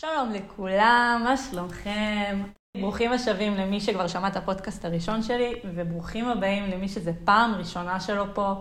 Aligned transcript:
שלום 0.00 0.32
לכולם, 0.32 1.20
מה 1.24 1.36
שלומכם? 1.36 2.42
ברוכים 2.80 3.12
השבים 3.12 3.54
למי 3.54 3.80
שכבר 3.80 4.08
שמע 4.08 4.28
את 4.28 4.36
הפודקאסט 4.36 4.84
הראשון 4.84 5.22
שלי, 5.22 5.52
וברוכים 5.64 6.28
הבאים 6.28 6.70
למי 6.70 6.88
שזה 6.88 7.12
פעם 7.24 7.54
ראשונה 7.54 8.00
שלו 8.00 8.24
פה. 8.34 8.54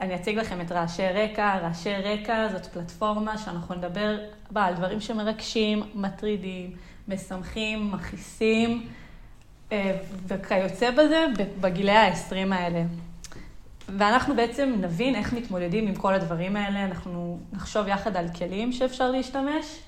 אני 0.00 0.14
אציג 0.14 0.38
לכם 0.38 0.60
את 0.60 0.72
רעשי 0.72 1.08
רקע. 1.08 1.58
רעשי 1.58 1.94
רקע 1.94 2.48
זאת 2.52 2.66
פלטפורמה 2.66 3.38
שאנחנו 3.38 3.74
נדבר 3.74 4.18
בה 4.50 4.64
על 4.64 4.74
דברים 4.74 5.00
שמרגשים, 5.00 5.82
מטרידים, 5.94 6.70
משמחים, 7.08 7.92
מכעיסים, 7.92 8.86
אה, 9.72 9.98
וכיוצא 10.26 10.90
בזה 10.90 11.26
בגילי 11.60 11.96
ה-20 11.96 12.54
האלה. 12.54 12.82
ואנחנו 13.88 14.36
בעצם 14.36 14.74
נבין 14.80 15.14
איך 15.14 15.32
מתמודדים 15.32 15.88
עם 15.88 15.94
כל 15.94 16.14
הדברים 16.14 16.56
האלה, 16.56 16.84
אנחנו 16.84 17.38
נחשוב 17.52 17.88
יחד 17.88 18.16
על 18.16 18.28
כלים 18.38 18.72
שאפשר 18.72 19.10
להשתמש. 19.10 19.85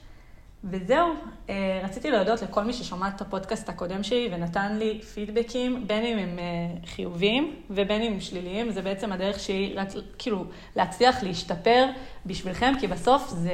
וזהו, 0.65 1.15
אה, 1.51 1.81
רציתי 1.85 2.11
להודות 2.11 2.43
לכל 2.43 2.65
מי 2.65 2.73
ששמע 2.73 3.09
את 3.09 3.21
הפודקאסט 3.21 3.69
הקודם 3.69 4.03
שלי 4.03 4.29
ונתן 4.33 4.77
לי 4.77 5.01
פידבקים, 5.03 5.87
בין 5.87 6.05
אם 6.05 6.19
הם 6.19 6.39
אה, 6.39 6.45
חיוביים 6.87 7.57
ובין 7.71 8.03
אם 8.03 8.13
הם 8.13 8.21
שליליים, 8.21 8.71
זה 8.71 8.83
בעצם 8.83 9.13
הדרך 9.13 9.41
שלי 9.41 9.75
רק 9.77 9.89
כאילו 10.19 10.45
להצליח 10.77 11.23
להשתפר 11.23 11.87
בשבילכם, 12.27 12.73
כי 12.81 12.87
בסוף 12.87 13.29
זה, 13.29 13.53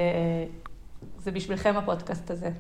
זה 1.19 1.30
בשבילכם 1.30 1.77
הפודקאסט 1.77 2.30
הזה. 2.30 2.51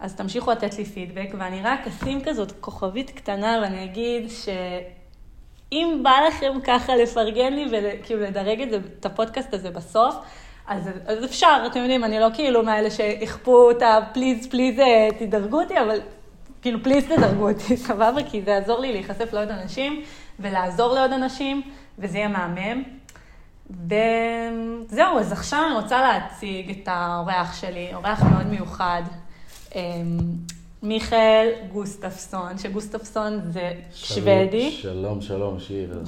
אז 0.00 0.14
תמשיכו 0.14 0.50
לתת 0.50 0.78
לי 0.78 0.84
פידבק, 0.84 1.28
ואני 1.38 1.62
רק 1.62 1.86
אשים 1.86 2.24
כזאת 2.24 2.52
כוכבית 2.60 3.10
קטנה 3.10 3.58
ואני 3.62 3.84
אגיד 3.84 4.30
שאם 4.30 6.00
בא 6.02 6.14
לכם 6.28 6.52
ככה 6.64 6.96
לפרגן 6.96 7.52
לי 7.52 7.66
וכאילו 7.72 8.20
לדרג 8.20 8.60
את, 8.60 8.70
זה, 8.70 8.78
את 9.00 9.06
הפודקאסט 9.06 9.54
הזה 9.54 9.70
בסוף, 9.70 10.16
אז, 10.66 10.88
אז 11.06 11.24
אפשר, 11.24 11.66
אתם 11.66 11.80
יודעים, 11.80 12.04
אני 12.04 12.20
לא 12.20 12.28
כאילו 12.34 12.62
מאלה 12.62 12.90
שיכפו 12.90 13.70
את 13.70 13.82
הפליז, 13.82 14.46
פליז, 14.46 14.78
אה, 14.78 15.08
תדרגו 15.18 15.62
אותי, 15.62 15.80
אבל 15.80 16.00
כאילו 16.62 16.82
פליז 16.82 17.04
תדרגו 17.04 17.50
אותי, 17.50 17.76
סבבה? 17.86 18.22
כי 18.30 18.42
זה 18.42 18.50
יעזור 18.50 18.80
לי 18.80 18.92
להיחשף 18.92 19.32
לעוד 19.32 19.48
אנשים 19.48 20.02
ולעזור 20.40 20.94
לעוד 20.94 21.12
אנשים, 21.12 21.62
וזה 21.98 22.18
יהיה 22.18 22.28
מהמם. 22.28 22.82
וזהו, 23.70 25.18
אז 25.18 25.32
עכשיו 25.32 25.64
אני 25.66 25.74
רוצה 25.74 26.00
להציג 26.00 26.70
את 26.70 26.88
האורח 26.90 27.60
שלי, 27.60 27.94
אורח 27.94 28.22
מאוד 28.22 28.46
מיוחד. 28.46 29.02
אמ, 29.74 30.18
מיכאל 30.82 31.48
גוסטפסון, 31.72 32.58
שגוסטפסון 32.58 33.40
זה 33.52 33.72
שוודי. 33.94 34.70
שלום, 34.70 35.20
שלום, 35.20 35.60
שיר. 35.60 36.02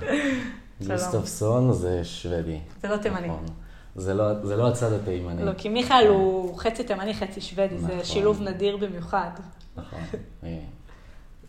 גוסטפסון 0.88 1.72
זה 1.72 2.04
שוודי. 2.04 2.58
זה 2.82 2.88
לא 2.88 2.96
תימני. 2.96 3.28
נכון. 3.28 3.61
זה 3.94 4.14
לא, 4.14 4.44
זה 4.44 4.56
לא 4.56 4.68
הצד 4.68 4.92
התימני. 4.92 5.44
לא, 5.44 5.52
כי 5.58 5.68
מיכאל 5.68 6.06
הוא 6.06 6.58
חצי 6.58 6.84
תימני, 6.84 7.14
חצי 7.14 7.40
שוודי, 7.40 7.74
נכון. 7.74 7.98
זה 7.98 8.04
שילוב 8.04 8.42
נדיר 8.42 8.76
במיוחד. 8.76 9.30
נכון. 9.76 10.00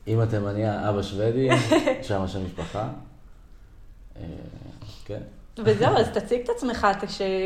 אמא 0.08 0.26
תימניה, 0.26 0.90
אבא 0.90 1.02
שוודי, 1.02 1.50
שם 2.08 2.22
השם 2.22 2.46
משפחה. 2.46 2.90
אה, 4.18 4.24
כן. 5.06 5.22
וזהו, 5.66 5.98
אז 5.98 6.08
תציג 6.18 6.42
את 6.42 6.50
עצמך, 6.50 6.88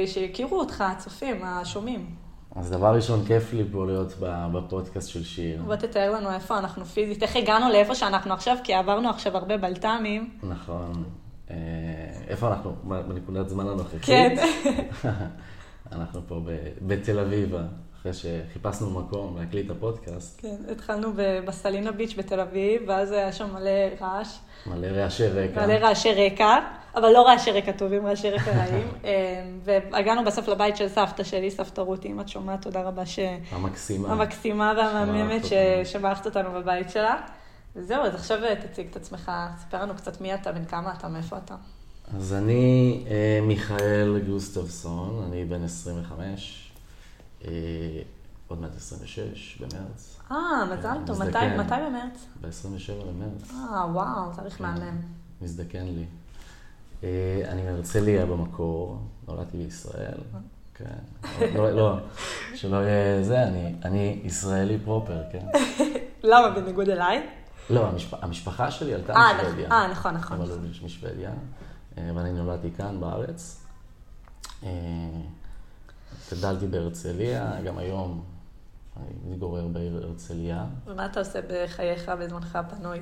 שיכירו 0.06 0.60
אותך, 0.60 0.82
הצופים, 0.82 1.44
השומעים. 1.44 2.16
אז 2.56 2.72
דבר 2.72 2.96
ראשון, 2.96 3.26
כיף 3.26 3.54
לי 3.54 3.64
פה 3.72 3.86
להיות 3.86 4.14
בפודקאסט 4.20 5.10
של 5.10 5.24
שיר. 5.24 5.62
בוא 5.66 5.76
תתאר 5.76 6.12
לנו 6.12 6.32
איפה 6.32 6.58
אנחנו 6.58 6.86
פיזית, 6.86 7.24
איך 7.24 7.36
הגענו 7.36 7.70
לאיפה 7.70 7.96
שאנחנו 7.96 8.34
עכשיו, 8.34 8.58
כי 8.64 8.74
עברנו 8.74 9.10
עכשיו 9.10 9.38
הרבה 9.38 9.58
בלת"מים. 9.58 10.30
נכון. 10.44 11.04
אה, 12.28 12.32
איפה 12.32 12.48
אנחנו? 12.48 12.76
בנקודת 12.84 13.50
זמן 13.50 13.68
הנוכחית? 13.68 14.02
כן. 14.02 14.36
אנחנו 15.92 16.22
פה 16.28 16.42
בתל 16.82 17.20
אביב, 17.20 17.56
אחרי 18.00 18.14
שחיפשנו 18.14 18.90
מקום 18.90 19.38
להקליט 19.38 19.66
את 19.66 19.72
הפודקאסט. 19.72 20.42
כן, 20.42 20.56
התחלנו 20.72 21.10
בסלינה 21.46 21.92
ביץ' 21.92 22.14
בתל 22.18 22.40
אביב, 22.40 22.82
ואז 22.88 23.12
היה 23.12 23.32
שם 23.32 23.54
מלא 23.54 23.70
רעש. 24.02 24.38
מלא 24.66 24.88
רעשי 24.88 25.28
רקע. 25.28 25.66
מלא 25.66 25.74
רעשי 25.74 26.14
רקע, 26.14 26.58
אבל 26.96 27.10
לא 27.10 27.28
רעשי 27.28 27.52
רקע 27.52 27.72
טובים, 27.72 28.08
רעשי 28.08 28.30
רקע 28.30 28.52
רעים. 28.52 28.88
אה, 29.06 29.44
והגענו 29.64 30.26
בסוף 30.26 30.48
לבית 30.48 30.78
של 30.78 30.88
סבתא 30.88 31.24
שלי, 31.24 31.52
סבתא 31.52 31.82
רותי, 31.82 32.08
אם 32.08 32.20
את 32.20 32.30
שומעת, 32.30 32.62
תודה 32.62 32.82
רבה 32.82 33.06
ש... 33.06 33.20
המקסימה. 33.52 34.12
המקסימה 34.12 34.74
והמהממת 34.78 35.42
שברכת 35.84 36.26
אותנו 36.26 36.52
בבית 36.52 36.90
שלה. 36.90 37.16
וזהו, 37.76 38.04
אז 38.04 38.16
עכשיו 38.16 38.38
תציג 38.62 38.88
את 38.92 38.96
עצמך, 38.96 39.32
ספר 39.58 39.82
לנו 39.82 39.96
קצת 39.96 40.22
מי 40.22 40.34
אתה, 40.34 40.52
בן 40.52 40.66
כמה 40.66 40.94
אתה, 40.98 41.08
מאיפה 41.08 41.38
אתה. 41.38 41.56
אז 42.16 42.34
אני 42.34 43.04
אה, 43.10 43.40
מיכאל 43.44 44.20
גוסטובסון, 44.28 45.24
אני 45.28 45.46
בן 45.46 45.64
25, 45.64 46.72
אה, 47.46 47.52
עוד 48.48 48.62
מעט 48.62 48.76
26 48.76 49.58
במרץ. 49.62 50.20
אה, 50.32 50.66
מזל 50.66 50.98
טוב, 51.06 51.24
מתי, 51.24 51.38
מתי 51.58 51.76
במרץ? 51.88 52.26
ב-27 52.42 53.06
במרץ. 53.06 53.52
אה, 53.52 53.86
וואו, 53.92 54.34
כן, 54.34 54.64
מהמם. 54.64 55.02
מזדקן 55.42 55.86
לי. 55.86 56.06
אה, 57.04 57.42
אני 57.50 57.62
מהרצליה 57.62 58.26
במקור, 58.26 59.00
נולדתי 59.28 59.58
בישראל. 59.58 60.18
כן, 60.76 60.86
לא, 61.56 61.72
לא, 61.72 61.98
שלא 62.56 62.76
יהיה 62.76 63.24
זה, 63.24 63.44
אני, 63.44 63.76
אני 63.86 64.20
ישראלי 64.24 64.78
פרופר, 64.86 65.22
כן. 65.32 65.46
למה, 66.24 66.50
בניגוד 66.50 66.90
אליי? 66.90 67.28
לא, 67.70 67.88
המשפ... 67.88 68.14
המשפחה 68.22 68.72
שלי 68.72 68.94
עלתה 68.94 69.14
אה, 69.14 69.44
משוודיה. 69.44 69.72
אה, 69.72 69.88
נכון, 69.88 70.14
נכון. 70.14 70.38
הם 70.38 70.44
עלו 70.44 70.56
משוודיה, 70.86 71.30
אה, 71.30 71.36
ואני 72.16 72.32
נולדתי 72.32 72.72
כאן 72.72 73.00
בארץ. 73.00 73.66
אה, 74.64 74.70
גדלתי 76.32 76.68
בהרצליה, 76.68 77.62
גם 77.66 77.78
היום 77.78 78.24
אני 78.98 79.34
מתגורר 79.34 79.68
בעיר 79.68 80.04
הרצליה. 80.04 80.66
ומה 80.88 81.06
אתה 81.06 81.20
עושה 81.20 81.40
בחייך 81.50 82.12
בזמנך 82.20 82.56
הפנוי? 82.56 83.00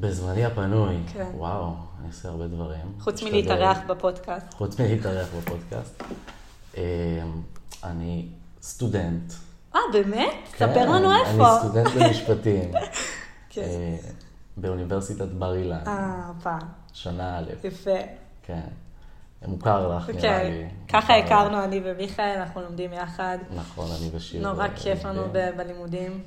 בזמני 0.00 0.44
הפנוי, 0.44 0.96
כן. 1.12 1.30
וואו, 1.34 1.74
אני 2.00 2.08
עושה 2.08 2.28
הרבה 2.28 2.48
דברים. 2.48 2.92
חוץ 3.00 3.22
מלהתארח 3.22 3.78
בפודקאסט. 3.88 4.54
חוץ 4.54 4.80
מלהתארח 4.80 5.28
בפודקאסט. 5.38 6.02
אני 7.84 8.28
סטודנט. 8.62 9.32
אה, 9.74 9.80
באמת? 9.92 10.48
כן, 10.52 10.70
ספר 10.70 10.90
לנו 10.90 11.12
איפה. 11.12 11.52
אני 11.52 11.60
סטודנט 11.60 11.88
במשפטים. 11.88 12.72
כן. 13.50 13.62
אה, 13.62 13.96
באוניברסיטת 14.56 15.28
בר 15.28 15.54
אילן. 15.54 15.82
אה, 15.86 16.30
פעם. 16.42 16.60
שנה 16.92 17.38
א'. 17.38 17.50
יפה. 17.64 17.90
כן. 18.42 18.60
מוכר 19.46 19.96
לך, 19.96 20.10
נראה 20.10 20.20
כן. 20.22 20.50
לי. 20.50 20.68
ככה 20.88 21.16
הכרנו 21.16 21.64
אני 21.64 21.80
ומיכאל, 21.84 22.38
אנחנו 22.38 22.60
לומדים 22.60 22.92
יחד. 22.92 23.38
נכון, 23.56 23.88
אני 24.00 24.10
ושיר. 24.12 24.42
נורא 24.42 24.68
כיף 24.68 25.04
לנו 25.04 25.22
בלימודים. 25.56 26.22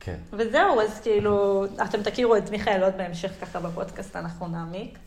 כן. 0.00 0.16
וזהו, 0.32 0.80
אז 0.80 1.00
כאילו, 1.00 1.64
אתם 1.84 2.02
תכירו 2.02 2.36
את 2.36 2.50
מיכאל 2.50 2.82
עוד 2.82 2.92
בהמשך 2.96 3.32
ככה 3.40 3.60
בפודקאסט, 3.60 4.16
אנחנו 4.16 4.48
נעמיק. 4.48 4.98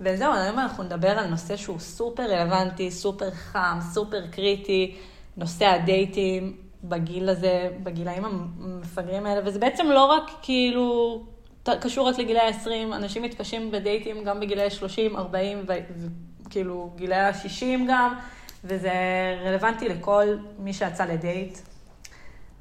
וזהו, 0.00 0.34
היום 0.34 0.58
אנחנו 0.58 0.84
נדבר 0.84 1.10
על 1.10 1.26
נושא 1.26 1.56
שהוא 1.56 1.78
סופר 1.78 2.22
רלוונטי, 2.22 2.90
סופר 2.90 3.30
חם, 3.30 3.78
סופר 3.92 4.26
קריטי, 4.26 4.96
נושא 5.36 5.64
הדייטים. 5.64 6.56
בגיל 6.84 7.28
הזה, 7.28 7.70
בגילאים 7.82 8.24
המפגרים 8.24 9.26
האלה, 9.26 9.40
וזה 9.48 9.58
בעצם 9.58 9.86
לא 9.86 10.04
רק 10.04 10.30
כאילו 10.42 11.20
קשור 11.64 12.08
רק 12.08 12.18
לגילאי 12.18 12.42
ה-20, 12.42 12.94
אנשים 12.94 13.22
מתקשים 13.22 13.70
בדייטים 13.70 14.24
גם 14.24 14.40
בגילאי 14.40 14.70
30, 14.70 15.16
40 15.16 15.66
וכאילו 16.46 16.92
גילאי 16.96 17.18
ה-60 17.18 17.64
גם, 17.88 18.14
וזה 18.64 18.92
רלוונטי 19.44 19.88
לכל 19.88 20.36
מי 20.58 20.72
שיצא 20.72 21.04
לדייט. 21.04 21.58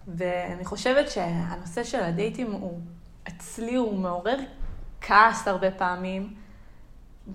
ואני 0.07 0.65
חושבת 0.65 1.11
שהנושא 1.11 1.83
של 1.83 1.99
הדייטים 1.99 2.51
הוא, 2.51 2.79
אצלי 3.27 3.75
הוא 3.75 3.99
מעורר 3.99 4.37
כעס 5.01 5.47
הרבה 5.47 5.71
פעמים, 5.71 6.33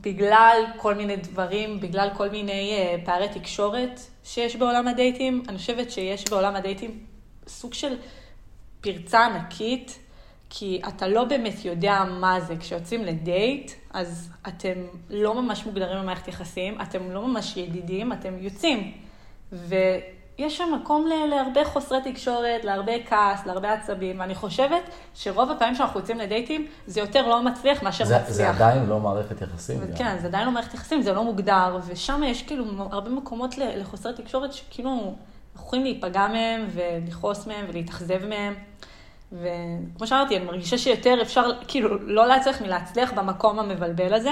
בגלל 0.01 0.65
כל 0.77 0.95
מיני 0.95 1.17
דברים, 1.17 1.81
בגלל 1.81 2.09
כל 2.17 2.29
מיני 2.29 2.79
uh, 2.79 3.07
פערי 3.07 3.29
תקשורת 3.29 4.01
שיש 4.25 4.57
בעולם 4.57 4.89
הדייטים. 4.89 5.43
אני 5.49 5.59
חושבת 5.59 5.91
שיש 5.91 6.31
בעולם 6.31 6.57
הדייטים 6.57 7.07
סוג 7.47 7.75
של 7.75 7.97
פרצה 8.81 9.27
ענקית, 9.27 9.99
כי 10.57 10.81
אתה 10.89 11.09
לא 11.09 11.25
באמת 11.25 11.65
יודע 11.65 12.05
מה 12.21 12.41
זה. 12.41 12.57
כשיוצאים 12.57 13.05
לדייט, 13.05 13.73
אז 13.93 14.31
אתם 14.49 14.75
לא 15.11 15.43
ממש 15.43 15.67
מוגדרים 15.67 16.03
במערכת 16.03 16.29
יחסים, 16.29 16.81
אתם 16.83 17.11
לא 17.11 17.29
ממש 17.29 17.57
ידידים, 17.57 18.13
אתם 18.13 18.35
יוצאים. 18.39 18.93
ו... 19.53 19.75
יש 20.39 20.57
שם 20.57 20.79
מקום 20.83 21.07
להרבה 21.31 21.65
חוסרי 21.65 22.13
תקשורת, 22.13 22.65
להרבה 22.65 22.93
כעס, 23.07 23.47
להרבה 23.47 23.73
עצבים, 23.73 24.21
ואני 24.21 24.35
חושבת 24.35 24.83
שרוב 25.15 25.51
הפעמים 25.51 25.75
שאנחנו 25.75 26.01
יוצאים 26.01 26.19
לדייטים, 26.19 26.67
זה 26.87 27.01
יותר 27.01 27.29
לא 27.29 27.43
מצליח 27.43 27.83
מאשר 27.83 28.05
זה, 28.05 28.19
מצליח. 28.19 28.31
זה 28.31 28.51
עדיין 28.51 28.87
לא 28.87 29.01
מערכת 29.01 29.43
יחסים. 29.43 29.81
כן, 29.97 30.17
זה 30.21 30.27
עדיין 30.27 30.47
לא 30.47 30.53
מערכת 30.53 30.75
יחסים, 30.75 31.03
זה 31.03 31.13
לא 31.13 31.25
מוגדר, 31.25 31.79
ושם 31.87 32.23
יש 32.27 32.43
כאילו 32.43 32.65
הרבה 32.91 33.11
מקומות 33.11 33.59
לחוסרי 33.59 34.13
תקשורת 34.13 34.53
שכאילו 34.53 35.15
אנחנו 35.55 35.67
יכולים 35.67 35.85
להיפגע 35.85 36.27
מהם 36.29 36.67
ולכעוס 36.73 37.47
מהם 37.47 37.67
ולהתאכזב 37.69 38.27
מהם. 38.29 38.55
וכמו 39.35 40.07
שאמרתי, 40.07 40.37
אני 40.37 40.45
מרגישה 40.45 40.79
שיותר 40.79 41.23
אפשר 41.23 41.51
כאילו 41.69 41.99
לא 41.99 42.27
להצליח 42.27 42.63
מלהצליח 42.63 43.13
במקום 43.13 43.59
המבלבל 43.59 44.15
הזה. 44.15 44.31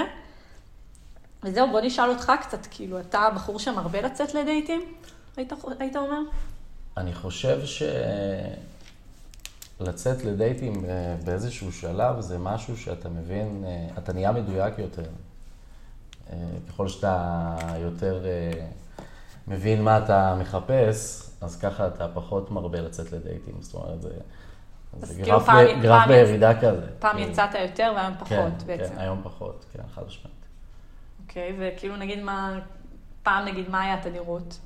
וזהו, 1.43 1.71
בוא 1.71 1.81
נשאל 1.81 2.09
אותך 2.09 2.31
קצת, 2.41 2.67
כאילו, 2.71 2.99
אתה 2.99 3.29
בחור 3.35 3.59
שמרבה 3.59 4.01
לצאת 4.01 4.33
לדייטים? 4.33 4.81
היית, 5.37 5.53
היית 5.79 5.95
אומר? 5.95 6.19
אני 6.97 7.13
חושב 7.13 7.59
שלצאת 9.79 10.23
לדייטים 10.23 10.85
אה, 10.85 11.15
באיזשהו 11.23 11.71
שלב 11.71 12.19
זה 12.19 12.37
משהו 12.37 12.77
שאתה 12.77 13.09
מבין, 13.09 13.63
אה, 13.67 13.87
אתה 13.97 14.13
נהיה 14.13 14.31
מדויק 14.31 14.79
יותר. 14.79 15.09
אה, 16.29 16.37
ככל 16.69 16.87
שאתה 16.87 17.55
יותר 17.79 18.25
מבין 19.47 19.83
מה 19.83 19.97
אתה 19.97 20.35
מחפש, 20.39 21.23
אז 21.41 21.55
ככה 21.55 21.87
אתה 21.87 22.07
פחות 22.13 22.51
מרבה 22.51 22.81
לצאת 22.81 23.11
לדייטים. 23.11 23.55
זאת 23.61 23.73
אומרת, 23.73 24.01
זה, 24.01 24.09
זה 24.99 25.13
כאילו 25.15 25.27
גרף, 25.37 25.45
פעם- 25.45 25.65
ב, 25.79 25.81
גרף 25.81 25.99
פעם 26.01 26.07
בירידה 26.09 26.59
כזה. 26.61 26.87
פעם 26.99 27.15
כאילו. 27.15 27.31
יצאת 27.31 27.49
יותר 27.61 27.93
והיום 27.95 28.13
פחות 28.19 28.29
כן, 28.59 28.65
בעצם. 28.67 28.93
כן, 28.93 28.99
היום 28.99 29.21
פחות, 29.23 29.65
כן, 29.73 29.83
חד 29.95 30.05
משמעית. 30.07 30.37
אוקיי, 31.21 31.55
וכאילו 31.59 31.95
נגיד 31.95 32.19
מה, 32.23 32.59
פעם 33.23 33.45
נגיד 33.45 33.69
מה 33.69 33.81
היה 33.81 33.93
התדירות? 33.93 34.59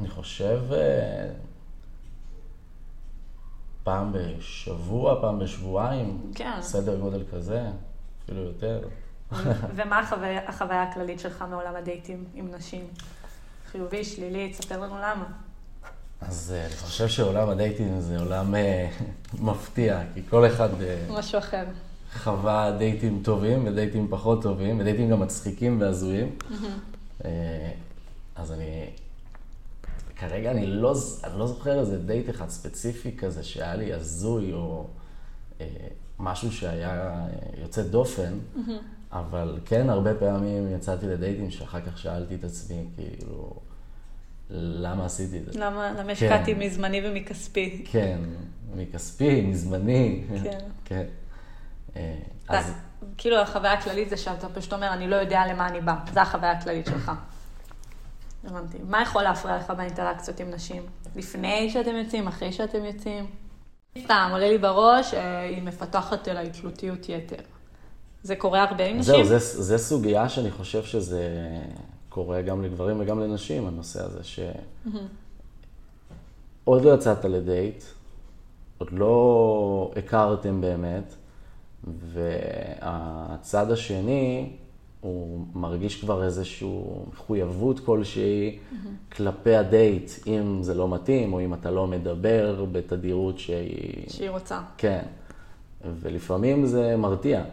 אני 0.00 0.08
חושב 0.08 0.60
אה, 0.72 1.28
פעם 3.82 4.12
בשבוע, 4.12 5.20
פעם 5.20 5.38
בשבועיים, 5.38 6.32
כן. 6.34 6.62
סדר 6.62 6.96
גודל 7.00 7.22
כזה, 7.32 7.62
אפילו 8.24 8.40
יותר. 8.42 8.88
ומה 9.76 9.98
החוויה, 9.98 10.48
החוויה 10.48 10.82
הכללית 10.82 11.20
שלך 11.20 11.44
מעולם 11.50 11.76
הדייטים 11.76 12.24
עם 12.34 12.48
נשים? 12.54 12.86
חיובי, 13.66 14.04
שלילי, 14.04 14.52
תספר 14.52 14.80
לנו 14.80 14.96
למה. 14.98 15.24
אז 16.28 16.54
אה, 16.56 16.66
אני 16.66 16.76
חושב 16.76 17.08
שעולם 17.08 17.48
הדייטים 17.48 18.00
זה 18.00 18.18
עולם 18.18 18.54
אה, 18.54 18.90
מפתיע, 19.48 20.02
כי 20.14 20.20
כל 20.30 20.46
אחד 20.46 20.82
אה, 20.82 21.06
משהו 21.10 21.38
אחר. 21.38 21.64
חווה 22.14 22.72
דייטים 22.78 23.20
טובים 23.24 23.66
ודייטים 23.66 24.08
פחות 24.10 24.42
טובים, 24.42 24.80
ודייטים 24.80 25.10
גם 25.10 25.20
מצחיקים 25.20 25.80
והזויים. 25.80 26.36
אה, 27.24 27.70
אז 28.36 28.52
אני... 28.52 28.86
כרגע 30.16 30.50
אני 30.50 30.66
לא, 30.66 30.94
אני 31.24 31.38
לא 31.38 31.46
זוכר 31.46 31.80
איזה 31.80 31.98
דייט 31.98 32.30
אחד 32.30 32.48
ספציפי 32.48 33.16
כזה 33.16 33.42
שהיה 33.42 33.74
לי 33.74 33.92
הזוי, 33.92 34.52
או 34.52 34.86
אה, 35.60 35.66
משהו 36.18 36.52
שהיה 36.52 37.26
יוצא 37.62 37.82
דופן, 37.82 38.38
אבל 39.12 39.58
כן, 39.64 39.90
הרבה 39.90 40.14
פעמים 40.14 40.74
יצאתי 40.76 41.06
לדייטים 41.06 41.50
שאחר 41.50 41.80
כך 41.80 41.98
שאלתי 41.98 42.34
את 42.34 42.44
עצמי, 42.44 42.84
כאילו, 42.96 43.56
למה 44.50 45.04
עשיתי 45.04 45.38
את 45.38 45.52
זה? 45.52 45.60
למה, 45.60 45.90
למה 45.92 46.02
כן. 46.02 46.10
השקעתי 46.10 46.54
מזמני 46.54 47.00
ומכספי? 47.04 47.84
כן, 47.90 48.18
מכספי, 48.74 49.40
מזמני. 49.40 50.24
כן. 50.42 50.58
כן. 50.84 51.04
אה, 51.96 52.14
אז 52.48 52.72
כאילו 53.18 53.40
החוויה 53.40 53.72
הכללית 53.72 54.10
זה 54.10 54.16
שאתה 54.16 54.48
פשוט 54.48 54.72
אומר, 54.72 54.92
אני 54.92 55.08
לא 55.08 55.16
יודע 55.16 55.42
למה 55.46 55.68
אני 55.68 55.80
בא. 55.80 55.94
זו 56.14 56.20
החוויה 56.20 56.50
הכללית 56.50 56.86
שלך. 56.86 57.12
הבנתי. 58.44 58.78
מה 58.88 59.02
יכול 59.02 59.22
להפריע 59.22 59.56
לך 59.56 59.70
באינטראקציות 59.70 60.40
עם 60.40 60.50
נשים? 60.50 60.82
לפני 61.16 61.70
שאתם 61.70 61.96
יוצאים, 61.96 62.28
אחרי 62.28 62.52
שאתם 62.52 62.84
יוצאים? 62.84 63.26
סתם, 63.98 64.28
עולה 64.32 64.48
לי 64.48 64.58
בראש, 64.58 65.14
אה, 65.14 65.40
היא 65.40 65.62
מפתחת 65.62 66.28
אליי 66.28 66.50
תלותיות 66.50 67.08
יתר. 67.08 67.42
זה 68.22 68.36
קורה 68.36 68.62
הרבה 68.62 68.84
עם 68.86 68.98
נשים? 68.98 69.14
זהו, 69.14 69.24
זה, 69.24 69.38
זה 69.62 69.78
סוגיה 69.78 70.28
שאני 70.28 70.50
חושב 70.50 70.84
שזה 70.84 71.28
קורה 72.14 72.42
גם 72.42 72.62
לגברים 72.62 73.00
וגם 73.00 73.20
לנשים, 73.20 73.66
הנושא 73.66 74.04
הזה, 74.04 74.24
ש... 74.24 74.40
עוד 76.64 76.82
לא 76.82 76.94
יצאת 76.94 77.24
לדייט, 77.24 77.84
עוד 78.78 78.88
לא 78.92 79.92
הכרתם 79.96 80.60
באמת, 80.60 81.14
והצד 82.12 83.70
השני, 83.70 84.50
הוא 85.00 85.46
מרגיש 85.54 86.00
כבר 86.00 86.24
איזושהי 86.24 86.68
מחויבות 87.12 87.80
כלשהי 87.80 88.58
כלפי 89.12 89.56
הדייט, 89.56 90.10
אם 90.26 90.62
זה 90.62 90.74
לא 90.74 90.88
מתאים, 90.88 91.32
או 91.32 91.40
אם 91.40 91.54
אתה 91.54 91.70
לא 91.70 91.86
מדבר 91.86 92.64
בתדירות 92.72 93.38
שהיא... 93.38 94.10
שהיא 94.10 94.30
רוצה. 94.30 94.60
כן, 94.76 95.02
ולפעמים 96.00 96.66
זה 96.66 96.96
מרתיע. 96.96 97.44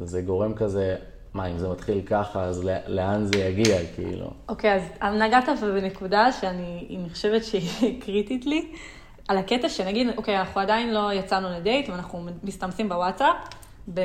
זה 0.00 0.22
גורם 0.22 0.54
כזה, 0.54 0.96
מה, 1.34 1.46
אם 1.46 1.58
זה 1.58 1.68
מתחיל 1.68 2.00
ככה, 2.06 2.44
אז 2.44 2.64
לא- 2.64 2.72
לאן 2.86 3.24
זה 3.24 3.38
יגיע, 3.38 3.78
כאילו? 3.94 4.30
אוקיי, 4.48 4.82
אז 5.00 5.14
נגעת 5.14 5.48
בנקודה 5.62 6.32
שאני 6.32 6.96
אני 7.00 7.10
חושבת 7.10 7.44
שהיא 7.44 8.00
קריטית 8.02 8.46
לי, 8.46 8.72
על 9.28 9.38
הקטע 9.38 9.68
שנגיד, 9.68 10.06
אוקיי, 10.16 10.38
אנחנו 10.38 10.60
עדיין 10.60 10.94
לא 10.94 11.12
יצאנו 11.12 11.48
לדייט 11.50 11.88
ואנחנו 11.88 12.26
מסתמסים 12.42 12.88
בוואטסאפ, 12.88 13.36
ב... 13.94 14.00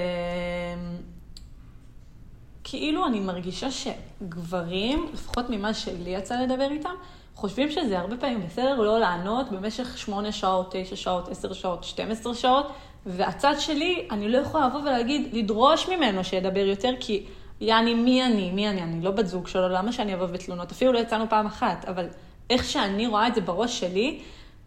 כאילו 2.64 3.06
אני 3.06 3.20
מרגישה 3.20 3.68
שגברים, 3.72 5.10
לפחות 5.14 5.46
ממה 5.50 5.74
שלי 5.74 6.10
יצא 6.10 6.42
לדבר 6.42 6.68
איתם, 6.72 6.94
חושבים 7.36 7.72
שזה 7.72 8.00
הרבה 8.00 8.18
פעמים 8.18 8.46
בסדר 8.46 8.76
לא 8.76 9.00
לענות 9.00 9.52
במשך 9.52 9.98
שמונה 9.98 10.32
שעות, 10.32 10.68
תשע 10.72 10.96
שעות, 10.96 11.28
עשר 11.28 11.54
שעות, 11.54 11.84
12 11.84 12.36
שעות, 12.36 12.68
והצד 13.06 13.54
שלי, 13.60 14.08
אני 14.12 14.30
לא 14.30 14.38
יכולה 14.38 14.68
לבוא 14.68 14.80
ולהגיד, 14.80 15.30
לדרוש 15.34 15.90
ממנו 15.90 16.24
שידבר 16.24 16.66
יותר, 16.66 16.92
כי 17.00 17.26
יעני, 17.62 17.94
מי 17.94 18.26
אני? 18.26 18.52
מי 18.52 18.70
אני? 18.70 18.84
אני 18.84 19.02
לא 19.02 19.12
בת 19.12 19.28
זוג 19.28 19.48
שלו, 19.48 19.70
למה 19.70 19.92
שאני 19.92 20.14
אבוא 20.14 20.26
בתלונות? 20.26 20.72
אפילו 20.72 20.92
לא 20.92 21.00
יצאנו 21.00 21.30
פעם 21.30 21.46
אחת, 21.46 21.86
אבל 21.86 22.08
איך 22.50 22.64
שאני 22.64 23.08
רואה 23.08 23.28
את 23.28 23.36
זה 23.36 23.42
בראש 23.42 23.80
שלי, 23.80 24.20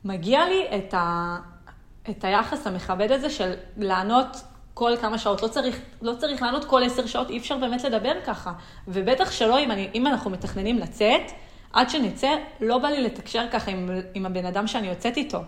מגיע 0.05 0.49
לי 0.49 0.65
את, 0.77 0.95
ה... 0.95 1.37
את 2.11 2.25
היחס 2.25 2.67
המכבד 2.67 3.13
הזה 3.13 3.31
של 3.31 3.53
לענות 3.77 4.37
כל 4.75 4.93
כמה 5.01 5.19
שעות. 5.19 5.43
לא 5.43 5.49
צריך, 5.49 5.81
לא 6.03 6.13
צריך 6.19 6.43
לענות 6.43 6.65
כל 6.65 6.83
עשר 6.85 7.07
שעות, 7.07 7.31
אי 7.31 7.39
אפשר 7.39 7.57
באמת 7.57 7.85
לדבר 7.85 8.13
ככה. 8.27 8.53
ובטח 8.89 9.31
שלא 9.31 9.59
אם, 9.59 9.71
אני, 9.71 9.89
אם 9.95 10.07
אנחנו 10.07 10.31
מתכננים 10.31 10.79
לצאת, 10.79 11.23
עד 11.73 11.91
שנצא, 11.91 12.31
לא 12.61 12.79
בא 12.79 12.89
לי 12.89 13.03
לתקשר 13.03 13.47
ככה 13.53 13.71
עם, 13.71 13.91
עם 14.15 14.27
הבן 14.27 14.47
אדם 14.47 14.67
שאני 14.67 14.89
יוצאת 14.89 15.17
איתו. 15.17 15.39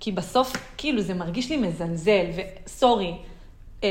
כי 0.00 0.12
בסוף, 0.12 0.52
כאילו, 0.76 1.02
זה 1.02 1.14
מרגיש 1.14 1.50
לי 1.50 1.56
מזלזל, 1.56 2.26
וסורי, 2.66 3.14
אה, 3.84 3.88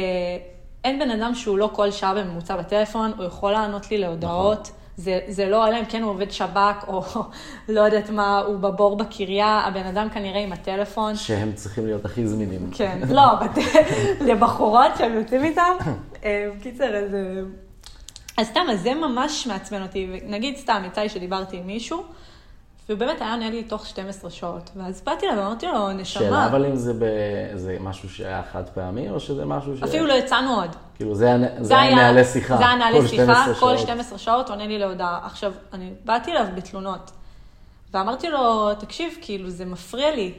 אין 0.83 0.99
בן 0.99 1.11
אדם 1.11 1.35
שהוא 1.35 1.57
לא 1.57 1.69
כל 1.73 1.91
שעה 1.91 2.15
בממוצע 2.15 2.57
בטלפון, 2.57 3.11
הוא 3.17 3.25
יכול 3.25 3.51
לענות 3.51 3.91
לי 3.91 3.97
להודעות. 3.97 4.71
זה, 4.97 5.19
זה 5.27 5.49
לא, 5.49 5.67
אלא 5.67 5.79
אם 5.79 5.85
כן 5.85 6.01
הוא 6.01 6.11
עובד 6.11 6.31
שב"כ, 6.31 6.87
או 6.87 7.03
לא 7.75 7.81
יודעת 7.81 8.09
מה, 8.09 8.39
הוא 8.39 8.57
בבור 8.57 8.97
בקריה, 8.97 9.47
הבן 9.47 9.85
אדם 9.85 10.09
כנראה 10.09 10.39
עם 10.39 10.53
הטלפון. 10.53 11.15
שהם 11.15 11.51
צריכים 11.53 11.85
להיות 11.85 12.05
הכי 12.05 12.27
זמינים. 12.27 12.69
כן, 12.73 12.99
לא. 13.17 13.23
לבחורות 14.21 14.91
שהם 14.97 15.13
יוצאים 15.13 15.43
איתם. 15.43 15.75
אה, 16.23 16.49
בקיצר, 16.59 16.95
אז... 16.95 17.13
אה, 17.13 17.41
אז 18.37 18.47
סתם, 18.47 18.65
אז 18.71 18.81
זה 18.81 18.93
ממש 18.93 19.47
מעצבן 19.47 19.81
אותי. 19.81 20.19
נגיד 20.23 20.57
סתם, 20.57 20.83
יצא 20.87 21.01
לי 21.01 21.09
שדיברתי 21.09 21.57
עם 21.57 21.67
מישהו, 21.67 22.03
והוא 22.89 22.99
באמת 22.99 23.21
היה 23.21 23.31
עונה 23.31 23.49
לי 23.49 23.63
תוך 23.63 23.87
12 23.87 24.29
שעות. 24.29 24.69
ואז 24.75 25.01
באתי 25.05 25.25
אליו 25.25 25.37
ואמרתי 25.37 25.65
לו, 25.65 25.91
נשמה, 25.91 26.23
שאלה, 26.23 26.45
אבל 26.45 26.65
אם 26.65 26.75
זה, 26.75 26.93
ב... 26.93 27.03
זה 27.55 27.77
משהו 27.79 28.09
שהיה 28.09 28.41
חד 28.51 28.69
פעמי, 28.69 29.09
או 29.09 29.19
שזה 29.19 29.45
משהו 29.45 29.77
ש... 29.77 29.83
אפילו 29.83 30.07
לא 30.07 30.13
יצאנו 30.13 30.55
עוד. 30.55 30.75
כאילו, 30.95 31.15
זה, 31.15 31.35
זה, 31.59 31.79
היה 31.79 31.95
נהלי 31.95 32.23
שיחה. 32.23 32.57
זה 32.57 32.67
היה 32.67 32.75
נהלי 32.75 33.01
כל 33.01 33.07
שיחה, 33.07 33.23
12 33.23 33.53
כל 33.53 33.59
שעות. 33.59 33.79
12 33.79 34.17
שעות 34.17 34.49
עונה 34.49 34.67
לי 34.67 34.79
להודעה. 34.79 35.19
עכשיו, 35.25 35.53
אני 35.73 35.93
באתי 36.05 36.31
אליו 36.31 36.45
בתלונות, 36.55 37.11
ואמרתי 37.93 38.29
לו, 38.29 38.73
תקשיב, 38.75 39.13
כאילו, 39.21 39.49
זה 39.49 39.65
מפריע 39.65 40.15
לי, 40.15 40.33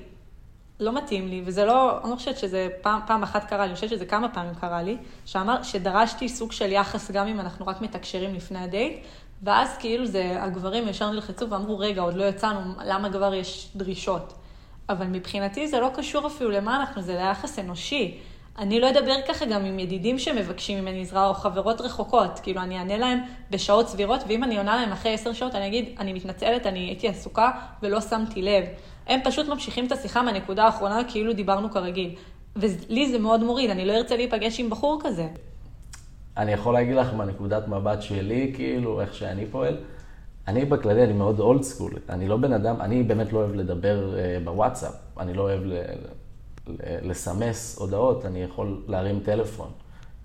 לא 0.81 0.93
מתאים 0.93 1.29
לי, 1.29 1.43
וזה 1.45 1.65
לא, 1.65 1.99
אני 2.03 2.11
לא 2.11 2.17
חושבת 2.17 2.39
שזה 2.39 2.69
פעם, 2.83 3.01
פעם 3.07 3.23
אחת 3.23 3.49
קרה 3.49 3.59
לי, 3.59 3.65
אני 3.65 3.75
חושבת 3.75 3.91
שזה 3.91 4.07
כמה 4.07 4.29
פעמים 4.29 4.55
קרה 4.55 4.83
לי, 4.83 4.97
שאמר, 5.25 5.63
שדרשתי 5.63 6.29
סוג 6.29 6.53
של 6.53 6.73
יחס 6.73 7.11
גם 7.11 7.27
אם 7.27 7.41
אנחנו 7.41 7.67
רק 7.67 7.81
מתקשרים 7.81 8.35
לפני 8.35 8.59
הדייט, 8.59 9.05
ואז 9.43 9.77
כאילו 9.77 10.07
זה, 10.07 10.43
הגברים 10.43 10.89
ישר 10.89 11.11
נלחצו 11.11 11.51
ואמרו, 11.51 11.79
רגע, 11.79 12.03
עוד 12.03 12.15
לא 12.15 12.25
יצאנו, 12.25 12.61
למה 12.85 13.13
כבר 13.13 13.35
יש 13.35 13.69
דרישות? 13.77 14.33
אבל 14.89 15.07
מבחינתי 15.07 15.69
זה 15.69 15.81
לא 15.81 15.91
קשור 15.95 16.27
אפילו 16.27 16.51
למה 16.51 16.77
אנחנו, 16.77 17.03
זה 17.03 17.15
ליחס 17.15 17.59
אנושי. 17.59 18.19
אני 18.59 18.81
לא 18.81 18.91
אדבר 18.91 19.15
ככה 19.29 19.47
גם 19.47 19.65
עם 19.65 19.79
ידידים 19.79 20.19
שמבקשים 20.19 20.81
ממני 20.81 21.01
עזרה, 21.01 21.29
או 21.29 21.35
חברות 21.35 21.81
רחוקות. 21.81 22.39
כאילו, 22.43 22.61
אני 22.61 22.79
אענה 22.79 22.97
להם 22.97 23.19
בשעות 23.51 23.89
סבירות, 23.89 24.21
ואם 24.29 24.45
אני 24.45 24.59
עונה 24.59 24.77
להם 24.77 24.93
אחרי 24.93 25.15
עשר 25.15 25.33
שעות, 25.33 25.55
אני 25.55 25.67
אגיד, 25.67 25.95
אני 25.99 26.13
מתנצלת, 26.13 26.67
אני 26.67 26.79
הייתי 26.79 27.09
עסוקה 27.09 27.51
ולא 27.83 28.01
שמתי 28.01 28.43
לב. 28.43 28.65
הם 29.07 29.21
פשוט 29.25 29.49
ממשיכים 29.49 29.87
את 29.87 29.93
השיחה 29.93 30.23
מהנקודה 30.23 30.65
האחרונה, 30.65 31.01
כאילו 31.09 31.33
דיברנו 31.33 31.71
כרגיל. 31.71 32.15
ולי 32.57 33.11
זה 33.11 33.19
מאוד 33.19 33.43
מוריד, 33.43 33.71
אני 33.71 33.87
לא 33.87 33.93
ארצה 33.93 34.17
להיפגש 34.17 34.61
עם 34.61 34.71
בחור 34.71 34.99
כזה. 35.03 35.27
אני 36.39 36.53
יכול 36.53 36.75
להגיד 36.75 36.97
לך 36.97 37.15
מהנקודת 37.15 37.69
מבט 37.69 38.03
שלי, 38.03 38.53
כאילו, 38.55 39.01
איך 39.01 39.15
שאני 39.15 39.47
פועל. 39.47 39.77
אני 40.49 40.65
בכללי, 40.65 41.05
אני 41.05 41.13
מאוד 41.13 41.41
old 41.41 41.63
school. 41.63 41.93
אני 42.09 42.29
לא 42.29 42.37
בן 42.37 42.53
אדם, 42.53 42.81
אני 42.81 43.03
באמת 43.03 43.33
לא 43.33 43.39
אוהב 43.39 43.55
לדבר 43.55 44.15
uh, 44.15 44.45
בוואטסאפ. 44.45 44.95
אני 45.21 45.35
לא 45.35 45.43
אוהב 45.43 45.61
ל- 45.65 45.73
ל- 46.69 47.11
לסמס 47.11 47.79
הודעות, 47.79 48.27
אני 48.27 48.43
יכול 48.43 48.83
להרים 48.89 49.21
טלפון. 49.25 49.71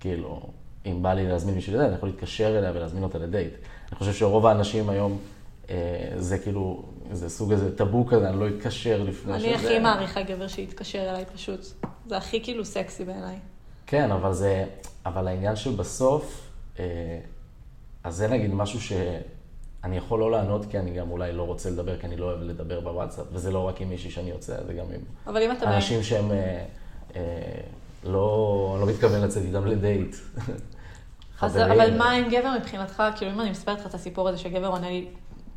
כאילו, 0.00 0.42
אם 0.86 1.02
בא 1.02 1.12
לי 1.14 1.28
להזמין 1.28 1.54
מישהו 1.54 1.72
לדייט, 1.72 1.88
אני 1.88 1.96
יכול 1.96 2.08
להתקשר 2.08 2.58
אליה 2.58 2.70
ולהזמין 2.74 3.02
אותה 3.02 3.18
לדייט. 3.18 3.52
אני 3.88 3.98
חושב 3.98 4.12
שרוב 4.12 4.46
האנשים 4.46 4.88
היום, 4.90 5.18
uh, 5.66 5.70
זה 6.16 6.38
כאילו, 6.38 6.82
זה 7.12 7.28
סוג 7.28 7.52
איזה 7.52 7.76
טאבו 7.76 8.06
כזה, 8.06 8.28
אני 8.28 8.40
לא 8.40 8.48
אתקשר 8.48 9.02
לפני 9.02 9.34
אני 9.34 9.54
הכי 9.54 9.78
מעריכה 9.78 10.22
גבר 10.22 10.48
שיתקשר 10.48 11.10
אליי 11.10 11.24
פשוט. 11.34 11.60
זה 12.06 12.16
הכי 12.16 12.42
כאילו 12.42 12.64
סקסי 12.64 13.04
בעיניי. 13.04 13.36
כן, 13.86 14.10
אבל 14.10 14.32
זה, 14.32 14.64
אבל 15.06 15.28
העניין 15.28 15.56
שבסוף, 15.56 16.50
אה, 16.78 16.84
אז 18.04 18.16
זה 18.16 18.28
נגיד 18.28 18.54
משהו 18.54 18.80
אני 19.84 19.96
יכול 19.96 20.20
לא 20.20 20.30
לענות 20.30 20.66
כי 20.70 20.78
אני 20.78 20.90
גם 20.90 21.10
אולי 21.10 21.32
לא 21.32 21.42
רוצה 21.42 21.70
לדבר, 21.70 21.98
כי 21.98 22.06
אני 22.06 22.16
לא 22.16 22.24
אוהב 22.26 22.42
לדבר 22.42 22.80
בוואטסאפ, 22.80 23.26
וזה 23.32 23.50
לא 23.50 23.68
רק 23.68 23.80
עם 23.80 23.88
מישהי 23.88 24.10
שאני 24.10 24.30
יוצא, 24.30 24.56
זה 24.66 24.74
גם 24.74 24.84
עם. 24.94 25.36
אנשים 25.62 26.02
שהם 26.02 26.32
אה, 26.32 26.64
אה, 27.16 27.20
לא, 28.04 28.76
לא 28.80 28.86
מתכוון 28.86 29.20
לצאת 29.20 29.42
איתם 29.42 29.66
לדייט. 29.66 30.16
אז, 31.40 31.52
חברים. 31.52 31.80
אבל 31.80 31.98
מה 31.98 32.10
עם 32.10 32.28
גבר 32.28 32.50
מבחינתך? 32.58 33.02
כאילו, 33.16 33.32
אם 33.32 33.40
אני 33.40 33.50
מספרת 33.50 33.80
לך 33.80 33.86
את 33.86 33.94
הסיפור 33.94 34.28
הזה 34.28 34.38
שגבר 34.38 34.66
עונה 34.66 34.88
לי 34.88 35.06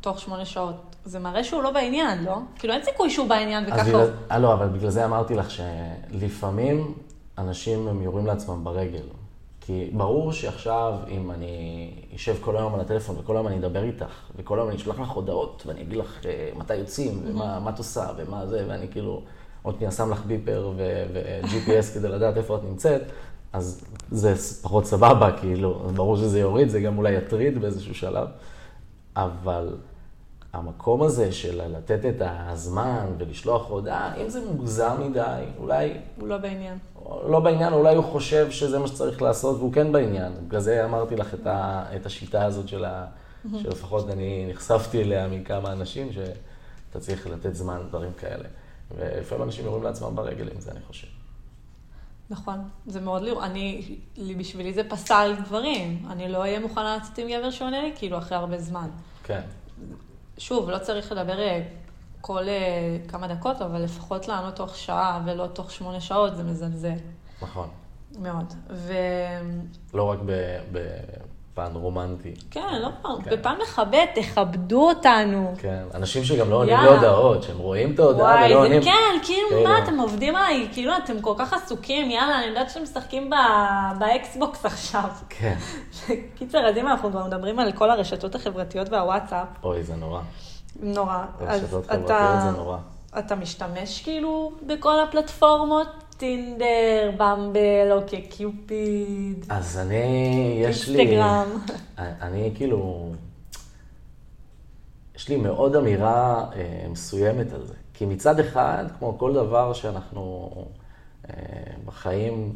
תוך 0.00 0.20
שמונה 0.20 0.44
שעות, 0.44 0.96
זה 1.04 1.18
מראה 1.18 1.44
שהוא 1.44 1.62
לא 1.62 1.70
בעניין, 1.70 2.24
לא? 2.24 2.36
כאילו, 2.58 2.74
אין 2.74 2.84
סיכוי 2.84 3.10
שהוא 3.10 3.28
בעניין 3.28 3.64
וככה 3.64 3.90
הוא... 3.90 4.02
לא, 4.38 4.52
אבל 4.52 4.68
בגלל 4.68 4.90
זה 4.90 5.04
אמרתי 5.04 5.34
לך 5.34 5.50
שלפעמים 5.50 6.94
אנשים 7.38 7.88
הם 7.88 8.02
יורים 8.02 8.26
לעצמם 8.26 8.64
ברגל. 8.64 9.02
כי 9.68 9.90
ברור 9.92 10.32
שעכשיו, 10.32 10.94
אם 11.08 11.30
אני 11.30 11.90
אשב 12.14 12.36
כל 12.40 12.56
היום 12.56 12.74
על 12.74 12.80
הטלפון 12.80 13.16
וכל 13.18 13.36
היום 13.36 13.46
אני 13.46 13.58
אדבר 13.58 13.82
איתך, 13.82 14.30
וכל 14.36 14.58
היום 14.58 14.68
אני 14.68 14.76
אשלח 14.76 15.00
לך 15.00 15.08
הודעות, 15.08 15.62
ואני 15.66 15.82
אגיד 15.82 15.96
לך 15.96 16.26
אה, 16.26 16.50
מתי 16.56 16.74
יוצאים, 16.74 17.22
ומה 17.26 17.60
מה 17.60 17.70
את 17.70 17.78
עושה, 17.78 18.06
ומה 18.16 18.46
זה, 18.46 18.64
ואני 18.68 18.88
כאילו 18.88 19.22
עוד 19.62 19.74
שנייה 19.76 19.92
שם 19.92 20.10
לך 20.10 20.24
ביפר 20.26 20.72
ו-GPS 20.76 21.94
כדי 21.94 22.08
לדעת 22.08 22.36
איפה 22.36 22.56
את 22.56 22.60
נמצאת, 22.64 23.02
אז 23.52 23.84
זה 24.10 24.34
פחות 24.62 24.84
סבבה, 24.84 25.38
כאילו, 25.40 25.90
ברור 25.94 26.16
שזה 26.16 26.40
יוריד, 26.40 26.68
זה 26.68 26.80
גם 26.80 26.98
אולי 26.98 27.12
יטריד 27.12 27.60
באיזשהו 27.60 27.94
שלב, 27.94 28.28
אבל 29.16 29.76
המקום 30.52 31.02
הזה 31.02 31.32
של 31.32 31.76
לתת 31.76 32.00
את 32.04 32.22
הזמן 32.26 33.06
ולשלוח 33.18 33.70
הודעה, 33.70 34.16
אם 34.16 34.28
זה 34.28 34.40
מוגזם 34.52 34.96
מדי, 35.08 35.44
אולי 35.58 35.92
הוא 36.20 36.28
לא 36.28 36.38
בעניין. 36.38 36.78
לא 37.08 37.40
בעניין, 37.40 37.72
אולי 37.72 37.94
הוא 37.96 38.04
חושב 38.04 38.50
שזה 38.50 38.78
מה 38.78 38.86
שצריך 38.88 39.22
לעשות 39.22 39.56
והוא 39.56 39.72
כן 39.72 39.92
בעניין. 39.92 40.32
בגלל 40.46 40.60
זה 40.60 40.84
אמרתי 40.84 41.16
לך 41.16 41.34
את, 41.34 41.46
ה, 41.46 41.84
את 41.96 42.06
השיטה 42.06 42.44
הזאת 42.44 42.68
של 42.68 42.84
ה... 42.84 43.06
שלפחות 43.62 44.10
אני 44.10 44.46
נחשפתי 44.50 45.02
אליה 45.02 45.28
מכמה 45.28 45.72
אנשים, 45.72 46.12
שאתה 46.12 47.00
צריך 47.00 47.26
לתת 47.26 47.54
זמן, 47.54 47.80
דברים 47.88 48.10
כאלה. 48.20 48.44
ולפעמים 48.96 49.44
אנשים 49.44 49.64
יורים 49.64 49.82
לעצמם 49.82 50.16
ברגל 50.16 50.48
עם 50.54 50.60
זה, 50.60 50.70
אני 50.70 50.80
חושב. 50.86 51.06
נכון, 52.30 52.58
זה 52.86 53.00
מאוד 53.00 53.22
לראות, 53.22 53.42
אני, 53.44 53.96
לי- 54.16 54.34
בשבילי 54.34 54.72
זה 54.72 54.82
פסל 54.88 55.34
דברים. 55.44 56.06
אני 56.10 56.28
לא 56.28 56.38
אהיה 56.38 56.60
מוכנה 56.60 56.96
לצאת 56.96 57.18
עם 57.18 57.28
גבר 57.28 57.50
שעונה 57.50 57.82
לי, 57.82 57.92
כאילו, 57.96 58.18
אחרי 58.18 58.38
הרבה 58.38 58.58
זמן. 58.58 58.88
כן, 59.24 59.40
שוב, 60.38 60.70
לא 60.70 60.78
צריך 60.78 61.12
לדבר 61.12 61.38
אה, 61.38 61.62
כל 62.20 62.48
אה, 62.48 62.54
כמה 63.08 63.26
דקות, 63.28 63.62
אבל 63.62 63.82
לפחות 63.82 64.28
לענות 64.28 64.56
תוך 64.56 64.76
שעה 64.76 65.20
ולא 65.26 65.46
תוך 65.46 65.70
שמונה 65.70 66.00
שעות, 66.00 66.36
זה 66.36 66.44
מזלזל 66.44 66.92
נכון. 67.42 67.68
מאוד. 68.18 68.52
ו... 68.70 68.92
לא 69.94 70.02
רק 70.02 70.18
ב- 70.26 70.58
בפן 70.72 71.70
רומנטי. 71.74 72.34
כן, 72.50 72.78
לא 72.82 72.88
פעם, 73.02 73.22
כן. 73.22 73.30
בפן 73.30 73.54
מכבד, 73.62 74.06
תכבדו 74.14 74.88
אותנו. 74.88 75.54
כן, 75.58 75.82
אנשים 75.94 76.24
שגם 76.24 76.50
לא 76.50 76.56
עונים. 76.56 76.76
להודעות, 76.76 77.42
שהם 77.42 77.58
רואים 77.58 77.94
את 77.94 77.98
ההודעה 77.98 78.36
ולא 78.38 78.48
זה 78.48 78.54
עונים. 78.54 78.82
כן, 78.82 78.90
כאילו, 79.22 79.48
כאילו. 79.48 79.64
מה, 79.64 79.78
אתם 79.84 79.98
עובדים 79.98 80.36
עליי, 80.36 80.68
כאילו, 80.72 80.92
אתם 81.04 81.20
כל 81.20 81.34
כך 81.38 81.52
עסוקים, 81.52 82.10
יאללה, 82.10 82.38
אני 82.38 82.46
יודעת 82.46 82.70
שאתם 82.70 82.82
משחקים 82.82 83.30
ב- 83.30 83.98
ב 83.98 84.11
Xbox 84.11 84.64
עכשיו. 84.64 85.08
כן. 85.28 85.56
קיצר, 86.38 86.58
אז 86.68 86.76
אם 86.76 86.86
אנחנו 86.88 87.10
כבר 87.10 87.26
מדברים 87.26 87.58
על 87.58 87.72
כל 87.72 87.90
הרשתות 87.90 88.34
החברתיות 88.34 88.88
והוואטסאפ, 88.88 89.46
אוי, 89.62 89.82
זה 89.82 89.96
נורא. 89.96 90.20
נורא. 90.82 91.24
אז 91.46 91.64
רשתות 91.64 91.84
אתה- 91.84 91.92
חברתיות 91.94 92.42
זה 92.54 92.58
נורא. 92.60 92.78
אתה 93.18 93.34
משתמש 93.36 94.02
כאילו 94.02 94.52
בכל 94.66 95.00
הפלטפורמות? 95.00 95.88
טינדר, 96.16 97.10
במבל, 97.16 97.92
אוקיי, 97.92 98.22
קיופיד, 98.22 99.46
אז 99.48 99.78
אני, 99.78 100.04
יש 100.62 100.88
לי... 100.88 100.98
אינסטגרם. 100.98 101.46
אני, 101.98 102.08
אני 102.20 102.52
כאילו, 102.54 103.10
יש 105.16 105.28
לי 105.28 105.36
מאוד 105.36 105.76
אמירה 105.76 106.46
אה, 106.56 106.86
מסוימת 106.90 107.52
על 107.52 107.66
זה. 107.66 107.74
כי 107.94 108.06
מצד 108.06 108.40
אחד, 108.40 108.84
כמו 108.98 109.18
כל 109.18 109.32
דבר 109.34 109.72
שאנחנו 109.72 110.50
אה, 111.30 111.34
בחיים, 111.84 112.54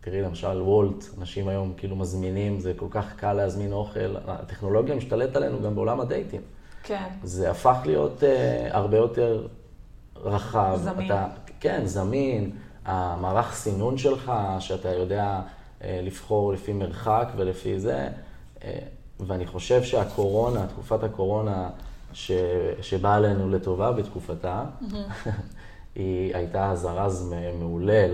תראי 0.00 0.22
למשל 0.22 0.62
וולט, 0.62 1.04
אנשים 1.18 1.48
היום 1.48 1.72
כאילו 1.76 1.96
מזמינים, 1.96 2.60
זה 2.60 2.72
כל 2.76 2.86
כך 2.90 3.16
קל 3.16 3.32
להזמין 3.32 3.72
אוכל, 3.72 4.16
הטכנולוגיה 4.26 4.94
משתלטת 4.94 5.36
עלינו 5.36 5.62
גם 5.62 5.74
בעולם 5.74 6.00
הדייטים. 6.00 6.40
כן. 6.82 7.08
זה 7.22 7.50
הפך 7.50 7.76
להיות 7.84 8.24
אה, 8.24 8.68
הרבה 8.70 8.96
יותר 8.96 9.46
רחב. 10.16 10.78
זמין. 10.82 11.06
אתה, 11.06 11.26
כן, 11.60 11.82
זמין. 11.84 12.50
המערך 12.84 13.54
סינון 13.54 13.98
שלך, 13.98 14.32
שאתה 14.58 14.88
יודע 14.88 15.40
אה, 15.84 16.00
לבחור 16.02 16.52
לפי 16.52 16.72
מרחק 16.72 17.28
ולפי 17.36 17.80
זה, 17.80 18.08
אה, 18.64 18.78
ואני 19.20 19.46
חושב 19.46 19.82
שהקורונה, 19.82 20.66
תקופת 20.66 21.02
הקורונה 21.02 21.70
ש, 22.12 22.32
שבאה 22.80 23.14
עלינו 23.14 23.50
לטובה 23.50 23.92
בתקופתה, 23.92 24.64
היא 25.94 26.36
הייתה 26.36 26.72
זרז 26.74 27.34
מעולה 27.58 28.06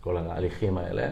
לכל 0.00 0.16
ההליכים 0.16 0.78
האלה, 0.78 1.08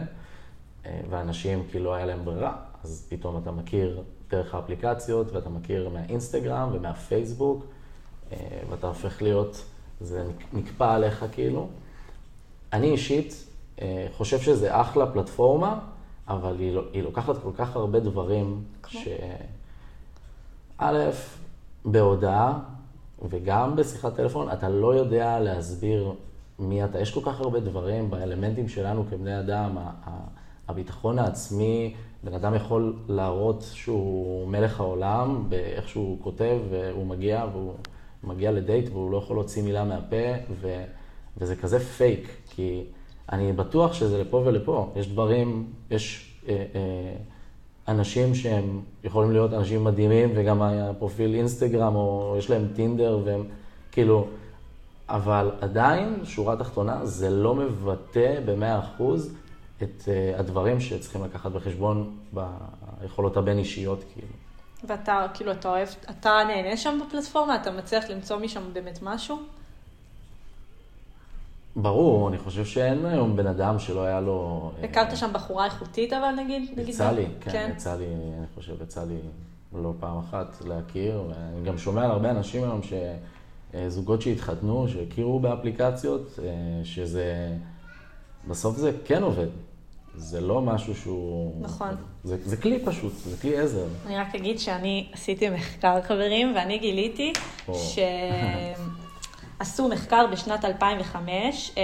ואנשים 1.09 1.63
כאילו 1.71 1.95
היה 1.95 2.05
להם 2.05 2.25
ברירה, 2.25 2.55
אז 2.83 3.07
פתאום 3.09 3.37
אתה 3.37 3.51
מכיר 3.51 4.03
דרך 4.31 4.55
האפליקציות, 4.55 5.31
ואתה 5.31 5.49
מכיר 5.49 5.89
מהאינסטגרם 5.89 6.69
ומהפייסבוק, 6.73 7.65
אה, 8.31 8.37
ואתה 8.69 8.87
הופך 8.87 9.21
להיות, 9.21 9.65
זה 10.01 10.23
נק- 10.23 10.53
נקפא 10.53 10.83
עליך 10.83 11.25
כאילו. 11.31 11.67
אני 12.73 12.87
אישית 12.91 13.45
אה, 13.81 14.07
חושב 14.17 14.39
שזה 14.39 14.81
אחלה 14.81 15.11
פלטפורמה, 15.11 15.79
אבל 16.27 16.55
היא, 16.59 16.73
לא- 16.73 16.83
היא 16.93 17.03
לוקחת 17.03 17.35
כל 17.43 17.51
כך 17.57 17.75
הרבה 17.75 17.99
דברים, 17.99 18.63
כמו? 18.83 18.99
ש... 19.01 19.07
א', 20.77 20.97
בהודעה 21.85 22.59
וגם 23.29 23.75
בשיחת 23.75 24.15
טלפון, 24.15 24.51
אתה 24.53 24.69
לא 24.69 24.95
יודע 24.95 25.39
להסביר 25.39 26.13
מי 26.59 26.85
אתה. 26.85 26.99
יש 26.99 27.13
כל 27.13 27.21
כך 27.25 27.39
הרבה 27.39 27.59
דברים 27.59 28.09
באלמנטים 28.11 28.69
שלנו 28.69 29.03
כבני 29.09 29.39
אדם, 29.39 29.77
הביטחון 30.67 31.19
העצמי, 31.19 31.95
בן 32.23 32.33
אדם 32.33 32.55
יכול 32.55 32.93
להראות 33.07 33.65
שהוא 33.73 34.47
מלך 34.47 34.79
העולם 34.79 35.43
באיך 35.49 35.89
שהוא 35.89 36.17
כותב, 36.21 36.57
והוא 36.69 37.05
מגיע, 37.05 37.45
והוא 37.53 37.73
מגיע 38.23 38.51
לדייט 38.51 38.89
והוא 38.89 39.11
לא 39.11 39.17
יכול 39.17 39.35
להוציא 39.35 39.63
מילה 39.63 39.83
מהפה, 39.83 40.15
ו... 40.61 40.83
וזה 41.37 41.55
כזה 41.55 41.79
פייק, 41.79 42.29
כי 42.49 42.83
אני 43.31 43.53
בטוח 43.53 43.93
שזה 43.93 44.21
לפה 44.21 44.41
ולפה. 44.45 44.91
יש 44.95 45.07
דברים, 45.07 45.73
יש 45.91 46.35
אה, 46.47 46.65
אה, 46.75 47.15
אנשים 47.87 48.35
שהם 48.35 48.81
יכולים 49.03 49.31
להיות 49.31 49.53
אנשים 49.53 49.83
מדהימים, 49.83 50.29
וגם 50.35 50.61
הפרופיל 50.61 51.35
אינסטגרם, 51.35 51.95
או 51.95 52.35
יש 52.37 52.49
להם 52.49 52.67
טינדר, 52.75 53.19
והם 53.25 53.43
כאילו... 53.91 54.27
אבל 55.09 55.51
עדיין, 55.61 56.19
שורה 56.23 56.55
תחתונה, 56.55 57.05
זה 57.05 57.29
לא 57.29 57.55
מבטא 57.55 58.39
במאה 58.45 58.79
אחוז 58.79 59.35
את 59.83 60.03
אה, 60.07 60.39
הדברים 60.39 60.79
שצריכים 60.79 61.23
לקחת 61.23 61.51
בחשבון 61.51 62.17
ביכולות 62.33 63.37
הבין-אישיות, 63.37 64.03
כאילו. 64.13 64.27
ואתה, 64.83 65.25
כאילו, 65.33 65.51
אתה 65.51 65.69
אוהב, 65.69 65.87
אתה 66.09 66.39
נהנה 66.47 66.77
שם 66.77 66.99
בפלטפורמה? 67.07 67.55
אתה 67.55 67.71
מצליח 67.71 68.09
למצוא 68.09 68.37
משם 68.37 68.73
באמת 68.73 68.99
משהו? 69.01 69.37
ברור, 71.75 72.29
אני 72.29 72.37
חושב 72.37 72.65
שאין 72.65 73.05
היום 73.05 73.35
בן 73.35 73.47
אדם 73.47 73.79
שלא 73.79 74.03
היה 74.03 74.21
לו... 74.21 74.71
אה, 74.79 74.85
הכרת 74.85 75.17
שם 75.17 75.29
בחורה 75.33 75.65
איכותית, 75.65 76.13
אבל 76.13 76.31
נגיד? 76.31 76.71
נגיד 76.71 76.89
יצא? 76.89 77.11
לי, 77.11 77.25
כן, 77.41 77.71
יצא 77.75 77.95
לי, 77.95 78.05
אני 78.37 78.47
חושב, 78.55 78.81
יצא 78.81 79.03
לי 79.03 79.17
לא 79.73 79.93
פעם 79.99 80.17
אחת 80.17 80.61
להכיר, 80.65 81.23
ואני 81.29 81.65
גם 81.65 81.77
שומע 81.77 82.05
על 82.05 82.11
הרבה 82.11 82.31
אנשים 82.31 82.63
היום 82.63 82.81
שזוגות 83.73 84.21
שהתחתנו, 84.21 84.87
שהכירו 84.87 85.39
באפליקציות, 85.39 86.39
אה, 86.43 86.83
שזה, 86.83 87.55
בסוף 88.47 88.77
זה 88.77 88.91
כן 89.05 89.23
עובד. 89.23 89.47
זה 90.15 90.41
לא 90.41 90.61
משהו 90.61 90.95
שהוא... 90.95 91.61
נכון. 91.61 91.95
זה, 92.23 92.37
זה 92.45 92.57
כלי 92.57 92.79
פשוט, 92.85 93.13
זה 93.13 93.37
כלי 93.41 93.57
עזר. 93.57 93.85
אני 94.05 94.17
רק 94.17 94.35
אגיד 94.35 94.59
שאני 94.59 95.07
עשיתי 95.13 95.49
מחקר, 95.49 96.01
חברים, 96.01 96.55
ואני 96.55 96.77
גיליתי. 96.77 97.33
שעשו 99.59 99.87
מחקר 99.93 100.25
בשנת 100.31 100.65
2005, 100.65 101.71
אה, 101.77 101.83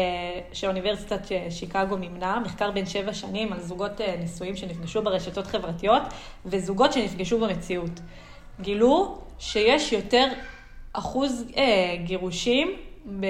שאוניברסיטת 0.54 1.28
ש- 1.28 1.60
שיקגו 1.60 1.98
מימנה, 1.98 2.40
מחקר 2.40 2.72
בן 2.72 2.86
שבע 2.86 3.14
שנים 3.14 3.54
על 3.54 3.60
זוגות 3.62 4.02
אה, 4.02 4.16
נשואים 4.24 4.56
שנפגשו 4.56 5.02
ברשתות 5.02 5.48
חברתיות, 5.48 6.02
וזוגות 6.46 6.94
שנפגשו 6.94 7.40
במציאות. 7.40 8.00
גילו 8.62 9.18
שיש 9.40 9.94
יותר 9.94 10.28
אחוז 10.94 11.44
אה, 11.58 11.96
גירושים 12.04 12.72
ב, 13.20 13.26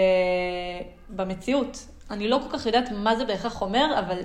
במציאות. 1.10 1.86
אני 2.12 2.28
לא 2.28 2.40
כל 2.44 2.58
כך 2.58 2.66
יודעת 2.66 2.92
מה 2.92 3.16
זה 3.16 3.26
בהכרח 3.26 3.62
אומר, 3.62 4.00
אבל 4.00 4.20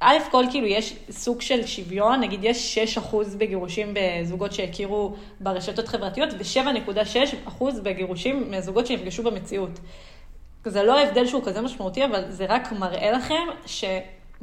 א' 0.00 0.16
כל 0.30 0.44
כאילו 0.50 0.66
יש 0.66 0.96
סוג 1.10 1.40
של 1.40 1.66
שוויון, 1.66 2.20
נגיד 2.20 2.40
יש 2.42 2.74
6 2.74 2.98
אחוז 2.98 3.34
בגירושים 3.34 3.94
בזוגות 3.94 4.52
שהכירו 4.52 5.14
ברשתות 5.40 5.88
חברתיות, 5.88 6.28
ו-7.6 6.32 7.36
אחוז 7.48 7.80
בגירושים 7.80 8.50
מזוגות 8.50 8.86
שנפגשו 8.86 9.22
במציאות. 9.22 9.70
זה 10.64 10.82
לא 10.82 11.02
הבדל 11.02 11.26
שהוא 11.26 11.42
כזה 11.44 11.60
משמעותי, 11.60 12.04
אבל 12.04 12.30
זה 12.30 12.46
רק 12.48 12.72
מראה 12.72 13.10
לכם 13.10 13.46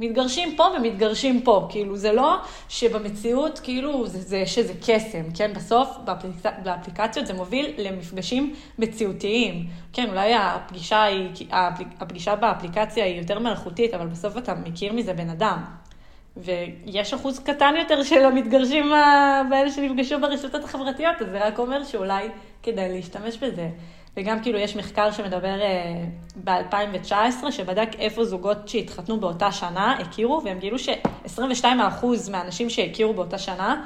מתגרשים 0.00 0.56
פה 0.56 0.66
ומתגרשים 0.76 1.42
פה. 1.42 1.66
כאילו, 1.70 1.96
זה 1.96 2.12
לא 2.12 2.36
שבמציאות, 2.68 3.58
כאילו, 3.58 4.06
זה, 4.06 4.20
זה 4.20 4.46
שזה 4.46 4.72
קסם, 4.86 5.22
כן? 5.34 5.52
בסוף, 5.54 5.88
באפליק... 6.04 6.32
באפליקציות 6.62 7.26
זה 7.26 7.34
מוביל 7.34 7.74
למפגשים 7.78 8.54
מציאותיים. 8.78 9.66
כן, 9.92 10.08
אולי 10.10 10.34
הפגישה, 10.34 11.02
היא. 11.02 11.28
הפגישה 12.00 12.36
באפליקציה 12.36 13.04
היא 13.04 13.20
יותר 13.20 13.38
מלאכותית, 13.38 13.94
אבל 13.94 14.06
בסוף 14.06 14.36
אתה 14.36 14.54
מכיר 14.54 14.92
מזה 14.92 15.12
בן 15.12 15.30
אדם. 15.30 15.64
ויש 16.36 17.14
אחוז 17.14 17.38
קטן 17.38 17.74
יותר 17.78 18.02
של 18.02 18.24
המתגרשים 18.24 18.92
באלה 19.50 19.70
שנפגשו 19.70 20.20
ברשתות 20.20 20.64
החברתיות, 20.64 21.16
אז 21.20 21.26
זה 21.30 21.46
רק 21.46 21.58
אומר 21.58 21.84
שאולי 21.84 22.28
כדאי 22.62 22.88
להשתמש 22.88 23.36
בזה. 23.36 23.68
וגם 24.16 24.42
כאילו 24.42 24.58
יש 24.58 24.76
מחקר 24.76 25.10
שמדבר 25.10 25.54
uh, 25.60 26.40
ב-2019, 26.44 27.50
שבדק 27.50 27.88
איפה 27.98 28.24
זוגות 28.24 28.68
שהתחתנו 28.68 29.20
באותה 29.20 29.52
שנה 29.52 29.98
הכירו, 29.98 30.42
והם 30.44 30.58
גילו 30.58 30.78
ש-22% 30.78 31.64
מהאנשים 32.30 32.70
שהכירו 32.70 33.14
באותה 33.14 33.38
שנה, 33.38 33.84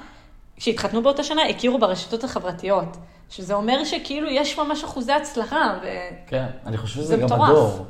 שהתחתנו 0.59 1.03
באותה 1.03 1.25
שנה, 1.25 1.43
הכירו 1.43 1.79
ברשתות 1.79 2.25
החברתיות. 2.25 2.97
שזה 3.33 3.55
אומר 3.55 3.85
שכאילו 3.85 4.31
יש 4.31 4.59
ממש 4.59 4.85
אחוזי 4.85 5.13
הצלחה. 5.13 5.79
ו... 5.83 5.87
כן, 6.27 6.47
אני 6.67 6.77
חושב 6.77 6.95
שזה 6.95 7.17
גם 7.17 7.25
מטורף. 7.25 7.49
הדור. 7.49 7.87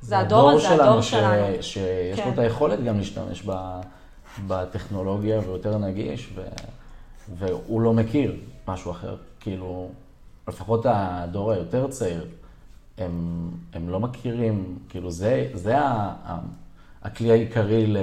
זה 0.00 0.18
הדור 0.18 0.50
הזה, 0.50 0.68
הדור 0.68 1.00
שלנו. 1.00 1.62
ש... 1.62 1.72
שיש 1.72 2.20
כן. 2.20 2.26
לו 2.26 2.32
את 2.34 2.38
היכולת 2.38 2.84
גם 2.84 2.98
להשתמש 2.98 3.42
ב... 3.46 3.80
בטכנולוגיה 4.46 5.38
ויותר 5.38 5.78
נגיש, 5.78 6.28
ו... 6.34 6.42
והוא 7.28 7.80
לא 7.80 7.92
מכיר 7.92 8.36
משהו 8.68 8.90
אחר. 8.90 9.16
כאילו, 9.40 9.88
לפחות 10.48 10.86
הדור 10.88 11.52
היותר 11.52 11.88
צעיר, 11.88 12.28
הם, 12.98 13.50
הם 13.72 13.88
לא 13.88 14.00
מכירים, 14.00 14.78
כאילו 14.88 15.10
זה, 15.10 15.48
זה 15.54 15.78
ה, 15.78 16.14
ה, 16.24 16.38
הכלי 17.02 17.30
העיקרי 17.30 17.86
ל, 17.86 17.96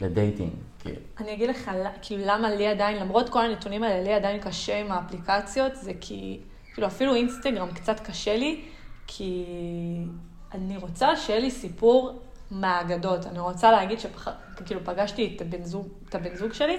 לדייטינג. 0.00 0.52
כאילו. 0.78 0.96
אני 1.18 1.32
אגיד 1.32 1.50
לך, 1.50 1.70
כאילו 2.02 2.22
למה 2.26 2.50
לי 2.50 2.66
עדיין, 2.66 2.96
למרות 2.96 3.28
כל 3.28 3.44
הנתונים 3.44 3.82
האלה, 3.82 4.02
לי 4.02 4.14
עדיין 4.14 4.40
קשה 4.40 4.80
עם 4.80 4.92
האפליקציות, 4.92 5.76
זה 5.76 5.92
כי, 6.00 6.40
כאילו 6.74 6.86
אפילו 6.86 7.14
אינסטגרם 7.14 7.72
קצת 7.72 8.00
קשה 8.00 8.36
לי, 8.36 8.64
כי 9.06 9.44
אני 10.54 10.76
רוצה 10.76 11.16
שיהיה 11.16 11.40
לי 11.40 11.50
סיפור 11.50 12.20
מהאגדות. 12.50 13.26
אני 13.26 13.38
רוצה 13.38 13.72
להגיד 13.72 13.98
שכאילו 14.00 14.80
פגשתי 14.84 15.32
את 15.36 15.40
הבן 15.40 15.64
זוג, 15.64 15.88
את 16.08 16.14
הבן 16.14 16.36
זוג 16.36 16.52
שלי 16.52 16.78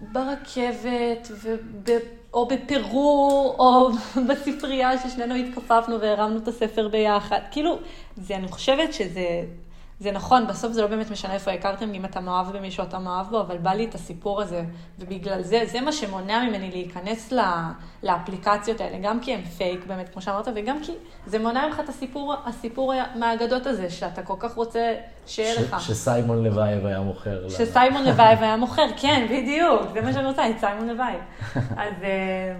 ברכבת, 0.00 1.28
וב... 1.30 1.58
או 2.34 2.48
בפרו, 2.48 3.54
או 3.58 3.90
בספרייה 4.28 4.98
ששנינו 4.98 5.34
התכופפנו 5.34 6.00
והרמנו 6.00 6.38
את 6.38 6.48
הספר 6.48 6.88
ביחד. 6.88 7.40
כאילו, 7.50 7.78
זה, 8.16 8.36
אני 8.36 8.48
חושבת 8.48 8.92
שזה 8.92 9.42
זה 10.00 10.12
נכון, 10.12 10.46
בסוף 10.46 10.72
זה 10.72 10.82
לא 10.82 10.86
באמת 10.86 11.10
משנה 11.10 11.34
איפה 11.34 11.50
הכרתם, 11.50 11.94
אם 11.94 12.04
אתה 12.04 12.20
מאוהב 12.20 12.56
במישהו, 12.56 12.84
אתה 12.84 12.98
מאוהב 12.98 13.26
בו, 13.26 13.40
אבל 13.40 13.58
בא 13.58 13.70
לי 13.70 13.84
את 13.84 13.94
הסיפור 13.94 14.42
הזה, 14.42 14.64
ובגלל 14.98 15.42
זה, 15.42 15.62
זה 15.66 15.80
מה 15.80 15.92
שמונע 15.92 16.48
ממני 16.48 16.70
להיכנס 16.70 17.32
לה, 17.32 17.72
לאפליקציות 18.02 18.80
האלה, 18.80 18.98
גם 19.02 19.20
כי 19.20 19.34
הם 19.34 19.42
פייק 19.42 19.86
באמת, 19.86 20.08
כמו 20.08 20.22
שאמרת, 20.22 20.48
וגם 20.54 20.82
כי 20.82 20.92
זה 21.26 21.38
מונע 21.38 21.66
ממך 21.66 21.80
את 21.80 21.88
הסיפור, 21.88 22.34
הסיפור 22.46 22.92
מהאגדות 23.14 23.66
הזה, 23.66 23.90
שאתה 23.90 24.22
כל 24.22 24.34
כך 24.38 24.54
רוצה 24.54 24.94
שיהיה 25.26 25.60
לך. 25.60 25.76
שסיימון 25.80 26.42
לבייב 26.42 26.86
היה 26.86 27.00
מוכר. 27.00 27.48
שסיימון 27.48 28.04
לבייב 28.08 28.42
היה 28.42 28.56
מוכר, 28.56 28.86
כן, 28.96 29.26
בדיוק, 29.30 29.82
זה 29.92 30.00
מה 30.00 30.12
שאני 30.12 30.26
רוצה, 30.26 30.50
את 30.50 30.58
סיימון 30.58 30.88
לבייב. 30.88 31.20
אז 31.56 32.02
אה, 32.02 32.56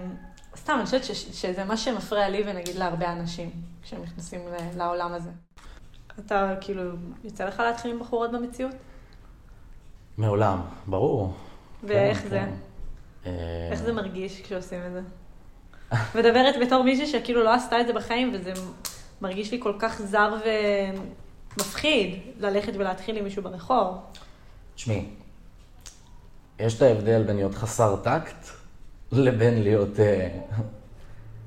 סתם, 0.55 0.73
אני 0.77 0.85
חושבת 0.85 1.03
שזה 1.33 1.63
מה 1.63 1.77
שמפריע 1.77 2.29
לי 2.29 2.43
ונגיד 2.45 2.75
להרבה 2.75 3.11
אנשים, 3.11 3.49
כשהם 3.83 4.01
נכנסים 4.03 4.39
לעולם 4.77 5.13
הזה. 5.13 5.29
אתה, 6.25 6.55
כאילו, 6.61 6.83
יוצא 7.23 7.45
לך 7.45 7.59
להתחיל 7.59 7.91
עם 7.91 7.99
בחורות 7.99 8.31
במציאות? 8.31 8.75
מעולם, 10.17 10.59
ברור. 10.87 11.33
ואיך 11.83 12.21
כן, 12.21 12.29
זה? 12.29 12.39
כן. 13.23 13.29
איך 13.71 13.81
זה 13.81 13.93
מרגיש 13.93 14.41
כשעושים 14.41 14.79
את 14.87 14.91
זה? 14.91 15.01
מדברת 16.19 16.55
בתור 16.61 16.83
מישהי 16.83 17.07
שכאילו 17.07 17.43
לא 17.43 17.53
עשתה 17.53 17.81
את 17.81 17.87
זה 17.87 17.93
בחיים, 17.93 18.31
וזה 18.33 18.53
מרגיש 19.21 19.51
לי 19.51 19.59
כל 19.61 19.73
כך 19.79 20.01
זר 20.01 20.35
ומפחיד 21.55 22.19
ללכת 22.39 22.73
ולהתחיל 22.75 23.17
עם 23.17 23.23
מישהו 23.23 23.43
ברחוב. 23.43 23.97
תשמעי, 24.75 25.05
יש 26.59 26.77
את 26.77 26.81
ההבדל 26.81 27.23
בין 27.23 27.35
להיות 27.35 27.55
חסר 27.55 27.95
טקט 27.95 28.47
לבין 29.11 29.63
להיות... 29.63 29.99
אה, 29.99 30.39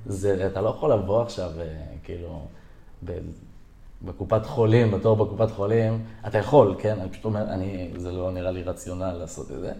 זה, 0.06 0.46
אתה 0.46 0.60
לא 0.60 0.68
יכול 0.68 0.92
לבוא 0.92 1.22
עכשיו, 1.22 1.50
אה, 1.60 1.66
כאילו, 2.04 2.46
בקופת 4.04 4.46
חולים, 4.46 4.90
בתור 4.90 5.16
בקופת 5.16 5.50
חולים, 5.50 6.04
אתה 6.26 6.38
יכול, 6.38 6.74
כן? 6.78 7.00
אני 7.00 7.08
פשוט 7.08 7.24
אומר, 7.24 7.42
אני, 7.42 7.90
זה 7.96 8.12
לא 8.12 8.30
נראה 8.30 8.50
לי 8.50 8.62
רציונל 8.62 9.12
לעשות 9.12 9.50
את 9.50 9.60
זה. 9.60 9.72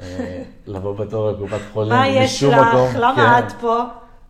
אה, 0.00 0.42
לבוא 0.66 0.96
בתור 0.96 1.32
בקופת 1.32 1.60
חולים, 1.72 1.92
משום 2.24 2.54
מקום. 2.54 2.64
מה 2.64 2.84
יש 2.84 2.94
לך? 2.94 3.00
למה 3.00 3.40
כן. 3.40 3.46
את 3.46 3.52
פה? 3.60 3.82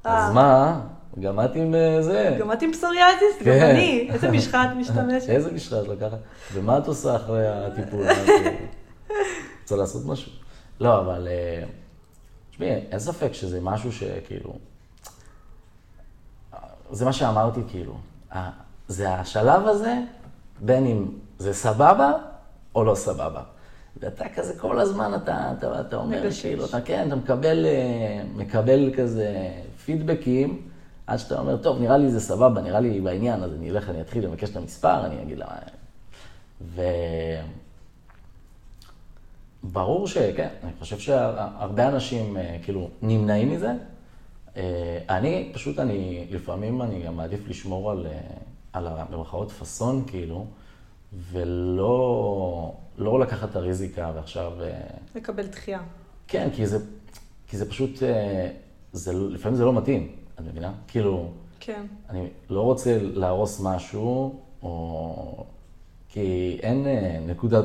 אז 0.05 0.29
אה. 0.29 0.33
מה? 0.33 0.81
גם 1.21 1.41
את 1.41 1.55
עם 1.55 1.75
אה, 1.75 2.03
זה. 2.03 2.37
גם 2.41 2.53
את 2.53 2.63
עם 2.63 2.73
פסוריאזיס, 2.73 3.39
גם 3.39 3.45
כן. 3.45 3.71
אני. 3.71 4.09
איזה 4.13 4.31
משחה 4.31 4.65
את 4.65 4.77
משתמשת? 4.77 5.31
איזה 5.37 5.53
משחה 5.53 5.81
את 5.81 5.89
לקחת? 5.89 6.19
ומה 6.53 6.79
את 6.79 6.87
עושה 6.87 7.17
אחרי 7.17 7.49
הטיפול? 7.49 8.07
רוצה 9.63 9.77
לעשות 9.77 10.07
משהו? 10.07 10.33
לא, 10.81 11.01
אבל... 11.01 11.29
תשמעי, 12.51 12.71
אין 12.71 12.99
ספק 12.99 13.33
שזה 13.33 13.61
משהו 13.61 13.93
שכאילו... 13.93 14.53
זה 16.91 17.05
מה 17.05 17.13
שאמרתי, 17.13 17.61
כאילו. 17.69 17.95
זה 18.91 19.15
השלב 19.15 19.67
הזה, 19.67 19.95
בין 20.61 20.87
אם 20.87 21.07
זה 21.39 21.55
סבבה 21.55 22.13
או 22.75 22.85
לא 22.85 22.95
סבבה. 22.95 23.43
ואתה 24.01 24.25
כזה 24.35 24.59
כל 24.59 24.81
הזמן, 24.81 25.15
אתה, 25.15 25.53
אתה, 25.59 25.81
אתה 25.81 25.97
אומר, 25.97 26.23
מגשש. 26.23 26.43
כאילו, 26.43 26.65
אתה 26.65 26.81
כן, 26.81 27.07
אתה 27.07 27.17
מקבל, 27.17 27.67
אה, 27.67 28.23
מקבל 28.37 28.91
כזה 28.97 29.51
פידבקים, 29.85 30.63
עד 31.07 31.19
שאתה 31.19 31.41
אומר, 31.41 31.57
טוב, 31.57 31.81
נראה 31.81 31.97
לי 31.97 32.11
זה 32.11 32.21
סבבה, 32.21 32.61
נראה 32.61 32.81
לי 32.81 33.01
בעניין, 33.01 33.43
אז 33.43 33.53
אני 33.55 33.71
אלך, 33.71 33.91
אני 33.91 34.01
אתחיל 34.01 34.25
לבקש 34.25 34.51
את 34.51 34.57
המספר, 34.57 35.07
אני 35.07 35.23
אגיד 35.23 35.39
לה... 35.39 35.47
ו... 36.63 36.83
ברור 39.63 40.07
שכן, 40.07 40.49
אני 40.65 40.73
חושב 40.79 40.99
שהרבה 40.99 41.89
אנשים 41.89 42.37
אה, 42.37 42.57
כאילו 42.63 42.89
נמנעים 43.03 43.51
מזה. 43.51 43.73
אה, 44.57 44.99
אני, 45.09 45.51
פשוט 45.55 45.79
אני, 45.79 46.27
לפעמים 46.31 46.83
אני 46.83 47.03
גם 47.03 47.17
מעדיף 47.17 47.49
לשמור 47.49 47.91
על 47.91 48.07
על 48.73 48.89
במרכאות 49.11 49.53
פאסון, 49.53 50.05
כאילו, 50.07 50.47
ולא 51.33 52.75
לא 52.99 53.21
לקחת 53.21 53.51
את 53.51 53.57
הריזיקה 53.57 54.13
ועכשיו... 54.15 54.53
אה, 54.63 54.81
לקבל 55.15 55.47
דחייה. 55.47 55.81
כן, 56.29 56.49
כי 56.55 56.67
זה, 56.67 56.79
כי 57.49 57.57
זה 57.57 57.71
פשוט, 57.71 58.03
אה, 58.03 58.49
זה, 58.93 59.13
לפעמים 59.13 59.57
זה 59.57 59.65
לא 59.65 59.73
מתאים, 59.73 60.13
את 60.35 60.41
מבינה? 60.41 60.73
כאילו, 60.89 61.31
כן. 61.61 61.83
אני 62.11 62.27
לא 62.51 62.61
רוצה 62.61 62.99
להרוס 63.03 63.61
משהו, 63.61 64.41
או... 64.63 65.45
כי 66.09 66.59
אין 66.63 66.87
אה, 66.87 67.19
נקודת, 67.27 67.65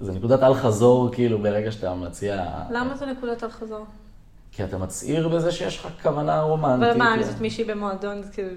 זה 0.00 0.12
נקודת 0.12 0.42
אל-חזור, 0.42 1.10
כאילו, 1.12 1.38
ברגע 1.38 1.72
שאתה 1.72 1.94
מציע... 1.94 2.64
למה 2.70 2.96
זה 2.96 3.06
נקודת 3.06 3.44
אל-חזור? 3.44 3.86
כי 4.52 4.64
אתה 4.64 4.78
מצהיר 4.78 5.28
בזה 5.28 5.52
שיש 5.52 5.78
לך 5.78 5.88
כוונה 6.02 6.40
רומנטית. 6.40 6.96
ומה, 6.96 7.14
אני 7.14 7.24
זאת 7.24 7.40
מישהי 7.40 7.64
במועדון, 7.64 8.22
כאילו... 8.32 8.50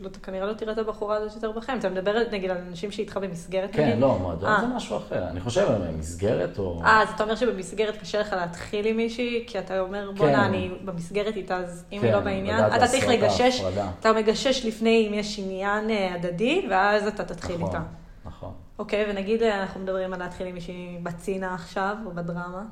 לא, 0.00 0.08
אתה 0.08 0.18
כנראה 0.18 0.46
לא 0.46 0.52
תראה 0.52 0.72
את 0.72 0.78
הבחורה 0.78 1.16
הזאת 1.16 1.34
יותר 1.34 1.52
בחיים. 1.52 1.78
אתה 1.78 1.88
מדבר 1.88 2.16
נגיד 2.32 2.50
על 2.50 2.56
אנשים 2.68 2.90
שאיתך 2.90 3.16
במסגרת, 3.16 3.70
כן, 3.72 3.82
נגיד? 3.82 3.94
כן, 3.94 4.00
לא, 4.00 4.18
מועדון 4.18 4.50
אה. 4.50 4.60
זה 4.60 4.66
משהו 4.66 4.96
אחר. 4.96 5.28
אני 5.28 5.40
חושב, 5.40 5.68
מסגרת 5.98 6.58
או... 6.58 6.82
אה, 6.84 7.02
אז 7.02 7.08
אתה 7.14 7.22
אומר 7.22 7.36
שבמסגרת 7.36 7.96
קשה 7.96 8.20
לך 8.20 8.32
להתחיל 8.32 8.86
עם 8.86 8.96
מישהי, 8.96 9.44
כי 9.46 9.58
אתה 9.58 9.80
אומר, 9.80 10.10
בואנה, 10.16 10.32
כן. 10.32 10.40
אני 10.40 10.70
במסגרת 10.84 11.36
איתה, 11.36 11.56
אז 11.56 11.84
אם 11.92 12.02
היא 12.02 12.12
לא 12.12 12.20
בעניין, 12.20 12.64
אתה 12.76 12.86
צריך 12.86 13.08
לגשש, 13.08 13.62
אתה 14.00 14.12
מגשש 14.12 14.66
לפני 14.66 15.08
אם 15.08 15.14
יש 15.14 15.38
עניין 15.38 15.90
אה, 15.90 16.14
הדדי, 16.14 16.66
ואז 16.70 17.06
אתה 17.06 17.24
תתחיל 17.24 17.56
נכון, 17.56 17.68
איתה. 17.68 17.82
נכון. 18.24 18.52
אוקיי, 18.78 19.06
ונגיד 19.10 19.42
אה, 19.42 19.62
אנחנו 19.62 19.80
מדברים 19.80 20.12
על 20.12 20.18
להתחיל 20.18 20.46
עם 20.46 20.54
מישהי 20.54 20.98
בצינה 21.02 21.54
עכשיו, 21.54 21.96
או 22.06 22.10
בדרמה. 22.10 22.62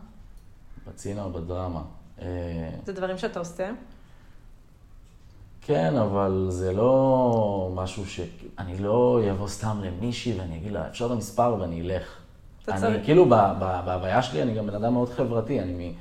בצינה 0.86 1.24
או 1.24 1.32
בדרמה. 1.32 1.82
זה 2.84 2.92
דברים 2.92 3.18
שאתה 3.18 3.38
עושה? 3.38 3.70
כן, 5.66 5.96
אבל 5.96 6.46
זה 6.48 6.72
לא 6.72 7.70
משהו 7.74 8.06
ש... 8.06 8.20
אני 8.58 8.78
לא 8.78 9.20
אבוא 9.30 9.48
סתם 9.48 9.80
למישהי 9.84 10.32
ואני 10.38 10.56
אגיד 10.56 10.72
לה, 10.72 10.88
אפשר 10.88 11.06
את 11.06 11.10
המספר 11.10 11.56
ואני 11.60 11.80
אלך. 11.80 12.16
אני, 12.68 12.80
צריך. 12.80 13.04
כאילו, 13.04 13.28
בהוויה 13.28 14.22
שלי 14.22 14.42
אני 14.42 14.54
גם 14.54 14.66
בן 14.66 14.74
אדם 14.74 14.92
מאוד 14.92 15.08
חברתי. 15.08 15.60
אני, 15.60 15.92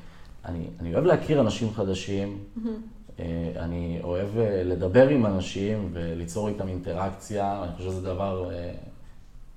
אני, 0.45 0.67
אני 0.80 0.93
אוהב 0.93 1.06
להכיר 1.06 1.41
אנשים 1.41 1.74
חדשים, 1.74 2.38
mm-hmm. 2.38 3.19
אני 3.60 4.00
אוהב 4.04 4.38
אה, 4.38 4.63
לדבר 4.63 5.10
עם 5.10 5.26
אנשים 5.26 5.89
וליצור 5.93 6.47
איתם 6.47 6.67
אינטראקציה. 6.67 7.63
אני 7.63 7.71
חושב 7.78 7.89
שזה 7.89 8.02
דבר 8.02 8.52
אה, 8.54 8.71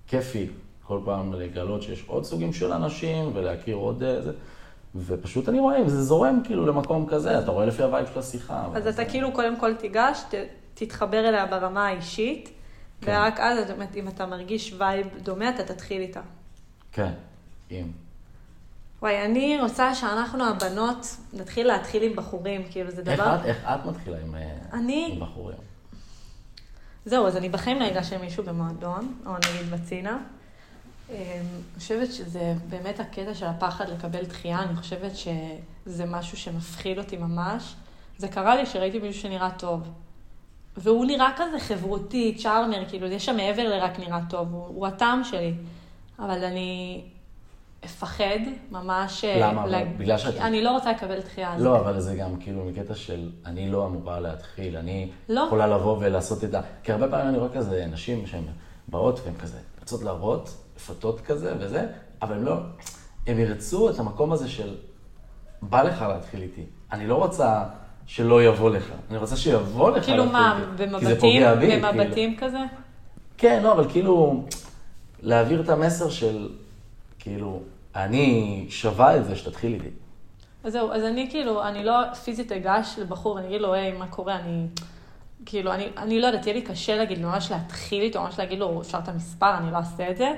כיפי 0.07 0.47
כל 0.83 0.99
פעם 1.05 1.33
לגלות 1.33 1.83
שיש 1.83 2.05
עוד 2.07 2.25
סוגים 2.25 2.53
של 2.53 2.73
אנשים 2.73 3.31
ולהכיר 3.35 3.77
עוד... 3.77 4.03
איזה... 4.03 4.33
ופשוט 4.97 5.49
אני 5.49 5.59
רואה 5.61 5.79
אם 5.81 5.89
זה 5.89 6.03
זורם 6.03 6.41
כאילו 6.45 6.67
למקום 6.67 7.07
כזה, 7.09 7.39
אתה 7.39 7.51
רואה 7.51 7.67
לפי 7.67 7.83
ה 7.83 7.87
vibe 7.87 8.07
של 8.13 8.19
השיחה. 8.19 8.69
אז 8.75 8.87
אתה 8.87 9.05
כאילו 9.05 9.33
קודם 9.33 9.57
כל 9.61 9.75
תיגש, 9.75 10.23
תתחבר 10.75 11.29
אליה 11.29 11.47
ברמה 11.47 11.87
האישית, 11.87 12.51
כן. 13.01 13.13
ורק 13.13 13.41
אז, 13.41 13.59
אם 13.97 14.09
אתה 14.09 14.27
מרגיש 14.27 14.75
וייב 14.79 15.07
דומה, 15.23 15.49
אתה 15.51 15.65
תתחיל 15.65 16.01
איתה. 16.03 16.21
כן, 16.93 17.13
אם. 17.71 17.87
וואי, 19.03 19.25
אני 19.25 19.59
רוצה 19.61 19.95
שאנחנו 19.95 20.45
הבנות 20.45 21.07
נתחיל 21.33 21.67
להתחיל 21.67 22.03
עם 22.03 22.17
בחורים, 22.17 22.63
כאילו 22.71 22.91
זה 22.91 23.03
איך 23.07 23.21
דבר... 23.21 23.35
את, 23.41 23.45
איך 23.45 23.65
את 23.65 23.87
מתחילה 23.87 24.17
עם, 24.21 24.35
אה, 24.35 24.57
אני- 24.73 25.11
עם 25.13 25.21
בחורים? 25.21 25.57
זהו, 27.07 27.27
אז 27.27 27.37
אני 27.37 27.49
בחיים 27.49 27.81
לא 27.81 27.87
אגש 27.89 28.13
למישהו 28.13 28.45
במועדון, 28.45 29.15
או 29.27 29.33
נגיד 29.37 29.71
בצינה. 29.71 30.19
אמ, 31.11 31.15
אני 31.17 31.49
חושבת 31.79 32.13
שזה 32.13 32.55
באמת 32.69 33.01
הקטע 33.01 33.35
של 33.35 33.47
הפחד 33.47 33.89
לקבל 33.89 34.25
דחייה, 34.25 34.63
אני 34.63 34.77
חושבת 34.77 35.13
שזה 35.17 36.05
משהו 36.07 36.39
שמפחיד 36.39 36.99
אותי 36.99 37.17
ממש. 37.17 37.75
זה 38.19 38.29
קרה 38.29 38.57
לי 38.57 38.67
שראיתי 38.67 38.99
מישהו 38.99 39.23
שנראה 39.23 39.51
טוב. 39.59 39.83
והוא 40.77 41.05
נראה 41.07 41.29
כזה 41.37 41.59
חברותי, 41.61 42.35
צ'ארמר, 42.43 42.85
כאילו, 42.89 43.07
יש 43.07 43.27
שם 43.27 43.37
מעבר 43.37 43.69
לרק 43.69 43.99
נראה 43.99 44.21
טוב, 44.31 44.53
הוא, 44.53 44.67
הוא 44.67 44.87
הטעם 44.87 45.25
שלי. 45.25 45.55
אבל 46.19 46.45
אני 46.45 47.01
אפחד 47.85 48.39
ממש... 48.71 49.25
אה, 49.25 49.39
למה? 49.41 49.67
לה- 49.67 49.85
בגלל 49.99 50.19
שאת- 50.19 50.37
אני 50.37 50.63
לא 50.63 50.71
רוצה 50.71 50.93
לקבל 50.93 51.21
דחייה. 51.21 51.59
לא, 51.59 51.77
אבל 51.81 52.01
זה 52.01 52.15
גם 52.17 52.37
כאילו 52.41 52.65
מקטע 52.65 52.95
של 52.95 53.31
אני 53.47 53.69
לא 53.71 53.87
אמורה 53.87 54.21
להתחיל, 54.21 54.77
אני 54.77 55.11
לא. 55.29 55.45
יכולה 55.47 55.67
לבוא 55.67 55.97
ולעשות 56.01 56.45
את 56.45 56.55
ה... 56.55 56.61
כי 56.83 56.93
הרבה 56.93 57.09
פעמים 57.09 57.29
אני 57.29 57.39
רואה 57.39 57.51
כזה 57.55 57.87
נשים 57.91 58.27
שהן 58.27 58.45
באות 58.89 59.21
והן 59.25 59.35
כזה 59.43 59.59
רוצות 59.81 60.03
להראות, 60.03 60.51
מפתות 60.77 61.21
כזה 61.21 61.55
וזה, 61.59 61.87
אבל 62.23 62.35
הן 62.35 62.43
לא... 62.43 62.57
הם 63.27 63.39
ירצו 63.39 63.91
את 63.91 63.99
המקום 63.99 64.33
הזה 64.33 64.49
של 64.49 64.75
בא 65.63 65.83
לך 65.83 66.03
להתחיל 66.09 66.43
איתי. 66.43 66.63
אני 66.93 67.07
לא 67.07 67.15
רוצה 67.15 67.65
שלא 68.07 68.43
יבוא 68.43 68.71
לך, 68.71 68.93
אני 69.11 69.19
רוצה 69.19 69.37
שיבוא 69.37 69.91
לך 69.91 70.05
כאילו 70.05 70.25
להתחיל 70.25 70.41
מה, 70.41 70.59
איתי. 70.59 70.71
כי 70.71 70.77
זה 70.77 70.87
במבטים, 70.87 71.43
בי, 71.61 71.67
כאילו. 71.67 71.89
במבטים 71.89 72.37
כזה? 72.37 72.59
כן, 73.39 73.63
לא, 73.63 73.73
אבל 73.73 73.91
כאילו, 73.91 74.45
להעביר 75.23 75.61
את 75.61 75.69
המסר 75.69 76.11
של, 76.11 76.49
כאילו, 77.19 77.63
אני 77.97 78.67
שווה 78.69 79.17
את 79.17 79.25
זה 79.25 79.37
שתתחיל 79.37 79.75
איתי. 79.75 79.89
אז 80.65 80.73
זהו, 80.73 80.93
אז 80.93 81.03
אני 81.03 81.31
כאילו, 81.31 81.63
אני 81.63 81.85
לא 81.85 82.15
פיזית 82.15 82.53
אגש 82.53 82.95
לבחור 82.99 83.35
ואני 83.35 83.47
אגיד 83.47 83.61
לו, 83.61 83.75
היי, 83.75 83.93
מה 83.93 84.07
קורה? 84.07 84.37
אני, 84.37 84.67
כאילו, 85.47 85.73
אני, 85.73 85.89
אני 85.97 86.21
לא 86.21 86.27
יודעת, 86.27 86.47
יהיה 86.47 86.57
לי 86.57 86.63
קשה 86.63 86.97
להגיד, 86.97 87.23
ממש 87.23 87.51
להתחיל 87.51 88.03
איתו, 88.03 88.23
ממש 88.23 88.39
להגיד 88.39 88.59
לו, 88.59 88.81
אפשר 88.81 88.99
את 88.99 89.09
המספר, 89.09 89.59
אני 89.59 89.73
לא 89.73 89.77
אעשה 89.77 90.11
את 90.11 90.17
זה. 90.17 90.33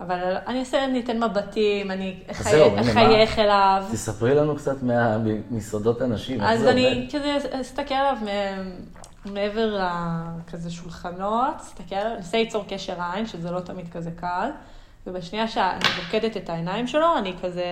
אבל 0.00 0.36
אני 0.46 0.60
אעשה, 0.60 0.84
אני 0.84 1.00
אתן 1.00 1.22
מבטים, 1.24 1.90
אני 1.90 2.14
אחייך 2.30 3.38
אליו. 3.38 3.84
תספרי 3.92 4.34
לנו 4.34 4.56
קצת 4.56 4.82
מה- 4.82 5.16
מסעדות 5.50 6.00
הנשים, 6.02 6.40
אז 6.40 6.66
אני. 6.66 7.08
כזה 7.12 7.36
אסתכל 7.60 7.94
עליו 7.94 8.16
מעבר 9.24 9.78
לכזה 10.46 10.70
שולחנות, 10.70 11.54
אסתכל 11.60 11.94
עליו, 11.94 12.16
אנסה 12.16 12.38
ליצור 12.38 12.64
קשר 12.68 12.94
עין, 13.14 13.26
שזה 13.26 13.50
לא 13.50 13.60
תמיד 13.60 13.88
כזה 13.92 14.10
קל, 14.16 14.50
ובשנייה 15.06 15.48
שאני 15.48 15.84
בוקדת 16.04 16.36
את 16.36 16.50
העיניים 16.50 16.86
שלו, 16.86 17.18
אני 17.18 17.34
כזה 17.42 17.64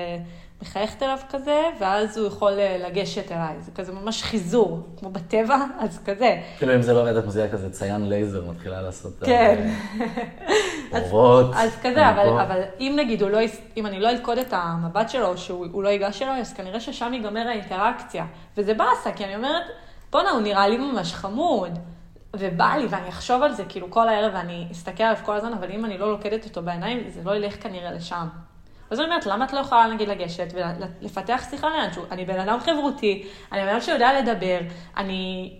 מחייכת 0.62 1.02
אליו 1.02 1.18
כזה, 1.30 1.62
ואז 1.80 2.18
הוא 2.18 2.26
יכול 2.26 2.52
אה, 2.58 2.78
לגשת 2.88 3.32
אליי. 3.32 3.54
זה 3.60 3.70
כזה 3.74 3.92
ממש 3.92 4.22
חיזור, 4.22 4.80
כמו 4.96 5.10
בטבע, 5.10 5.56
אז 5.78 6.00
כזה. 6.04 6.40
כאילו, 6.58 6.74
אם 6.74 6.82
זה 6.82 6.92
לא 6.92 7.00
עובד, 7.00 7.16
את 7.16 7.26
מזיעה 7.26 7.48
כזה 7.48 7.70
ציין 7.70 8.08
לייזר, 8.08 8.50
מתחילה 8.50 8.82
לעשות... 8.82 9.12
כן. 9.24 9.70
אורות. 10.92 11.46
אז 11.54 11.78
כזה, 11.82 12.10
אבל. 12.10 12.28
אבל 12.28 12.62
אם 12.80 12.94
נגיד, 12.96 13.22
לא, 13.22 13.38
אם 13.76 13.86
אני 13.86 14.00
לא 14.00 14.10
אלכוד 14.10 14.38
את 14.38 14.52
המבט 14.52 15.10
שלו, 15.10 15.26
או 15.26 15.38
שהוא 15.38 15.66
הוא 15.72 15.82
לא 15.82 15.88
ייגש 15.88 16.22
אליי, 16.22 16.40
אז 16.40 16.52
כנראה 16.52 16.80
ששם 16.80 17.14
ייגמר 17.14 17.48
האינטראקציה. 17.48 18.26
וזה 18.56 18.74
באסה, 18.74 19.12
כי 19.12 19.24
אני 19.24 19.36
אומרת, 19.36 19.62
בואנה, 20.12 20.30
הוא 20.30 20.40
נראה 20.40 20.68
לי 20.68 20.78
ממש 20.78 21.14
חמוד. 21.14 21.78
ובא 22.36 22.74
לי, 22.76 22.86
ואני 22.90 23.08
אחשוב 23.08 23.42
על 23.42 23.52
זה 23.52 23.64
כאילו 23.68 23.90
כל 23.90 24.08
הערב, 24.08 24.32
ואני 24.34 24.66
אסתכל 24.72 25.02
עליו 25.02 25.18
כל 25.24 25.36
הזמן, 25.36 25.52
אבל 25.52 25.70
אם 25.70 25.84
אני 25.84 25.98
לא 25.98 26.10
לוקדת 26.10 26.44
אותו 26.44 26.62
בעיניים, 26.62 27.04
זה 27.08 27.20
לא 27.24 27.36
ילך 27.36 27.62
כנראה 27.62 27.92
לשם. 27.92 28.26
אז 28.90 29.00
אני 29.00 29.06
אומרת, 29.06 29.26
למה 29.26 29.44
את 29.44 29.52
לא 29.52 29.58
יכולה 29.58 29.86
נגיד 29.86 30.08
לגשת 30.08 30.54
ולפתח 30.54 31.46
שיחה 31.50 31.68
לאנשהו? 31.68 32.02
אני 32.10 32.24
בן 32.24 32.40
אדם 32.40 32.58
חברותי, 32.60 33.26
אני 33.52 33.62
בן 33.62 33.68
אדם 33.68 33.80
שיודע 33.80 34.20
לדבר, 34.20 34.58
אני 34.96 35.52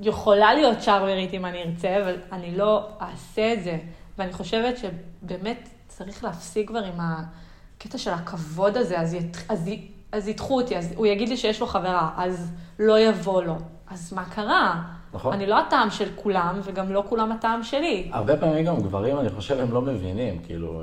יכולה 0.00 0.54
להיות 0.54 0.78
צ'ארמרית 0.78 1.34
אם 1.34 1.46
אני 1.46 1.62
ארצה, 1.62 2.02
אבל 2.02 2.16
אני 2.32 2.56
לא 2.56 2.88
אעשה 3.00 3.52
את 3.52 3.62
זה. 3.62 3.78
ואני 4.18 4.32
חושבת 4.32 4.74
שבאמת 4.78 5.68
צריך 5.88 6.24
להפסיק 6.24 6.68
כבר 6.68 6.84
עם 6.84 6.98
הקטע 6.98 7.98
של 7.98 8.10
הכבוד 8.10 8.76
הזה, 8.76 9.00
אז, 9.00 9.14
ית, 9.14 9.36
אז, 9.48 9.70
אז 10.12 10.28
ידחו 10.28 10.60
אותי, 10.60 10.78
אז 10.78 10.92
הוא 10.96 11.06
יגיד 11.06 11.28
לי 11.28 11.36
שיש 11.36 11.60
לו 11.60 11.66
חברה, 11.66 12.10
אז 12.16 12.52
לא 12.78 13.00
יבוא 13.00 13.42
לו. 13.42 13.56
אז 13.88 14.12
מה 14.12 14.24
קרה? 14.24 14.82
נכון. 15.12 15.32
אני 15.32 15.46
לא 15.46 15.58
הטעם 15.58 15.90
של 15.90 16.08
כולם, 16.16 16.60
וגם 16.64 16.92
לא 16.92 17.04
כולם 17.08 17.32
הטעם 17.32 17.62
שלי. 17.62 18.10
הרבה 18.12 18.36
פעמים 18.36 18.64
גם 18.64 18.80
גברים, 18.80 19.18
אני 19.18 19.30
חושב, 19.30 19.58
הם 19.60 19.72
לא 19.72 19.82
מבינים, 19.82 20.42
כאילו... 20.42 20.82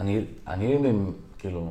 אני, 0.00 0.24
אני, 0.46 0.78
כאילו, 1.38 1.70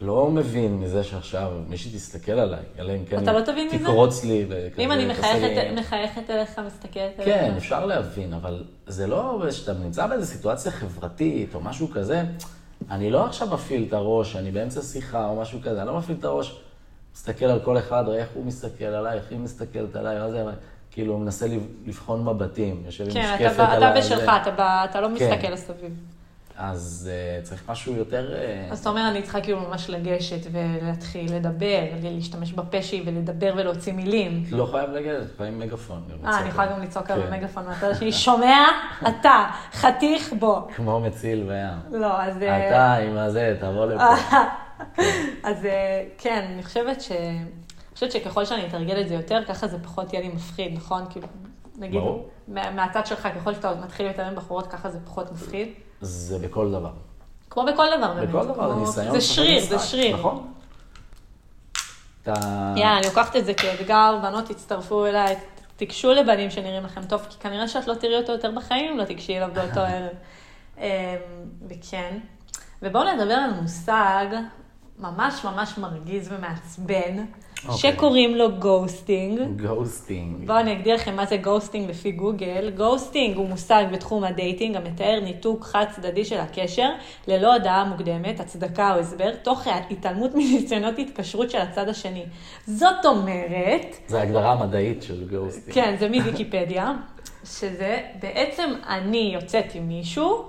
לא 0.00 0.30
מבין 0.30 0.76
מזה 0.80 1.04
שעכשיו 1.04 1.50
מישהי 1.68 1.90
תסתכל 1.92 2.32
עליי, 2.32 2.60
אלא 2.78 2.92
אם 2.92 3.04
כן 3.04 3.22
אתה 3.22 3.32
לא 3.32 3.40
תבין 3.40 3.66
מזה? 3.66 3.78
תקרוץ 3.78 4.24
לי 4.24 4.44
וכזה, 4.48 4.82
אם 4.82 4.92
אני 4.92 5.06
מחייכת, 5.06 5.40
לי- 5.56 5.80
מחייכת 5.80 6.30
אליך, 6.30 6.58
מסתכלת 6.66 6.94
עליך. 7.18 7.24
כן, 7.34 7.54
אפשר 7.56 7.86
להבין, 7.86 8.32
אבל 8.32 8.64
זה 8.86 9.06
לא 9.06 9.46
שאתה 9.50 9.72
נמצא 9.72 10.06
באיזו 10.06 10.26
סיטואציה 10.26 10.72
חברתית 10.72 11.54
או 11.54 11.60
משהו 11.60 11.88
כזה, 11.88 12.22
אני 12.90 13.10
לא 13.10 13.24
עכשיו 13.26 13.48
מפעיל 13.52 13.84
את 13.88 13.92
הראש, 13.92 14.36
אני 14.36 14.50
באמצע 14.50 14.82
שיחה 14.82 15.26
או 15.28 15.40
משהו 15.40 15.58
כזה, 15.62 15.78
אני 15.82 15.86
לא 15.88 15.98
מפעיל 15.98 16.16
את 16.20 16.24
הראש, 16.24 16.60
מסתכל 17.14 17.44
על 17.44 17.60
כל 17.60 17.78
אחד, 17.78 18.04
רואה 18.06 18.18
איך 18.18 18.28
הוא 18.34 18.44
מסתכל 18.44 18.84
עליי, 18.84 19.16
איך 19.18 19.24
היא 19.30 19.38
מסתכלת 19.38 19.96
עליי, 19.96 20.18
מה 20.18 20.30
זה, 20.30 20.44
כאילו, 20.90 21.18
מנסה 21.18 21.46
לב- 21.46 21.66
לבחון 21.86 22.24
מבטים, 22.24 22.82
יושב 22.86 23.04
עם 23.04 23.10
כן, 23.12 23.32
משקפת 23.34 23.54
אתה, 23.54 23.64
ב- 23.66 23.70
על 23.70 23.82
אתה 23.84 23.98
בשלך. 24.00 24.30
אתה, 24.42 25.00
לא 25.00 25.08
כן. 25.18 25.30
מסתכל 25.32 25.52
מסביב. 25.52 25.90
אז 26.58 27.10
uh, 27.10 27.44
צריך 27.44 27.62
משהו 27.68 27.94
יותר... 27.96 28.34
Uh, 28.34 28.72
אז 28.72 28.78
אתה 28.78 28.88
אומר, 28.88 29.08
אני 29.08 29.22
צריכה 29.22 29.40
כאילו 29.40 29.60
ממש 29.60 29.90
לגשת 29.90 30.46
ולהתחיל 30.52 31.34
לדבר, 31.34 31.80
להשתמש 32.02 32.52
בפה 32.52 32.82
שלי 32.82 33.02
ולדבר 33.06 33.54
ולהוציא 33.56 33.92
מילים. 33.92 34.44
לא 34.50 34.68
חייב 34.72 34.90
לגשת, 34.90 35.34
לפעמים 35.34 35.58
מגפון. 35.58 36.02
אה, 36.24 36.40
אני 36.40 36.48
יכולה 36.48 36.72
גם 36.72 36.82
לצעוק 36.82 37.10
על 37.10 37.22
כן. 37.22 37.32
המגפון 37.32 37.64
מהצד 37.66 37.90
השני, 37.90 38.12
שומע? 38.12 38.66
אתה, 39.08 39.46
חתיך 39.72 40.32
בו. 40.38 40.68
כמו 40.76 41.00
מציל 41.00 41.42
בים. 41.42 42.00
לא, 42.00 42.22
אז... 42.22 42.42
אה, 42.42 42.68
אתה 42.68 42.94
עם 42.94 43.16
הזה, 43.16 43.56
תבוא 43.60 43.86
לפה. 43.86 44.04
אז 45.48 45.64
אה, 45.64 46.04
כן, 46.18 46.48
אני 46.54 46.62
חושבת 46.62 47.00
ש... 47.00 47.10
אני 47.10 47.94
חושבת 47.94 48.12
שככל 48.12 48.44
שאני 48.44 48.66
אתרגל 48.66 49.00
את 49.00 49.08
זה 49.08 49.14
יותר, 49.14 49.44
ככה 49.48 49.68
זה 49.68 49.78
פחות 49.82 50.12
יהיה 50.12 50.22
לי 50.22 50.28
מפחיד, 50.34 50.72
נכון? 50.74 51.04
כאילו, 51.10 51.26
נגיד, 51.78 52.00
מהצד 52.48 53.06
שלך, 53.06 53.28
ככל 53.36 53.54
שאתה 53.54 53.74
מתחיל 53.84 54.06
יותר 54.06 54.24
עם 54.24 54.34
בחורות, 54.34 54.66
ככה 54.66 54.90
זה 54.90 54.98
פחות 55.04 55.32
מפחיד. 55.32 55.68
זה 56.00 56.38
בכל 56.38 56.70
דבר. 56.72 56.90
כמו 57.50 57.64
בכל 57.64 57.86
דבר, 57.98 58.14
באמת. 58.14 58.28
בכל 58.28 58.44
דבר, 58.44 58.72
כמו- 58.72 58.80
ניסיון. 58.86 59.12
זה 59.12 59.20
שריר, 59.20 59.64
זה 59.64 59.78
שריר. 59.78 60.16
נכון. 60.16 60.52
אתה... 62.22 62.32
יאללה, 62.76 62.98
אני 62.98 63.06
לוקחת 63.06 63.36
את 63.36 63.46
זה 63.46 63.54
כאתגר, 63.54 64.18
בנות 64.22 64.44
תצטרפו 64.46 65.06
אליי, 65.06 65.36
תיגשו 65.76 66.12
לבנים 66.12 66.50
שנראים 66.50 66.84
לכם 66.84 67.04
טוב, 67.04 67.26
כי 67.30 67.36
כנראה 67.40 67.68
שאת 67.68 67.86
לא 67.86 67.94
תראי 67.94 68.16
אותו 68.16 68.32
יותר 68.32 68.50
בחיים 68.56 68.90
אם 68.92 68.98
לא 68.98 69.04
תיגשי 69.04 69.36
אליו 69.36 69.48
באותו 69.54 69.80
ערב. 69.90 70.12
אמ, 70.78 70.84
וכן. 71.68 72.18
ובואו 72.82 73.14
נדבר 73.14 73.34
על 73.34 73.50
מושג 73.60 74.26
ממש 74.98 75.44
ממש 75.44 75.78
מרגיז 75.78 76.32
ומעצבן, 76.32 77.24
אוקיי. 77.68 77.92
שקוראים 77.92 78.34
לו 78.34 78.52
גוסטינג. 78.58 79.62
גוסטינג. 79.62 80.46
בואו 80.46 80.58
אני 80.60 80.72
אגדיר 80.72 80.94
לכם 80.94 81.16
מה 81.16 81.26
זה 81.26 81.36
ghosting 81.36 81.90
לפי 81.90 82.12
גוגל. 82.12 82.70
ghosting 82.76 83.36
הוא 83.36 83.48
מושג 83.48 83.84
בתחום 83.92 84.24
ה 84.24 84.31
dating 84.31 84.76
המתאר 84.76 85.20
ניתוק 85.24 85.64
חד 85.64 85.84
צדדי 85.96 86.24
של 86.24 86.38
הקשר, 86.40 86.88
ללא 87.28 87.54
הודעה 87.54 87.84
מוקדמת, 87.84 88.40
הצדקה 88.40 88.94
או 88.94 89.00
הסבר, 89.00 89.30
תוך 89.42 89.66
התעלמות 89.90 90.30
מניסיונות 90.34 90.98
התקשרות 90.98 91.50
של 91.50 91.58
הצד 91.58 91.88
השני. 91.88 92.24
זאת 92.66 93.04
אומרת, 93.04 93.96
זה 94.06 94.18
ההגדרה 94.18 94.52
המדעית 94.52 95.02
של 95.02 95.28
ghosting. 95.28 95.74
כן, 95.74 95.96
זה 95.98 96.08
מוויקיפדיה, 96.08 96.92
שזה 97.44 98.00
בעצם 98.22 98.70
אני 98.88 99.30
יוצאת 99.34 99.74
עם 99.74 99.88
מישהו, 99.88 100.44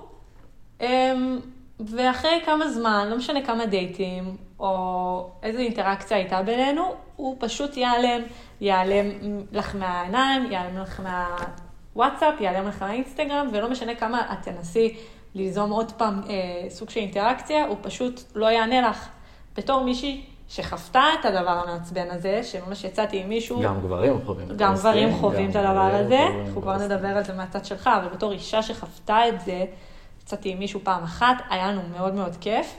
אמ, 0.80 1.38
ואחרי 1.80 2.40
כמה 2.44 2.70
זמן, 2.70 3.06
לא 3.10 3.16
משנה 3.16 3.42
כמה 3.42 3.66
דייטים, 3.66 4.36
או 4.60 5.30
איזו 5.42 5.58
אינטראקציה 5.58 6.16
הייתה 6.16 6.42
בינינו, 6.42 6.82
הוא 7.16 7.36
פשוט 7.38 7.76
ייעלם. 7.76 8.22
ייעלם 8.60 9.06
לך 9.52 9.74
מהעיניים, 9.74 10.52
ייעלם 10.52 10.78
לך 10.78 11.00
מהוואטסאפ, 11.00 12.40
ייעלם 12.40 12.68
לך 12.68 12.82
מהאינסטגרם, 12.82 13.48
ולא 13.52 13.70
משנה 13.70 13.94
כמה 13.94 14.32
את 14.32 14.42
תנסי 14.42 14.96
ליזום 15.34 15.70
עוד 15.70 15.92
פעם 15.92 16.20
אה, 16.28 16.70
סוג 16.70 16.90
של 16.90 17.00
אינטראקציה, 17.00 17.66
הוא 17.66 17.76
פשוט 17.82 18.20
לא 18.34 18.46
יענה 18.46 18.88
לך. 18.88 19.08
בתור 19.56 19.84
מישהי 19.84 20.24
שחוותה 20.48 21.02
את 21.20 21.24
הדבר 21.24 21.50
המעצבן 21.50 22.10
הזה, 22.10 22.42
שממש 22.42 22.84
יצאתי 22.84 23.20
עם 23.20 23.28
מישהו, 23.28 23.60
גם 23.62 23.80
גברים 23.80 24.18
חווים 24.26 24.48
גם 24.56 24.74
גברים 24.74 25.14
חווים 25.14 25.50
את 25.50 25.56
הדבר 25.56 25.90
הזה, 25.94 26.26
אנחנו 26.46 26.62
כבר. 26.62 26.76
נדבר 26.76 27.08
על 27.08 27.24
זה 27.24 27.32
מהצד 27.32 27.64
שלך, 27.64 27.90
אבל 28.02 28.08
בתור 28.08 28.32
אישה 28.32 28.62
שחוותה 28.62 29.28
את 29.28 29.40
זה, 29.40 29.64
יצאתי 30.28 30.48
עם 30.48 30.58
מישהו 30.58 30.80
פעם 30.82 31.02
אחת, 31.02 31.36
היה 31.50 31.72
לנו 31.72 31.82
מאוד 31.92 32.14
מאוד 32.14 32.36
כיף. 32.40 32.74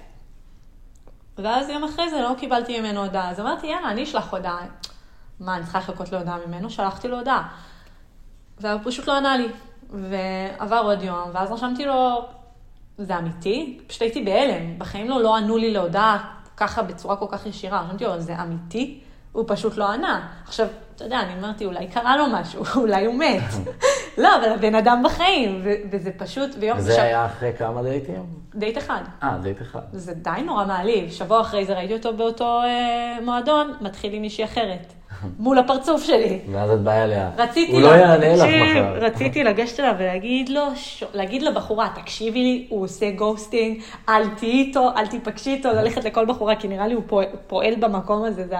ואז 1.37 1.69
יום 1.69 1.83
אחרי 1.83 2.09
זה 2.09 2.21
לא 2.21 2.33
קיבלתי 2.37 2.79
ממנו 2.79 3.03
הודעה, 3.03 3.29
אז 3.29 3.39
אמרתי, 3.39 3.67
יאללה, 3.67 3.91
אני 3.91 4.03
אשלח 4.03 4.31
הודעה. 4.33 4.59
מה, 5.39 5.55
אני 5.55 5.63
צריכה 5.63 5.79
לחכות 5.79 6.11
להודעה 6.11 6.37
ממנו? 6.47 6.69
שלחתי 6.69 7.07
לו 7.07 7.17
הודעה. 7.17 7.47
והוא 8.57 8.81
פשוט 8.83 9.07
לא 9.07 9.17
ענה 9.17 9.37
לי. 9.37 9.47
ועבר 9.89 10.81
עוד 10.83 11.03
יום, 11.03 11.29
ואז 11.33 11.51
רשמתי 11.51 11.85
לו, 11.85 12.25
זה 12.97 13.17
אמיתי? 13.17 13.79
פשוט 13.87 14.01
הייתי 14.01 14.23
בהלם, 14.23 14.79
בחיים 14.79 15.09
לא, 15.09 15.21
לא 15.21 15.37
ענו 15.37 15.57
לי 15.57 15.73
להודעה 15.73 16.35
ככה 16.57 16.83
בצורה 16.83 17.15
כל 17.15 17.27
כך 17.29 17.45
ישירה. 17.45 17.81
רשמתי 17.81 18.03
לו, 18.03 18.19
זה 18.21 18.41
אמיתי? 18.41 18.99
הוא 19.31 19.43
פשוט 19.47 19.77
לא 19.77 19.91
ענה. 19.91 20.27
עכשיו, 20.43 20.67
אתה 20.95 21.03
יודע, 21.03 21.19
אני 21.19 21.39
אמרתי, 21.39 21.65
אולי 21.65 21.87
קרה 21.87 22.17
לו 22.17 22.25
משהו, 22.33 22.63
אולי 22.81 23.05
הוא 23.05 23.15
מת. 23.15 23.53
לא, 24.17 24.29
אבל 24.35 24.51
הבן 24.51 24.75
אדם 24.75 25.01
בחיים, 25.05 25.61
וזה 25.91 26.11
פשוט, 26.17 26.55
ביום... 26.55 26.77
וזה 26.77 26.93
שב- 26.93 26.99
היה 26.99 27.25
אחרי 27.25 27.51
כמה 27.57 27.83
דייטים? 27.83 28.25
דייט 28.55 28.77
אחד. 28.77 29.01
אה, 29.23 29.37
דייט 29.41 29.61
אחד. 29.61 29.79
זה 29.91 30.13
די 30.13 30.29
נורא 30.45 30.65
מעליב. 30.65 31.11
שבוע 31.11 31.41
אחרי 31.41 31.65
זה 31.65 31.73
ראיתי 31.73 31.93
אותו 31.93 32.13
באותו 32.13 32.61
אה, 32.63 33.17
מועדון, 33.25 33.73
מתחיל 33.81 34.13
עם 34.13 34.21
מישהי 34.21 34.43
אחרת. 34.43 34.93
מול 35.39 35.57
הפרצוף 35.57 36.03
שלי. 36.03 36.39
ואז 36.51 36.71
את 36.71 36.79
באה 36.81 37.03
אליה. 37.03 37.29
רציתי 37.37 37.71
הוא 37.71 37.81
לא 37.81 37.87
יענה 37.87 38.35
לך 38.35 38.43
מחר. 38.43 38.93
רציתי 39.05 39.43
לגשת 39.43 39.79
אליו 39.79 39.95
ולהגיד 39.99 40.49
לו. 40.49 40.61
להגיד 41.13 41.41
לבחורה, 41.41 41.89
תקשיבי 41.95 42.39
לי, 42.39 42.67
הוא 42.69 42.83
עושה 42.83 43.11
ghosting, 43.11 43.81
אל 44.09 44.27
תהיי 44.29 44.51
איתו, 44.51 44.89
אל 44.97 45.07
תיפגשי 45.07 45.49
איתו, 45.49 45.69
ללכת 45.69 46.03
לכל 46.03 46.25
בחורה, 46.25 46.55
כי 46.55 46.67
נראה 46.67 46.87
לי 46.87 46.93
הוא 46.93 47.03
פועל, 47.47 47.75
במקום 47.75 48.23
הזה, 48.23 48.47
זה 48.47 48.55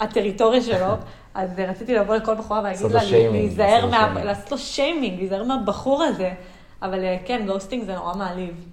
הטריטוריה 0.00 0.60
שלו. 0.60 0.86
אז 1.36 1.58
אה, 1.58 1.70
רציתי 1.70 1.94
לבוא 1.94 2.16
לכל 2.16 2.34
בחורה 2.34 2.60
ולהגיד 2.60 2.90
לה, 2.90 3.30
להיזהר 3.30 3.86
מה... 3.86 4.24
לעשות 4.24 4.52
לו 4.52 4.58
שיימינג, 4.58 5.18
להיזהר 5.18 5.44
מהבחור 5.44 6.02
הזה. 6.02 6.34
אבל 6.82 7.04
אה, 7.04 7.16
כן, 7.24 7.46
ghosting 7.46 7.84
זה 7.84 7.94
נורא 7.94 8.14
מעליב. 8.14 8.64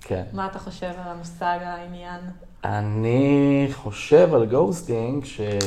כן. 0.00 0.24
מה 0.32 0.46
אתה 0.46 0.58
חושב 0.58 0.86
על 0.86 1.08
המושג, 1.08 1.58
העניין? 1.60 2.20
אני 2.64 3.68
חושב 3.72 4.34
על 4.34 4.46
ghosting 4.46 5.24
שזה 5.24 5.60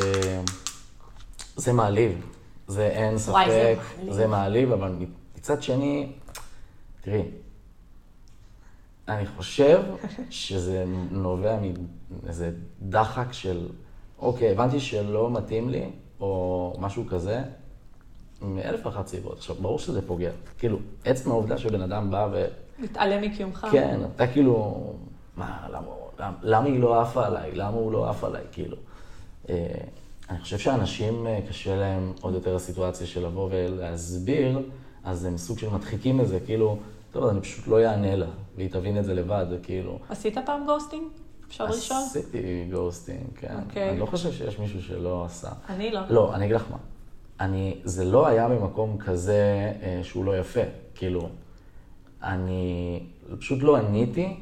מעליב. 1.73 2.25
זה 2.67 2.87
אין 2.87 3.17
ספק, 3.17 3.31
וואי, 3.31 3.49
זה 3.49 3.75
מעליב. 3.97 4.13
זה 4.13 4.27
מעליב, 4.27 4.71
אבל 4.71 4.95
מצד 5.37 5.63
שני, 5.63 6.11
תראי, 7.01 7.21
אני 9.07 9.25
חושב 9.25 9.81
שזה 10.29 10.85
נובע 11.11 11.57
מאיזה 12.23 12.51
דחק 12.81 13.33
של, 13.33 13.67
אוקיי, 14.19 14.51
הבנתי 14.51 14.79
שלא 14.79 15.31
מתאים 15.31 15.69
לי, 15.69 15.89
או 16.19 16.73
משהו 16.79 17.05
כזה, 17.09 17.41
מאלף 18.41 18.85
ואחת 18.85 19.07
סיבות. 19.07 19.37
עכשיו, 19.37 19.55
ברור 19.55 19.79
שזה 19.79 20.07
פוגע. 20.07 20.31
כאילו, 20.59 20.77
עצם 21.05 21.31
העובדה 21.31 21.57
שבן 21.57 21.81
אדם 21.81 22.11
בא 22.11 22.27
ו... 22.31 22.45
להתעלם 22.79 23.21
מקיומך? 23.21 23.67
כן, 23.71 23.99
אתה 24.15 24.27
כאילו, 24.27 24.83
מה, 25.37 25.67
למה, 25.69 25.87
למה, 26.19 26.35
למה 26.41 26.65
היא 26.65 26.79
לא 26.79 27.01
עפה 27.01 27.25
עליי? 27.25 27.51
למה 27.53 27.77
הוא 27.77 27.91
לא 27.91 28.09
עף 28.09 28.23
עליי? 28.23 28.43
כאילו. 28.51 28.77
אה, 29.49 29.55
אני 30.29 30.39
חושב 30.39 30.57
שאנשים, 30.57 31.27
אה, 31.27 31.39
קשה 31.49 31.75
להם 31.75 32.13
עוד 32.21 32.33
יותר 32.33 32.55
הסיטואציה 32.55 33.07
של 33.07 33.25
לבוא 33.25 33.49
ולהסביר, 33.51 34.59
אז 35.03 35.25
הם 35.25 35.37
סוג 35.37 35.59
של 35.59 35.69
מדחיקים 35.69 36.21
את 36.21 36.27
זה, 36.27 36.39
כאילו, 36.45 36.77
טוב, 37.11 37.25
אני 37.25 37.41
פשוט 37.41 37.67
לא 37.67 37.85
אענה 37.85 38.15
לה, 38.15 38.25
והיא 38.55 38.69
תבין 38.69 38.97
את 38.97 39.05
זה 39.05 39.13
לבד, 39.13 39.45
זה 39.49 39.57
כאילו... 39.63 39.99
עשית 40.09 40.37
פעם 40.45 40.65
ghosting? 40.65 41.03
אפשר 41.55 41.65
לשאול? 41.65 41.99
עשיתי 42.05 42.67
ghosting, 42.71 43.19
כן. 43.39 43.55
אוקיי. 43.67 43.89
אני 43.89 43.99
לא 43.99 44.05
חושב 44.05 44.31
שיש 44.31 44.59
מישהו 44.59 44.81
שלא 44.81 45.25
עשה. 45.25 45.49
אני 45.69 45.91
לא. 45.91 45.99
לא, 46.09 46.35
אני 46.35 46.45
אגיד 46.45 46.55
לך 46.55 46.63
מה. 46.71 46.77
אני, 47.39 47.77
זה 47.83 48.05
לא 48.05 48.27
היה 48.27 48.49
במקום 48.49 48.97
כזה 48.97 49.43
אה, 49.81 49.99
שהוא 50.03 50.25
לא 50.25 50.37
יפה. 50.39 50.59
כאילו, 50.95 51.29
אני 52.23 53.03
פשוט 53.39 53.63
לא 53.63 53.75
עניתי, 53.77 54.37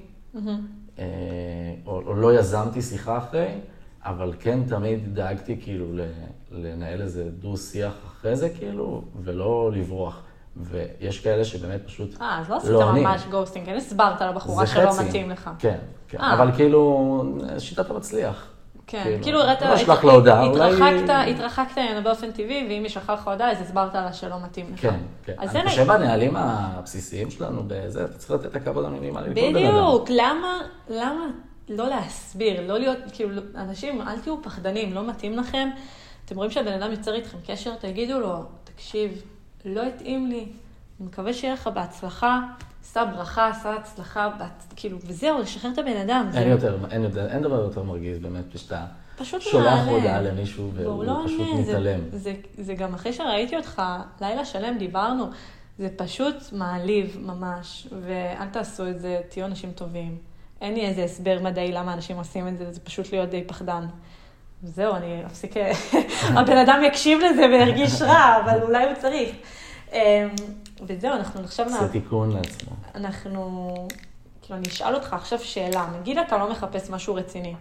אה, 1.00 1.04
או, 1.86 2.02
או 2.06 2.14
לא 2.14 2.40
יזמתי 2.40 2.82
שיחה 2.82 3.18
אחרי, 3.18 3.48
אבל 4.02 4.34
כן 4.40 4.60
תמיד 4.68 5.16
דאגתי 5.16 5.58
כאילו 5.62 5.86
ל- 5.98 6.02
לנהל 6.52 7.02
איזה 7.02 7.30
דו-שיח 7.40 7.94
אחרי 8.08 8.36
זה, 8.36 8.50
כאילו, 8.50 9.02
ולא 9.24 9.72
לברוח. 9.74 10.22
ויש 10.58 11.20
כאלה 11.20 11.46
שבאמת 11.46 11.82
פשוט 11.86 12.22
אה, 12.22 12.40
אז 12.40 12.50
לא 12.50 12.56
עשית 12.58 12.72
עונים. 12.72 13.04
ממש 13.04 13.26
גוסטינג, 13.32 13.66
כן 13.66 13.76
הסברת 13.76 14.22
לבחורה 14.22 14.68
שלא 14.68 14.92
חצי. 14.92 15.04
מתאים 15.08 15.30
לך. 15.30 15.50
כן, 15.60 15.78
כן. 16.18 16.24
אה. 16.24 16.34
אבל 16.34 16.52
כאילו, 16.52 17.24
שיטת 17.58 17.90
המצליח. 17.90 18.48
כן, 18.88 19.20
כאילו 19.22 19.40
הראית, 19.42 19.88
לא 20.04 20.12
הודעה, 20.12 20.46
אולי... 20.46 20.74
התרחקת, 20.74 21.36
התרחקת 21.36 21.78
ממנו 21.78 22.04
באופן 22.04 22.32
טבעי, 22.32 22.68
ואם 22.70 22.84
היא 22.84 22.90
שלחה 22.90 23.14
לך 23.14 23.28
הודעה, 23.28 23.52
אז 23.52 23.62
הסברת 23.62 23.96
לה 23.96 24.14
שלא 24.14 24.36
מתאים 24.44 24.74
לך. 24.74 24.82
כן, 24.82 25.00
כן. 25.24 25.34
אני 25.40 25.70
חושב 25.70 25.88
בנהלים 25.88 26.36
הבסיסיים 26.36 27.32
שלנו, 27.32 27.64
בזה, 27.68 28.06
אתה 28.06 28.14
צריך 28.14 28.32
לתת 28.32 28.46
את 28.46 28.56
הכבוד 28.56 28.86
המינימלי 28.86 29.30
לכל 29.30 29.42
בן 29.42 29.66
אדם. 29.66 29.74
בדיוק, 29.74 30.10
למה, 30.10 30.58
למה 30.90 31.26
לא 31.70 31.88
להסביר, 31.88 32.68
לא 32.68 32.80
להיות, 32.80 32.98
כאילו, 33.14 33.42
אנשים, 33.56 34.02
אל 34.02 34.20
תהיו 34.20 34.44
פחדנים, 34.44 34.94
לא 34.94 35.08
מתאים 35.08 35.38
לכם. 35.38 35.70
אתם 36.26 36.36
רואים 36.36 36.52
שהבן 36.52 36.74
אדם 36.74 36.92
יוצר 36.92 37.14
איתכם 37.14 37.38
קשר, 37.48 37.76
תגידו 37.76 38.20
לו, 38.20 38.36
תקשיב, 38.64 39.22
לא 39.66 39.82
התאים 39.84 40.28
לי, 40.28 40.46
אני 41.00 41.08
מקווה 41.08 41.34
שיהיה 41.34 41.54
לך 41.54 41.68
בהצלחה, 41.68 42.40
שא 42.94 43.04
ברכה, 43.04 43.52
שא 43.64 43.70
הצלחה, 43.70 44.30
בהצ... 44.40 44.68
כאילו, 44.76 44.98
וזהו, 45.06 45.40
לשחרר 45.40 45.72
את 45.72 45.78
הבן 45.78 45.98
אדם. 45.98 46.30
אין 46.34 46.44
זה 46.44 46.50
יותר, 46.50 46.78
אין 46.92 47.04
יותר, 47.04 47.30
אין 47.32 47.42
דבר 47.42 47.62
יותר 47.62 47.84
מרגיז 47.84 48.20
באמת, 48.20 48.44
שאתה 48.56 48.86
פשוט 49.18 49.42
שולח. 49.42 49.88
הודעה 49.88 50.22
למישהו 50.22 50.72
והוא 50.74 51.04
לא 51.04 51.22
פשוט 51.26 51.40
עונה, 51.40 51.64
זה- 51.64 51.72
מתעלם. 51.72 52.00
זה, 52.12 52.34
זה 52.58 52.74
גם 52.74 52.94
אחרי 52.94 53.14
שראיתי 53.14 53.58
אותך, 53.58 53.82
לילה 54.22 54.46
שלם 54.46 54.78
דיברנו, 54.78 55.26
זה 55.80 55.88
פשוט 55.96 56.36
מעליב 56.52 57.18
ממש, 57.22 57.88
ואל 58.02 58.48
תעשו 58.52 58.88
את 58.88 59.00
זה, 59.00 59.22
תהיו 59.30 59.46
אנשים 59.46 59.72
טובים. 59.72 60.18
אין 60.62 60.74
לי 60.74 60.86
איזה 60.86 61.04
הסבר 61.04 61.40
מדעי 61.42 61.72
למה 61.72 61.94
אנשים 61.94 62.18
עושים 62.18 62.48
את 62.48 62.58
זה, 62.58 62.72
זה 62.72 62.80
פשוט 62.80 63.12
להיות 63.12 63.30
די 63.30 63.44
פחדן. 63.48 63.86
זהו, 64.64 64.96
אני 64.96 65.26
אפסיק... 65.26 65.54
הבן 66.38 66.58
אדם 66.58 66.82
יקשיב 66.88 67.20
לזה 67.20 67.42
וירגיש 67.46 68.02
רע, 68.02 68.36
אבל 68.46 68.62
אולי 68.64 68.86
הוא 68.86 68.94
צריך. 69.02 69.30
וזהו, 70.88 71.14
אנחנו 71.14 71.42
עכשיו... 71.42 71.66
עושה 71.66 71.88
תיקון 71.88 72.32
לעצמו. 72.32 72.72
אנחנו, 72.96 73.74
כאילו, 74.42 74.60
אני 74.60 74.68
אשאל 74.68 74.96
אותך 74.96 75.14
עכשיו 75.14 75.40
שאלה. 75.40 75.90
נגיד 76.00 76.18
אתה 76.18 76.38
לא 76.38 76.52
מחפש 76.52 76.90
משהו 76.90 77.16
רציני. 77.16 77.56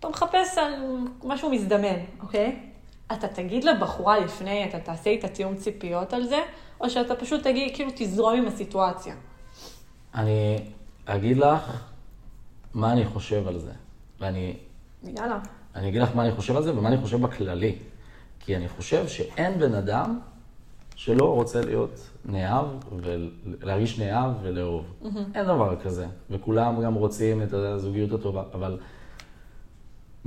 אתה 0.00 0.08
מחפש 0.08 0.58
על 0.58 0.72
משהו 1.24 1.50
מזדמן, 1.50 1.98
אוקיי? 2.20 2.58
אתה 3.12 3.28
תגיד 3.28 3.64
לבחורה 3.64 4.18
לפני, 4.18 4.64
אתה 4.64 4.78
תעשה 4.78 5.10
איתה 5.10 5.28
תיאום 5.28 5.56
ציפיות 5.56 6.12
על 6.12 6.26
זה, 6.26 6.38
או 6.80 6.90
שאתה 6.90 7.14
פשוט 7.14 7.42
תגיד, 7.42 7.74
כאילו, 7.74 7.90
תזרום 7.94 8.34
עם 8.34 8.46
הסיטואציה. 8.46 9.14
אני 10.14 10.58
אגיד 11.06 11.36
לך 11.36 11.62
מה 12.74 12.92
אני 12.92 13.04
חושב 13.04 13.48
על 13.48 13.58
זה. 13.58 13.72
ואני 14.20 14.56
יאללה. 15.02 15.38
אני 15.74 15.88
אגיד 15.88 16.02
לך 16.02 16.16
מה 16.16 16.22
אני 16.22 16.32
חושב 16.32 16.56
על 16.56 16.62
זה 16.62 16.78
ומה 16.78 16.88
אני 16.88 16.98
חושב 16.98 17.20
בכללי. 17.20 17.78
כי 18.40 18.56
אני 18.56 18.68
חושב 18.68 19.08
שאין 19.08 19.58
בן 19.58 19.74
אדם 19.74 20.20
שלא 20.98 21.34
רוצה 21.34 21.60
להיות 21.60 22.10
נאהב 22.24 22.66
ולהרגיש 23.00 23.98
נאהב 23.98 24.30
ולאהוב. 24.42 24.84
אין 25.34 25.44
דבר 25.44 25.76
כזה. 25.76 26.06
וכולם 26.30 26.82
גם 26.82 26.94
רוצים 26.94 27.42
את 27.42 27.52
הזוגיות 27.52 28.12
הטובה, 28.12 28.42
אבל 28.54 28.78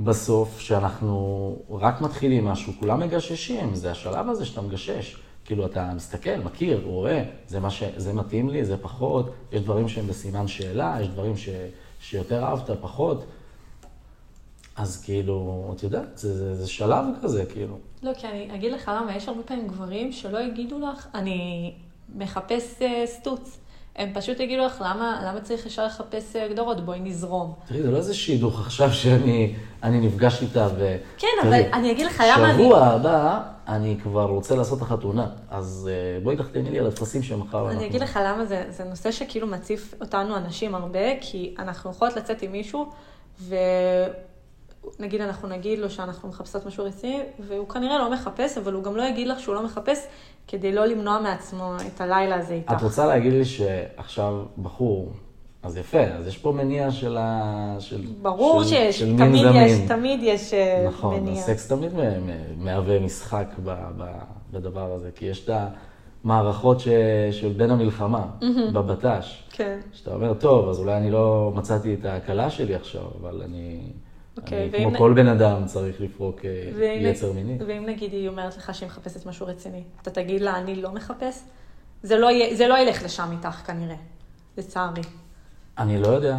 בסוף, 0.00 0.58
כשאנחנו 0.58 1.56
רק 1.70 2.00
מתחילים 2.00 2.44
משהו, 2.44 2.72
כולם 2.80 3.00
מגששים, 3.00 3.74
זה 3.74 3.90
השלב 3.90 4.28
הזה 4.28 4.46
שאתה 4.46 4.60
מגשש. 4.60 5.16
כאילו, 5.44 5.66
אתה 5.66 5.92
מסתכל, 5.94 6.36
מכיר, 6.44 6.82
רואה, 6.84 7.24
זה, 7.46 7.58
ש... 7.70 7.82
זה 7.96 8.12
מתאים 8.12 8.48
לי, 8.48 8.64
זה 8.64 8.76
פחות, 8.76 9.30
יש 9.52 9.60
דברים 9.60 9.88
שהם 9.88 10.06
בסימן 10.06 10.46
שאלה, 10.46 10.96
יש 11.00 11.08
דברים 11.08 11.36
ש... 11.36 11.48
שיותר 12.00 12.44
אהבת, 12.44 12.70
פחות. 12.80 13.24
אז 14.76 15.02
כאילו, 15.04 15.70
את 15.76 15.82
יודעת, 15.82 16.18
זה, 16.18 16.38
זה, 16.38 16.54
זה 16.54 16.68
שלב 16.68 17.04
כזה, 17.22 17.44
כאילו. 17.46 17.78
לא, 18.02 18.14
כי 18.14 18.26
אני 18.26 18.54
אגיד 18.54 18.72
לך 18.72 18.90
למה, 18.94 19.16
יש 19.16 19.28
הרבה 19.28 19.42
פעמים 19.42 19.68
גברים 19.68 20.12
שלא 20.12 20.38
יגידו 20.38 20.78
לך, 20.78 21.06
אני 21.14 21.72
מחפש 22.14 22.82
אה, 22.82 23.02
סטוץ. 23.06 23.58
הם 23.96 24.10
פשוט 24.14 24.40
יגידו 24.40 24.62
לך, 24.62 24.80
למה, 24.80 25.22
למה 25.26 25.40
צריך 25.40 25.66
ישר 25.66 25.86
לחפש 25.86 26.36
אה, 26.36 26.44
הגדרות? 26.44 26.84
בואי 26.84 27.00
נזרום. 27.00 27.52
תראי, 27.68 27.82
זה 27.82 27.90
לא 27.90 27.96
איזה 27.96 28.14
שידוך 28.14 28.60
עכשיו 28.60 28.92
שאני 28.92 29.54
אני 29.82 30.00
נפגש 30.00 30.42
איתה 30.42 30.68
ו... 30.76 30.96
כן, 31.18 31.26
תראי, 31.42 31.60
אבל 31.60 31.72
אני 31.72 31.92
אגיד 31.92 32.06
לך 32.06 32.22
למה 32.28 32.50
אני... 32.50 32.54
שבוע 32.62 32.86
הבא 32.86 33.42
אני 33.68 33.96
כבר 34.02 34.24
רוצה 34.24 34.56
לעשות 34.56 34.78
את 34.78 34.82
החתונה, 34.82 35.26
אז 35.50 35.90
אה, 35.92 36.20
בואי 36.22 36.36
תחתמי 36.36 36.70
לי 36.70 36.78
על 36.78 36.86
הטפסים 36.86 37.22
שמחר 37.22 37.70
אני 37.70 37.86
אגיד 37.86 38.00
לך 38.00 38.18
למה 38.24 38.44
זה, 38.44 38.64
זה 38.68 38.84
נושא 38.84 39.10
שכאילו 39.10 39.46
מציף 39.46 39.94
אותנו 40.00 40.36
אנשים 40.36 40.74
הרבה, 40.74 41.20
כי 41.20 41.54
אנחנו 41.58 41.90
יכולות 41.90 42.16
לצאת 42.16 42.42
עם 42.42 42.52
מישהו, 42.52 42.90
ונגיד 44.98 45.20
אנחנו 45.20 45.48
נגיד 45.48 45.78
לו 45.78 45.90
שאנחנו 45.90 46.28
מחפשות 46.28 46.66
משהו 46.66 46.84
רציני, 46.84 47.20
והוא 47.48 47.68
כנראה 47.68 47.98
לא 47.98 48.12
מחפש, 48.12 48.58
אבל 48.58 48.72
הוא 48.72 48.84
גם 48.84 48.96
לא 48.96 49.02
יגיד 49.02 49.26
לך 49.26 49.40
שהוא 49.40 49.54
לא 49.54 49.64
מחפש, 49.64 49.98
כדי 50.48 50.72
לא 50.72 50.86
למנוע 50.86 51.20
מעצמו 51.20 51.74
את 51.86 52.00
הלילה 52.00 52.36
הזה 52.36 52.54
איתך. 52.54 52.72
את 52.72 52.82
רוצה 52.82 53.06
להגיד 53.06 53.32
לי 53.32 53.44
שעכשיו 53.44 54.42
בחור, 54.62 55.12
אז 55.62 55.76
יפה, 55.76 56.00
אז 56.00 56.26
יש 56.26 56.38
פה 56.38 56.52
מניע 56.52 56.90
של 56.90 57.16
ה... 57.16 57.76
של, 57.78 58.04
ברור 58.22 58.62
של, 58.62 58.68
שיש, 58.68 58.98
של 58.98 59.12
מין 59.12 59.16
תמיד 59.16 59.42
זמין. 59.42 59.56
יש, 59.56 59.78
תמיד 59.88 60.20
יש 60.22 60.54
אה, 60.54 60.84
נכון, 60.88 61.20
מניע. 61.20 61.32
הסקס 61.32 61.68
תמיד 61.68 61.92
מהווה 62.58 63.00
משחק 63.00 63.46
ב, 63.64 63.74
ב, 63.96 64.04
בדבר 64.52 64.92
הזה, 64.92 65.10
כי 65.14 65.24
יש 65.24 65.44
את 65.44 65.50
המערכות 66.24 66.80
ש, 66.80 66.88
של 67.30 67.52
בין 67.52 67.70
המלחמה, 67.70 68.26
בבט"ש. 68.72 69.42
כן. 69.50 69.78
שאתה 69.92 70.14
אומר, 70.14 70.34
טוב, 70.34 70.68
אז 70.68 70.78
אולי 70.78 70.96
אני 70.96 71.10
לא 71.10 71.52
מצאתי 71.54 71.94
את 71.94 72.04
ההקלה 72.04 72.50
שלי 72.50 72.74
עכשיו, 72.74 73.04
אבל 73.20 73.42
אני, 73.42 73.80
אוקיי, 74.36 74.62
אני 74.62 74.70
ואם 74.84 74.88
כמו 74.90 74.98
כל 74.98 75.12
בן 75.12 75.26
אדם 75.26 75.66
צריך 75.66 76.00
לפרוק 76.00 76.44
אה, 76.44 76.70
ואם- 76.78 77.06
יצר 77.06 77.32
מיני. 77.32 77.58
ואם 77.66 77.86
נגיד 77.86 78.12
היא 78.12 78.28
אומרת 78.28 78.56
לך 78.56 78.74
שהיא 78.74 78.86
מחפשת 78.88 79.26
משהו 79.26 79.46
רציני, 79.46 79.82
אתה 80.02 80.10
תגיד 80.10 80.40
לה, 80.40 80.58
אני 80.58 80.82
לא 80.82 80.92
מחפש? 80.92 81.42
זה 82.02 82.16
לא, 82.18 82.30
יהיה, 82.30 82.56
זה 82.56 82.68
לא 82.68 82.78
ילך 82.78 83.02
לשם 83.04 83.28
איתך 83.32 83.48
כנראה, 83.66 83.96
לצערי. 84.58 85.02
אני 85.78 86.00
לא 86.00 86.08
יודע. 86.08 86.38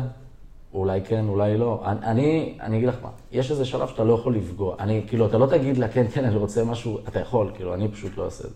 אולי 0.74 1.02
כן, 1.02 1.26
אולי 1.28 1.58
לא. 1.58 1.82
אני, 1.86 2.00
אני, 2.06 2.58
אני 2.62 2.78
אגיד 2.78 2.90
לך 2.90 2.96
מה, 3.04 3.10
יש 3.32 3.52
איזה 3.52 3.66
שלב 3.66 3.88
שאתה 3.88 4.04
לא 4.04 4.14
יכול 4.14 4.36
לפגוע. 4.36 4.76
אני, 4.80 5.04
כאילו, 5.08 5.28
אתה 5.28 5.38
לא 5.38 5.46
תגיד 5.46 5.78
לה, 5.78 5.88
כן, 5.88 6.06
כן, 6.14 6.26
אני 6.26 6.36
רוצה 6.36 6.64
משהו, 6.64 7.00
אתה 7.08 7.20
יכול, 7.20 7.52
כאילו, 7.56 7.74
אני 7.74 7.88
פשוט 7.88 8.18
לא 8.18 8.26
אעשה 8.26 8.44
את 8.44 8.50
זה. 8.50 8.56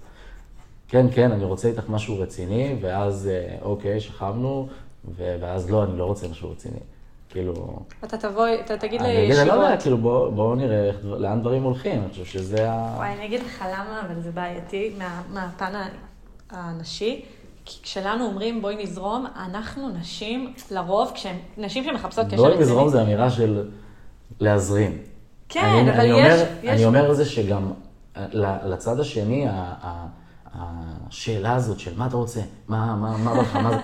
כן, 0.88 1.06
כן, 1.12 1.32
אני 1.32 1.43
רוצה 1.43 1.67
איתך 1.67 1.89
משהו 1.89 2.19
רציני, 2.19 2.76
ואז, 2.82 3.28
אה, 3.28 3.56
אוקיי, 3.62 4.00
שכבנו, 4.00 4.67
ואז 5.17 5.71
לא, 5.71 5.84
אני 5.84 5.97
לא 5.97 6.06
רוצה 6.06 6.28
משהו 6.28 6.52
רציני. 6.52 6.80
כאילו... 7.30 7.80
אתה 8.04 8.18
תבוא, 8.18 8.48
אתה 8.66 8.78
תגיד 8.78 9.02
לי 9.02 9.08
אני 9.08 9.26
אגיד, 9.26 9.36
אני 9.38 9.48
לא 9.48 9.54
יודע. 9.54 9.78
כאילו, 9.78 9.98
בואו 9.98 10.32
בוא 10.32 10.56
נראה 10.56 10.86
איך, 10.86 10.96
לאן 11.04 11.42
דברים 11.42 11.63
הולכים, 11.63 12.02
אני 12.02 12.10
חושב 12.10 12.26
שזה 12.26 12.72
ה... 12.72 12.94
וואי, 12.98 13.13
אני 13.13 13.26
אגיד 13.26 13.42
לך 13.44 13.66
למה, 13.68 14.02
אבל 14.06 14.22
זה 14.22 14.32
בעייתי, 14.32 14.94
מה, 14.98 15.22
מהפן 15.34 15.72
הנשי. 16.50 17.26
כי 17.66 17.80
כשלנו 17.84 18.26
אומרים 18.26 18.62
בואי 18.62 18.84
נזרום, 18.84 19.26
אנחנו 19.46 19.90
נשים, 19.90 20.54
לרוב, 20.72 21.12
כשהן, 21.13 21.36
נשים 21.58 21.84
שמחפשות 21.84 22.26
קשר 22.28 22.36
בואי 22.36 22.58
נזרום 22.60 22.90
זה 22.90 23.02
אמירה 23.02 23.30
של 23.30 23.70
להזרים. 24.40 24.98
כן, 25.50 25.60
אני, 25.66 25.82
אבל 25.82 26.00
אני 26.00 26.08
יש- 26.08 26.12
אומר, 26.16 26.46
יש- 26.63 26.70
אני 26.70 26.86
אומר 26.86 27.13
זה 27.13 27.26
שגם 27.26 27.72
אה, 28.18 28.26
ל- 28.32 28.74
לצד 28.74 29.00
השני, 29.00 29.48
ה- 29.48 29.52
ה- 29.82 30.08
השאלה 30.56 31.56
הזאת 31.56 31.80
של 31.80 31.98
מה 31.98 32.08
אתה 32.08 32.16
רוצה, 32.18 32.40
מה, 32.68 32.96
מה, 32.96 33.18
מה 33.18 33.34
בא 33.36 33.42
לך, 33.42 33.56
מה 33.56 33.70
זה... 33.72 33.78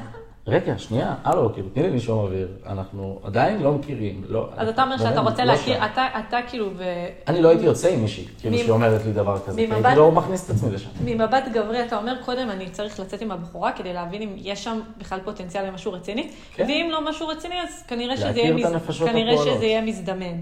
רגע, 0.47 0.77
שנייה, 0.77 1.15
הלו, 1.23 1.53
כאילו, 1.53 1.69
תני 1.69 1.83
לי 1.83 1.89
לנשום 1.89 2.19
אוויר, 2.19 2.47
אנחנו 2.65 3.19
עדיין 3.23 3.61
לא 3.61 3.71
מכירים, 3.73 4.23
לא... 4.27 4.49
אז 4.57 4.67
אתה 4.67 4.83
אומר 4.83 4.97
שאתה 4.97 5.19
רוצה 5.19 5.45
לא 5.45 5.51
להכיר. 5.53 5.85
אתה, 5.85 6.07
אתה 6.19 6.37
כאילו, 6.47 6.69
ב... 6.69 6.81
אני 7.27 7.41
לא 7.41 7.49
הייתי 7.49 7.65
יוצא 7.65 7.89
עם 7.89 8.01
מישהי, 8.01 8.25
כאילו, 8.39 8.57
ממ- 8.57 8.63
שאומרת 8.63 9.05
לי 9.05 9.11
דבר 9.11 9.39
כזה, 9.39 9.65
כי 9.67 9.73
הייתי 9.73 9.99
לא 9.99 10.11
מכניס 10.11 10.45
את 10.45 10.55
עצמי 10.55 10.71
לשם. 10.71 10.89
ממבט 11.05 11.43
גברי, 11.53 11.83
אתה 11.85 11.97
אומר, 11.97 12.15
קודם 12.25 12.49
אני 12.49 12.69
צריך 12.69 12.99
לצאת 12.99 13.21
עם 13.21 13.31
הבחורה 13.31 13.71
כדי 13.71 13.93
להבין 13.93 14.21
אם 14.21 14.33
יש 14.37 14.63
שם 14.63 14.79
בכלל 14.97 15.19
פוטנציאל 15.25 15.67
למשהו 15.67 15.93
רציני, 15.93 16.29
כן. 16.53 16.63
ואם 16.63 16.87
לא 16.91 17.09
משהו 17.09 17.27
רציני, 17.27 17.61
אז 17.61 17.83
כנראה 17.87 18.17
שזה 18.17 18.39
יהיה, 18.39 18.53
מז... 18.53 18.89
כנראה. 18.99 19.37
שזה 19.37 19.65
יהיה 19.65 19.81
מזדמן. 19.81 20.41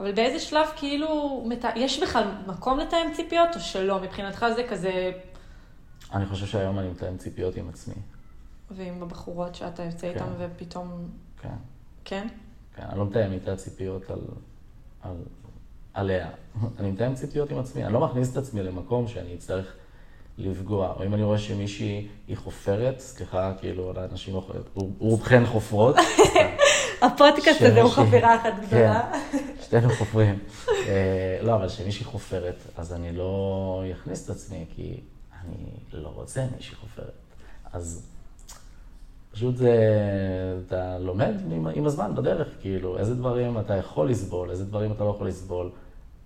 אבל 0.00 0.12
באיזה 0.12 0.38
שלב, 0.38 0.66
כאילו, 0.76 1.42
מת... 1.48 1.64
יש 1.76 2.02
בכלל 2.02 2.24
מקום 2.46 2.78
לתאם 2.78 3.12
ציפיות, 3.12 3.48
או 3.54 3.60
שלא? 3.60 4.00
מבחינתך 4.02 4.46
זה 4.56 4.62
כזה, 4.68 5.10
אני 6.14 6.26
חושב 6.26 6.46
שהיום 6.46 6.78
אני 6.78 6.88
מתאם 6.88 7.16
ציפיות 7.16 7.56
עם 7.56 7.64
עצמי, 7.68 7.94
ועם 8.76 9.02
הבחורות 9.02 9.54
שאתה 9.54 9.82
יוצא 9.82 10.06
איתן, 10.06 10.18
כן. 10.38 10.46
ופתאום, 10.56 11.08
כן. 11.42 11.48
כן? 12.04 12.26
כן, 12.76 12.82
אני 12.82 12.98
לא 12.98 13.04
מתאם 13.06 13.32
איתה 13.32 13.56
ציפיות 13.56 14.10
על, 14.10 14.18
על, 15.02 15.16
עליה. 15.94 16.28
אני 16.78 16.90
מתאם 16.90 17.14
ציפיות 17.14 17.50
עם 17.50 17.58
עצמי. 17.58 17.84
אני 17.84 17.92
לא 17.92 18.00
מכניס 18.00 18.32
את 18.32 18.36
עצמי 18.36 18.62
למקום 18.62 19.08
שאני 19.08 19.34
אצטרך 19.34 19.74
לפגוע. 20.38 20.92
או 20.96 21.04
אם 21.04 21.14
אני 21.14 21.22
רואה 21.24 21.38
שמישהי 21.38 22.08
היא 22.28 22.36
חופרת, 22.36 23.00
סליחה, 23.00 23.52
כאילו, 23.60 23.90
על 23.90 23.98
האנשים, 23.98 24.34
רוב- 24.34 24.52
רובכן 24.98 25.46
חופרות. 25.46 25.96
הפודקאסט 27.02 27.62
הזה 27.62 27.82
הוא 27.82 27.90
שמישהי- 27.90 28.06
חפירה 28.08 28.36
אחת 28.36 28.52
גדולה. 28.66 29.10
כן, 29.32 29.38
שתינו 29.62 29.90
חופרים. 29.90 30.38
אה, 30.68 31.38
לא, 31.42 31.54
אבל 31.54 31.68
כשמישהי 31.68 32.04
חופרת, 32.04 32.56
אז 32.76 32.92
אני 32.92 33.12
לא 33.12 33.84
אכניס 33.92 34.24
את 34.24 34.30
עצמי, 34.30 34.64
כי 34.74 35.00
אני 35.44 35.56
לא 35.92 36.08
רוצה 36.08 36.44
מישהי 36.56 36.74
חופרת. 36.76 37.12
אז 37.72 38.06
פשוט 39.32 39.56
זה, 39.56 39.76
אתה 40.66 40.98
לומד 40.98 41.34
עם, 41.50 41.66
עם 41.74 41.86
הזמן 41.86 42.14
בדרך, 42.14 42.48
כאילו, 42.60 42.98
איזה 42.98 43.14
דברים 43.14 43.58
אתה 43.58 43.74
יכול 43.76 44.10
לסבול, 44.10 44.50
איזה 44.50 44.64
דברים 44.64 44.92
אתה 44.92 45.04
לא 45.04 45.10
יכול 45.10 45.28
לסבול. 45.28 45.70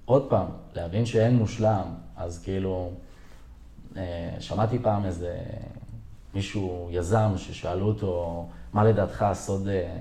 עוד 0.05 0.27
פעם, 0.29 0.47
להבין 0.75 1.07
שאין 1.07 1.37
מושלם, 1.37 1.85
אז 2.17 2.43
כאילו, 2.45 2.91
אה, 3.97 4.37
שמעתי 4.41 4.79
פעם 4.79 5.05
איזה 5.05 5.39
מישהו, 6.35 6.89
יזם, 6.91 7.33
ששאלו 7.37 7.87
אותו, 7.87 8.47
מה 8.73 8.85
לדעתך 8.85 9.23
הסוד 9.23 9.69
אה, 9.69 9.97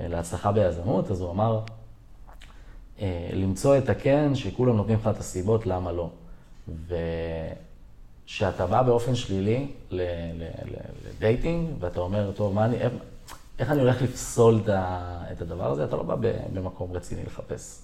אה, 0.00 0.08
להצלחה 0.08 0.52
ביזמות? 0.52 1.10
אז 1.10 1.20
הוא 1.20 1.30
אמר, 1.30 1.60
אה, 3.00 3.30
למצוא 3.32 3.78
את 3.78 3.88
הכן, 3.88 4.34
שכולם 4.34 4.76
נותנים 4.76 4.98
לך 4.98 5.06
את 5.06 5.18
הסיבות 5.18 5.66
למה 5.66 5.92
לא. 5.92 6.10
וכשאתה 8.28 8.66
בא 8.66 8.82
באופן 8.82 9.14
שלילי 9.14 9.66
לדייטינג, 11.10 11.70
ואתה 11.80 12.00
אומר, 12.00 12.32
טוב, 12.32 12.54
מה 12.54 12.64
אני, 12.64 12.76
איך, 12.76 12.92
איך 13.58 13.70
אני 13.70 13.80
הולך 13.80 14.02
לפסול 14.02 14.60
את 15.32 15.42
הדבר 15.42 15.70
הזה, 15.70 15.84
אתה 15.84 15.96
לא 15.96 16.02
בא 16.02 16.14
במקום 16.52 16.92
רציני 16.92 17.24
לחפש. 17.26 17.82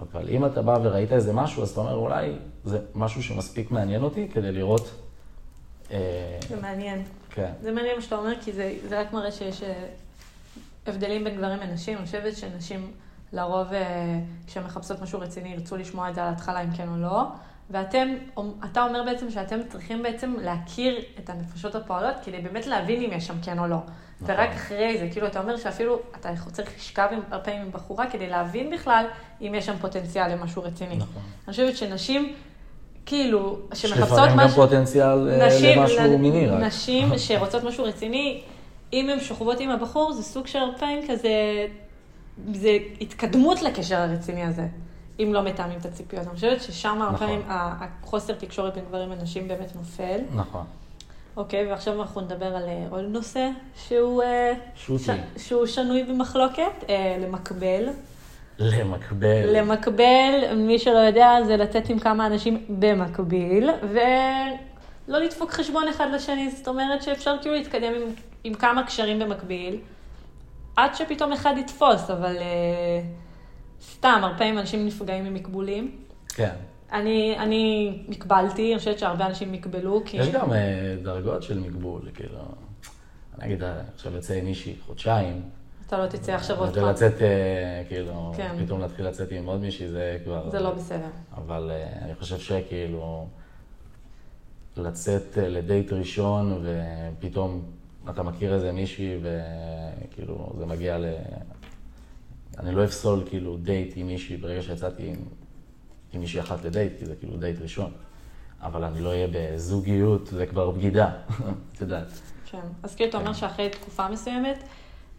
אבל 0.00 0.28
אם 0.28 0.46
אתה 0.46 0.62
בא 0.62 0.78
וראית 0.82 1.12
איזה 1.12 1.32
משהו, 1.32 1.62
אז 1.62 1.70
אתה 1.70 1.80
אומר, 1.80 1.94
אולי 1.94 2.32
זה 2.64 2.78
משהו 2.94 3.22
שמספיק 3.22 3.70
מעניין 3.70 4.02
אותי 4.02 4.28
כדי 4.28 4.52
לראות... 4.52 4.90
אה, 5.90 6.38
זה 6.48 6.60
מעניין. 6.60 7.02
כן. 7.30 7.52
זה 7.62 7.72
מעניין 7.72 7.96
מה 7.96 8.02
שאתה 8.02 8.16
אומר, 8.16 8.32
כי 8.40 8.52
זה, 8.52 8.74
זה 8.88 9.00
רק 9.00 9.12
מראה 9.12 9.32
שיש 9.32 9.62
אה, 9.62 9.86
הבדלים 10.86 11.24
בין 11.24 11.36
גברים 11.36 11.58
לנשים. 11.60 11.98
אני 11.98 12.06
חושבת 12.06 12.36
שנשים 12.36 12.92
לרוב, 13.32 13.72
אה, 13.72 14.20
כשהן 14.46 14.64
מחפשות 14.64 15.02
משהו 15.02 15.20
רציני, 15.20 15.48
ירצו 15.48 15.76
לשמוע 15.76 16.10
את 16.10 16.14
זה 16.14 16.22
על 16.22 16.28
ההתחלה, 16.28 16.60
אם 16.62 16.70
כן 16.76 16.88
או 16.88 16.96
לא. 16.96 17.22
ואתם, 17.70 18.08
אתה 18.64 18.82
אומר 18.84 19.02
בעצם 19.04 19.30
שאתם 19.30 19.58
צריכים 19.68 20.02
בעצם 20.02 20.34
להכיר 20.42 20.94
את 21.18 21.30
הנפשות 21.30 21.74
הפועלות, 21.74 22.14
כדי 22.24 22.38
באמת 22.38 22.66
להבין 22.66 23.02
אם 23.02 23.10
יש 23.12 23.26
שם 23.26 23.34
כן 23.42 23.58
או 23.58 23.66
לא. 23.66 23.76
נכון. 23.76 24.34
ורק 24.36 24.48
אחרי 24.54 24.98
זה, 24.98 25.08
כאילו, 25.12 25.26
אתה 25.26 25.40
אומר 25.40 25.56
שאפילו 25.56 25.98
אתה 26.20 26.28
צריך 26.52 26.70
לשכב 26.76 27.08
עם- 27.12 27.20
הרבה 27.30 27.44
פעמים 27.44 27.60
עם 27.62 27.70
בחורה 27.72 28.10
כדי 28.10 28.26
להבין 28.26 28.70
בכלל 28.70 29.04
אם 29.40 29.54
יש 29.54 29.66
שם 29.66 29.76
פוטנציאל 29.80 30.32
למשהו 30.32 30.62
רציני. 30.62 30.96
נכון. 30.96 31.22
אני 31.44 31.50
חושבת 31.50 31.76
שנשים, 31.76 32.32
כאילו, 33.06 33.58
שמחפשות 33.74 33.98
שלפעמים 34.08 34.30
גם 34.38 34.44
משהו... 34.44 34.56
פוטנציאל 34.62 35.28
אה, 35.30 35.48
למשהו 35.76 35.96
לנ- 35.98 36.16
מיני 36.20 36.46
רק. 36.46 36.62
נשים 36.62 37.08
שרוצות 37.26 37.64
משהו 37.64 37.84
רציני, 37.84 38.42
אם 38.92 39.10
הן 39.10 39.20
שוכבות 39.20 39.60
עם 39.60 39.70
הבחור, 39.70 40.12
זה 40.12 40.22
סוג 40.22 40.46
של 40.46 40.58
הרבה 40.58 40.78
פעמים 40.78 41.00
כזה, 41.08 41.30
זה 42.54 42.70
התקדמות 43.00 43.62
לקשר 43.62 43.96
הרציני 43.96 44.42
הזה, 44.42 44.66
אם 45.20 45.30
לא 45.34 45.42
מתאמים 45.42 45.78
את 45.78 45.86
הציפיות. 45.86 46.26
אני 46.26 46.34
חושבת 46.34 46.62
ששם 46.62 46.88
הרבה 47.02 47.14
נכון. 47.14 47.26
פעמים 47.26 47.42
ה- 47.48 47.84
החוסר 48.02 48.34
תקשורת 48.34 48.74
בין 48.74 48.84
גברים 48.84 49.10
לנשים 49.12 49.48
באמת 49.48 49.76
נופל. 49.76 50.20
נכון. 50.34 50.64
אוקיי, 51.36 51.66
ועכשיו 51.72 52.02
אנחנו 52.02 52.20
נדבר 52.20 52.56
על 52.56 52.62
אה, 52.68 52.86
עוד 52.90 53.04
נושא 53.04 53.48
שהוא, 53.88 54.22
אה. 54.22 54.52
ש- 54.76 55.10
שהוא 55.36 55.66
שנוי 55.66 56.02
במחלוקת, 56.04 56.84
אה, 56.88 57.16
למקבל. 57.20 57.88
למקבל. 58.58 59.56
למקבל, 59.60 60.32
מי 60.56 60.78
שלא 60.78 60.98
יודע, 60.98 61.28
זה 61.46 61.56
לצאת 61.56 61.88
עם 61.88 61.98
כמה 61.98 62.26
אנשים 62.26 62.64
במקביל, 62.68 63.70
ולא 63.82 65.18
לדפוק 65.18 65.50
חשבון 65.50 65.88
אחד 65.88 66.06
לשני, 66.14 66.50
זאת 66.50 66.68
אומרת 66.68 67.02
שאפשר 67.02 67.36
כאילו 67.42 67.54
להתקדם 67.54 67.92
עם, 67.94 68.02
עם 68.44 68.54
כמה 68.54 68.82
קשרים 68.86 69.18
במקביל, 69.18 69.76
עד 70.76 70.94
שפתאום 70.94 71.32
אחד 71.32 71.54
יתפוס, 71.58 72.10
אבל 72.10 72.36
uh, 72.36 72.40
סתם, 73.92 74.20
הרבה 74.22 74.38
פעמים 74.38 74.58
אנשים 74.58 74.86
נפגעים 74.86 75.24
ממקבולים. 75.24 75.96
כן. 76.28 76.54
אני, 76.92 77.38
אני 77.38 77.92
מקבלתי, 78.08 78.72
אני 78.72 78.78
חושבת 78.78 78.98
שהרבה 78.98 79.26
אנשים 79.26 79.52
מקבלו, 79.52 80.02
כי... 80.04 80.16
יש 80.16 80.28
גם 80.28 80.52
אה, 80.52 80.96
דרגות 81.02 81.42
של 81.42 81.60
מגבול, 81.60 82.02
כאילו, 82.14 82.38
אני 83.38 83.46
אגיד, 83.46 83.62
אה, 83.62 83.80
עכשיו 83.94 84.14
יוצא 84.14 84.34
עם 84.34 84.44
מישהי 84.44 84.76
חודשיים, 84.86 85.42
אתה 85.86 85.98
לא 85.98 86.06
תצא 86.06 86.32
עכשיו 86.32 86.58
עוד 86.58 86.74
פעם. 86.74 86.88
לצאת, 86.88 87.22
אה, 87.22 87.82
כאילו, 87.88 88.32
כן. 88.36 88.64
פתאום 88.64 88.80
להתחיל 88.80 89.06
לצאת 89.06 89.32
עם 89.32 89.46
עוד 89.46 89.60
מישהי, 89.60 89.88
זה 89.88 90.18
כבר... 90.24 90.50
זה 90.50 90.60
לא 90.60 90.70
בסדר. 90.70 91.08
אבל 91.34 91.70
אני 92.02 92.14
חושב 92.14 92.38
שכאילו, 92.38 93.26
לצאת 94.76 95.36
לדייט 95.36 95.92
ראשון, 95.92 96.64
ופתאום 96.64 97.62
אתה 98.10 98.22
מכיר 98.22 98.54
איזה 98.54 98.72
מישהי, 98.72 99.18
וכאילו, 99.22 100.52
זה 100.58 100.66
מגיע 100.66 100.98
ל... 100.98 101.04
אני 102.58 102.74
לא 102.74 102.84
אפסול 102.84 103.22
כאילו 103.26 103.56
דייט 103.56 103.92
עם 103.96 104.06
מישהי 104.06 104.36
ברגע 104.36 104.62
שיצאתי 104.62 105.08
עם, 105.08 105.16
עם 106.12 106.20
מישהי 106.20 106.40
אחת 106.40 106.64
לדייט, 106.64 106.92
כי 106.98 107.06
זה 107.06 107.14
כאילו 107.16 107.36
דייט 107.36 107.60
ראשון. 107.62 107.92
אבל 108.62 108.84
אני 108.84 109.00
לא 109.00 109.08
אהיה 109.08 109.26
בזוגיות, 109.32 110.26
זה 110.26 110.46
כבר 110.46 110.70
בגידה, 110.70 111.10
את 111.72 111.80
יודעת. 111.80 112.06
כן. 112.50 112.60
אז 112.82 112.94
כאילו 112.94 113.10
אתה 113.10 113.18
אומר 113.18 113.32
שאחרי 113.32 113.70
תקופה 113.70 114.08
מסוימת, 114.08 114.64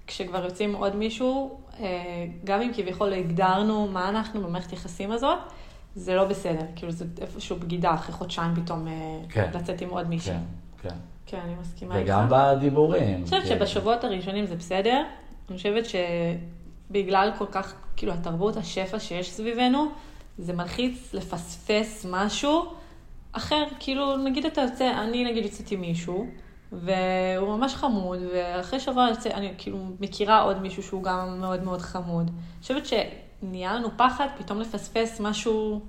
כשכבר 0.08 0.46
יוצאים 0.46 0.76
עוד 0.76 0.96
מישהו, 0.96 1.60
אה, 1.80 2.26
גם 2.44 2.62
אם 2.62 2.72
כביכול 2.76 3.14
הגדרנו 3.14 3.88
מה 3.88 4.10
אנחנו 4.10 4.44
במערכת 4.44 4.74
יחסים 4.74 5.12
הזאת, 5.12 5.40
זה 5.96 6.16
לא 6.16 6.26
בסדר. 6.26 6.66
כאילו 6.76 6.92
זה 6.92 7.06
איפשהו 7.22 7.56
בגידה, 7.56 7.94
אחרי 7.94 8.14
חודשיים 8.14 8.56
פתאום 8.56 8.88
אה, 8.88 8.94
כן. 9.30 9.50
לצאת 9.54 9.82
עם 9.82 9.90
עוד 9.90 10.10
מישהו. 10.10 10.34
כן, 10.34 10.90
כן. 10.90 10.96
כן, 11.26 11.40
אני 11.44 11.56
מסכימה 11.62 11.98
איתך. 11.98 12.08
וגם 12.08 12.28
בדיבורים. 12.30 13.16
אני 13.16 13.24
חושבת 13.24 13.44
כאילו. 13.44 13.56
שבשבועות 13.56 14.04
הראשונים 14.04 14.46
זה 14.46 14.56
בסדר. 14.56 15.04
אני 15.50 15.58
חושבת 15.58 15.86
שבגלל 16.90 17.32
כל 17.38 17.46
כך, 17.52 17.74
כאילו, 17.96 18.14
התרבות 18.14 18.58
השפע 18.58 19.00
שיש 19.00 19.32
סביבנו, 19.32 19.88
זה 20.38 20.54
מלחיץ 20.54 21.14
לפספס 21.14 22.06
משהו 22.10 22.66
אחר. 23.32 23.64
כאילו, 23.80 24.18
נגיד 24.18 24.46
אתה 24.46 24.62
יוצא, 24.62 24.92
אני 24.92 25.24
נגיד 25.24 25.44
יוצאת 25.44 25.72
עם 25.72 25.82
מישהו, 25.82 26.28
והוא 26.72 27.58
ממש 27.58 27.76
חמוד, 27.76 28.20
ואחרי 28.34 28.80
שבוע 28.80 29.10
יוצא, 29.10 29.30
אני 29.30 29.54
כאילו 29.58 29.78
מכירה 30.00 30.42
עוד 30.42 30.62
מישהו 30.62 30.84
שהוא 30.84 31.04
גם 31.04 31.38
מאוד 31.40 31.64
מאוד 31.64 31.82
חמוד. 31.82 32.28
אני 32.28 32.62
חושבת 32.62 32.84
שנהיה 32.86 33.74
לנו 33.74 33.90
פחד 33.98 34.28
פתאום 34.38 34.62
לפספס 34.62 35.20
משהו 35.20 35.82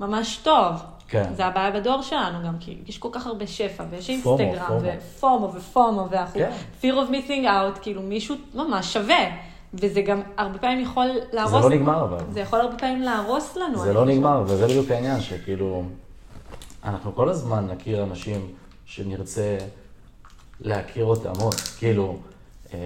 ממש 0.00 0.36
טוב. 0.36 0.74
כן. 1.08 1.34
זה 1.34 1.46
הבעיה 1.46 1.70
בדור 1.70 2.02
שלנו 2.02 2.46
גם, 2.46 2.58
כי 2.60 2.78
יש 2.86 2.98
כל 2.98 3.08
כך 3.12 3.26
הרבה 3.26 3.46
שפע, 3.46 3.84
ויש 3.90 4.10
אינסטגרם, 4.10 4.66
פומו. 4.66 4.80
ופומו 4.98 5.52
ופומו, 5.54 6.06
ואנחנו 6.10 6.40
כן. 6.40 6.50
fear 6.82 6.94
of 6.94 7.10
missing 7.10 7.44
out, 7.44 7.80
כאילו 7.82 8.02
מישהו 8.02 8.36
ממש 8.54 8.92
שווה. 8.92 9.49
וזה 9.74 10.02
גם 10.02 10.20
הרבה 10.36 10.58
פעמים 10.58 10.80
יכול 10.80 11.08
להרוס... 11.32 11.62
זה 11.62 11.68
לא 11.68 11.70
נגמר 11.70 12.04
אבל. 12.04 12.18
זה 12.32 12.40
יכול 12.40 12.60
הרבה 12.60 12.78
פעמים 12.78 13.02
להרוס 13.02 13.56
לנו. 13.56 13.78
זה 13.78 13.92
לא 13.92 14.00
חושבת. 14.00 14.16
נגמר, 14.16 14.44
וזה 14.46 14.66
בדיוק 14.66 14.90
העניין, 14.90 15.20
שכאילו, 15.20 15.82
אנחנו 16.84 17.14
כל 17.14 17.28
הזמן 17.28 17.66
נכיר 17.66 18.02
אנשים 18.02 18.48
שנרצה 18.84 19.58
להכיר 20.60 21.04
אותם 21.04 21.32
עוד, 21.40 21.54
כאילו, 21.54 22.18
אה, 22.74 22.78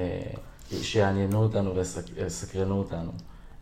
שיעניינו 0.83 1.43
אותנו 1.43 1.75
ויסקרנו 2.17 2.79
אותנו. 2.79 3.11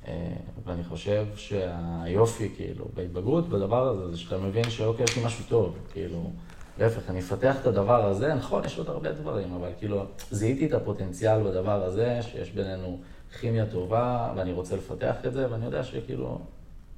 אה, 0.09 0.33
ואני 0.64 0.85
חושב 0.85 1.27
שהיופי, 1.37 2.49
כאילו, 2.57 2.85
בהתבגרות 2.95 3.49
בדבר 3.49 3.89
הזה, 3.89 4.11
זה 4.11 4.18
שאתה 4.18 4.39
מבין 4.39 4.70
שאוקיי, 4.70 5.05
יש 5.05 5.16
לי 5.16 5.25
משהו 5.25 5.45
טוב, 5.49 5.77
כאילו, 5.93 6.31
להפך, 6.79 7.11
אני 7.11 7.18
אפתח 7.18 7.57
את 7.61 7.66
הדבר 7.66 8.07
הזה, 8.07 8.35
נכון, 8.35 8.64
יש 8.64 8.79
עוד 8.79 8.89
הרבה 8.89 9.12
דברים, 9.12 9.55
אבל 9.55 9.68
כאילו, 9.79 10.05
זיהיתי 10.31 10.66
את 10.66 10.73
הפוטנציאל 10.73 11.43
בדבר 11.43 11.85
הזה, 11.85 12.18
שיש 12.23 12.51
בינינו 12.51 12.99
כימיה 13.41 13.66
טובה, 13.66 14.33
ואני 14.37 14.53
רוצה 14.53 14.77
לפתח 14.77 15.14
את 15.27 15.33
זה, 15.33 15.51
ואני 15.51 15.64
יודע 15.64 15.83
שכאילו, 15.83 16.39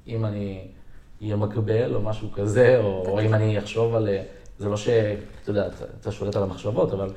אם 0.06 0.24
אני 0.24 0.66
אהיה 1.22 1.36
מקבל 1.36 1.94
או 1.94 2.02
משהו 2.02 2.32
כזה, 2.32 2.80
או, 2.80 3.06
או 3.06 3.20
אם 3.20 3.34
אני 3.34 3.58
אחשוב 3.58 3.94
על... 3.94 4.08
זה 4.58 4.68
לא 4.68 4.76
ש... 4.76 4.88
אתה 5.42 5.50
יודע, 5.50 5.68
אתה, 6.00 6.12
שולט 6.12 6.36
על 6.36 6.42
המחשבות, 6.42 6.92
אבל 6.92 7.10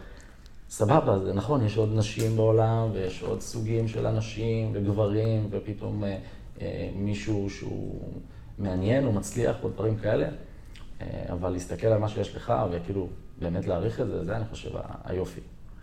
סבבה, 0.69 1.19
זה 1.19 1.33
נכון, 1.33 1.65
יש 1.65 1.77
עוד 1.77 1.89
נשים 1.95 2.37
בעולם, 2.37 2.89
ויש 2.93 3.23
עוד 3.23 3.41
סוגים 3.41 3.87
של 3.87 4.07
אנשים 4.07 4.71
וגברים, 4.73 5.47
ופתאום 5.51 6.03
אה, 6.03 6.17
אה, 6.61 6.89
מישהו 6.95 7.49
שהוא 7.49 8.01
מעניין 8.57 9.05
או 9.05 9.11
מצליח 9.11 9.55
או 9.63 9.69
דברים 9.69 9.97
כאלה, 9.97 10.27
אבל 11.31 11.49
להסתכל 11.49 11.87
על 11.87 11.99
מה 11.99 12.09
שיש 12.09 12.35
לך, 12.35 12.53
וכאילו, 12.71 13.07
באמת 13.39 13.67
להעריך 13.67 14.01
את 14.01 14.07
זה, 14.07 14.25
זה 14.25 14.35
אני 14.35 14.45
חושב 14.45 14.69
היופי. 15.03 15.41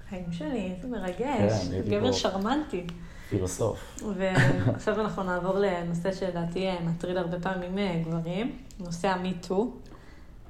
חיים 0.09 0.33
שלי, 0.33 0.73
איזה 0.77 0.89
מרגש. 0.89 1.69
כן, 1.69 1.81
גבר. 1.91 2.13
שרמנטי. 2.13 2.87
פילוסוף. 3.29 4.03
ועכשיו 4.17 5.01
אנחנו 5.01 5.23
נעבור 5.23 5.59
לנושא 5.59 6.13
שלדעתי 6.13 6.67
אה, 6.67 6.77
מטריד 6.87 7.17
הרבה 7.17 7.41
פעמים 7.41 7.79
אה, 7.79 8.03
גברים, 8.07 8.59
נושא 8.81 9.09
המיטו. 9.09 9.73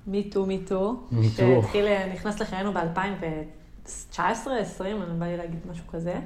מיטו, 0.07 0.47
מיטו. 0.47 0.97
Too. 1.11 1.15
שהתחיל, 1.37 1.87
אה, 1.87 2.13
נכנס 2.13 2.41
לחיינו 2.41 2.73
ב-2019-2020, 2.73 4.19
אני 4.81 5.19
בא 5.19 5.27
לי 5.27 5.37
להגיד 5.37 5.59
משהו 5.71 5.85
כזה. 5.87 6.21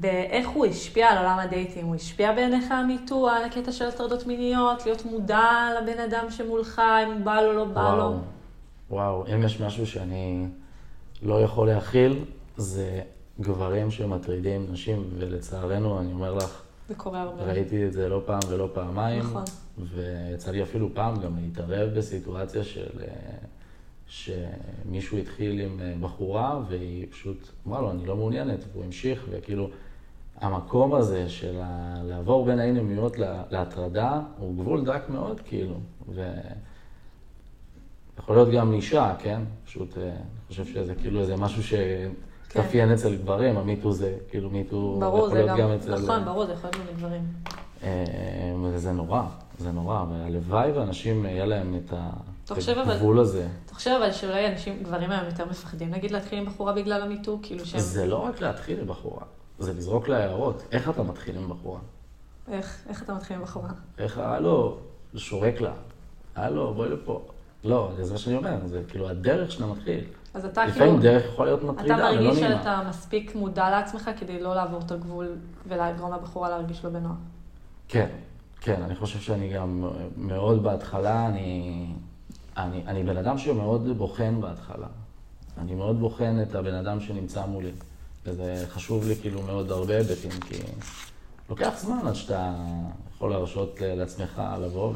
ואיך 0.00 0.48
הוא 0.48 0.66
השפיע 0.66 1.08
על 1.08 1.18
עולם 1.18 1.38
הדייטים? 1.38 1.86
הוא 1.86 1.94
השפיע 1.94 2.32
בעיניך 2.32 2.70
המיטו 2.70 3.28
על 3.28 3.44
הקטע 3.44 3.72
של 3.72 3.84
הטרדות 3.84 4.26
מיניות, 4.26 4.86
להיות 4.86 5.04
מודע 5.04 5.68
לבן 5.82 6.00
אדם 6.00 6.30
שמולך, 6.30 6.82
אם 7.04 7.24
בא 7.24 7.40
לו, 7.40 7.52
לא 7.52 7.64
בא 7.64 7.94
לו? 7.96 8.02
וואו, 8.02 8.18
וואו, 8.90 9.24
אם 9.34 9.42
יש 9.42 9.60
משהו 9.60 9.86
שאני 9.86 10.46
לא 11.22 11.42
יכול 11.42 11.68
להכיל, 11.68 12.24
זה 12.56 13.02
גברים 13.40 13.90
שמטרידים 13.90 14.66
נשים, 14.72 15.04
ולצערנו, 15.18 16.00
אני 16.00 16.12
אומר 16.12 16.34
לך, 16.34 16.62
זה 16.88 16.94
קורה 16.94 17.22
הרבה. 17.22 17.44
ראיתי 17.44 17.86
את 17.86 17.92
זה 17.92 18.08
לא 18.08 18.22
פעם 18.26 18.40
ולא 18.48 18.68
פעמיים, 18.72 19.22
נכון. 19.22 19.44
ויצא 19.78 20.50
לי 20.50 20.62
אפילו 20.62 20.94
פעם 20.94 21.16
גם 21.16 21.36
להתערב 21.36 21.98
בסיטואציה 21.98 22.64
של... 22.64 22.88
אה, 23.00 23.06
שמישהו 24.08 25.18
התחיל 25.18 25.60
עם 25.60 25.80
אה, 25.80 25.94
בחורה, 26.00 26.60
והיא 26.68 27.06
פשוט 27.10 27.48
אמרה 27.66 27.80
לו, 27.80 27.90
אני 27.90 28.06
לא 28.06 28.16
מעוניינת, 28.16 28.58
והוא 28.72 28.84
המשיך, 28.84 29.24
וכאילו, 29.30 29.70
המקום 30.40 30.94
הזה 30.94 31.28
של 31.28 31.60
ה- 31.62 31.94
לעבור 32.04 32.44
בין 32.44 32.58
האינמיות 32.58 33.18
לה- 33.18 33.42
להטרדה, 33.50 34.20
הוא 34.38 34.54
גבול 34.56 34.84
דק 34.84 35.02
מאוד, 35.08 35.40
כאילו, 35.44 35.74
ו... 36.08 36.30
יכול 38.18 38.36
להיות 38.36 38.50
גם 38.50 38.72
אישה, 38.72 39.14
כן? 39.18 39.40
פשוט, 39.66 39.98
אה, 39.98 40.02
אני 40.02 40.14
חושב 40.48 40.64
שזה 40.64 40.94
כאילו 40.94 41.20
איזה 41.20 41.36
משהו 41.36 41.62
שתאפיין 42.48 42.92
אצל 42.92 43.16
גברים, 43.16 43.56
המיטו 43.56 43.92
זה, 43.92 44.14
כאילו 44.30 44.50
מיטו 44.50 44.92
כן. 44.94 45.00
ברור, 45.00 45.28
זה 45.28 45.44
גם, 45.48 45.58
גם 45.58 45.70
אצל... 45.70 45.94
נכון, 45.94 46.24
ברור, 46.24 46.46
זה 46.46 46.52
יכול 46.52 46.70
להיות 46.72 46.86
גם 46.88 46.94
לגברים. 46.96 47.22
אה, 47.82 48.04
וזה 48.62 48.92
נורא, 48.92 49.22
זה 49.58 49.72
נורא, 49.72 50.04
והלוואי 50.10 50.72
ואנשים 50.72 51.24
יהיה 51.26 51.46
להם 51.46 51.80
את 51.86 51.92
הגבול 52.50 53.18
הזה. 53.18 53.46
אתה 53.66 53.74
חושב 53.74 53.90
אבל 53.90 54.12
שאולי 54.12 54.46
אנשים, 54.46 54.82
גברים 54.82 55.10
היום 55.10 55.24
יותר 55.24 55.44
מפחדים, 55.44 55.90
נגיד 55.90 56.10
להתחיל 56.10 56.38
עם 56.38 56.46
בחורה 56.46 56.72
בגלל 56.72 57.02
המיטו, 57.02 57.38
כאילו 57.42 57.66
שהם... 57.66 57.80
זה 57.80 58.06
לא 58.06 58.16
רק 58.16 58.40
להתחיל 58.40 58.80
עם 58.80 58.86
בחורה, 58.86 59.22
זה 59.58 59.72
לזרוק 59.72 60.08
לה 60.08 60.18
הערות. 60.18 60.62
איך 60.72 60.90
אתה 60.90 61.02
מתחיל 61.02 61.36
עם 61.36 61.48
בחורה? 61.48 61.80
איך, 62.48 62.84
איך 62.88 63.02
אתה 63.02 63.14
מתחיל 63.14 63.36
עם 63.36 63.42
בחורה? 63.42 63.68
איך, 63.98 64.18
הלו, 64.18 64.78
שורק 65.16 65.60
לה. 65.60 65.72
הלו, 66.36 66.74
בואי 66.74 66.88
לפה. 66.88 67.22
לא, 67.64 67.90
זה 68.00 68.12
מה 68.12 68.18
שאני 68.18 68.36
אומר, 68.36 68.56
זה 68.66 68.82
כאילו 68.88 69.08
הדרך 69.08 69.52
שאתה 69.52 69.66
מתחיל. 69.66 70.04
אז 70.34 70.44
אתה 70.44 70.60
כאילו... 70.60 70.76
לפעמים 70.76 71.00
דרך 71.00 71.24
יכולה 71.24 71.48
להיות 71.48 71.60
אתה 71.60 71.72
מטרידה 71.72 71.94
ולא 71.94 72.04
מרגיש 72.04 72.42
נעימה. 72.42 72.58
שאתה 72.58 72.82
מספיק 72.88 73.34
מודע 73.34 73.70
לעצמך 73.70 74.10
כדי 74.18 74.40
לא 74.40 74.54
לעבור 74.54 74.80
את 74.86 74.90
הגבול 74.90 75.28
ולגרום 75.68 76.12
לבחורה 76.14 76.48
להרגיש 76.48 76.84
לא 76.84 76.90
בנוח. 76.90 77.16
כן, 77.88 78.08
כן, 78.60 78.82
אני 78.82 78.94
חושב 78.94 79.18
שאני 79.18 79.52
גם 79.52 79.90
מאוד 80.16 80.62
בהתחלה, 80.62 81.26
אני, 81.26 81.86
אני, 82.56 82.82
אני 82.86 83.02
בן 83.02 83.16
אדם 83.16 83.38
שמאוד 83.38 83.98
בוחן 83.98 84.40
בהתחלה. 84.40 84.86
אני 85.58 85.74
מאוד 85.74 86.00
בוחן 86.00 86.42
את 86.42 86.54
הבן 86.54 86.74
אדם 86.74 87.00
שנמצא 87.00 87.46
מולי. 87.46 87.72
וזה 88.26 88.64
חשוב 88.68 89.08
לי 89.08 89.16
כאילו 89.16 89.42
מאוד 89.42 89.70
הרבה 89.70 89.96
היבטים, 89.96 90.30
כי 90.30 90.54
לוקח 91.50 91.72
זמן 91.78 92.06
עד 92.06 92.14
שאתה 92.14 92.52
יכול 93.16 93.30
להרשות 93.30 93.78
לעצמך 93.80 94.42
לבוא 94.60 94.92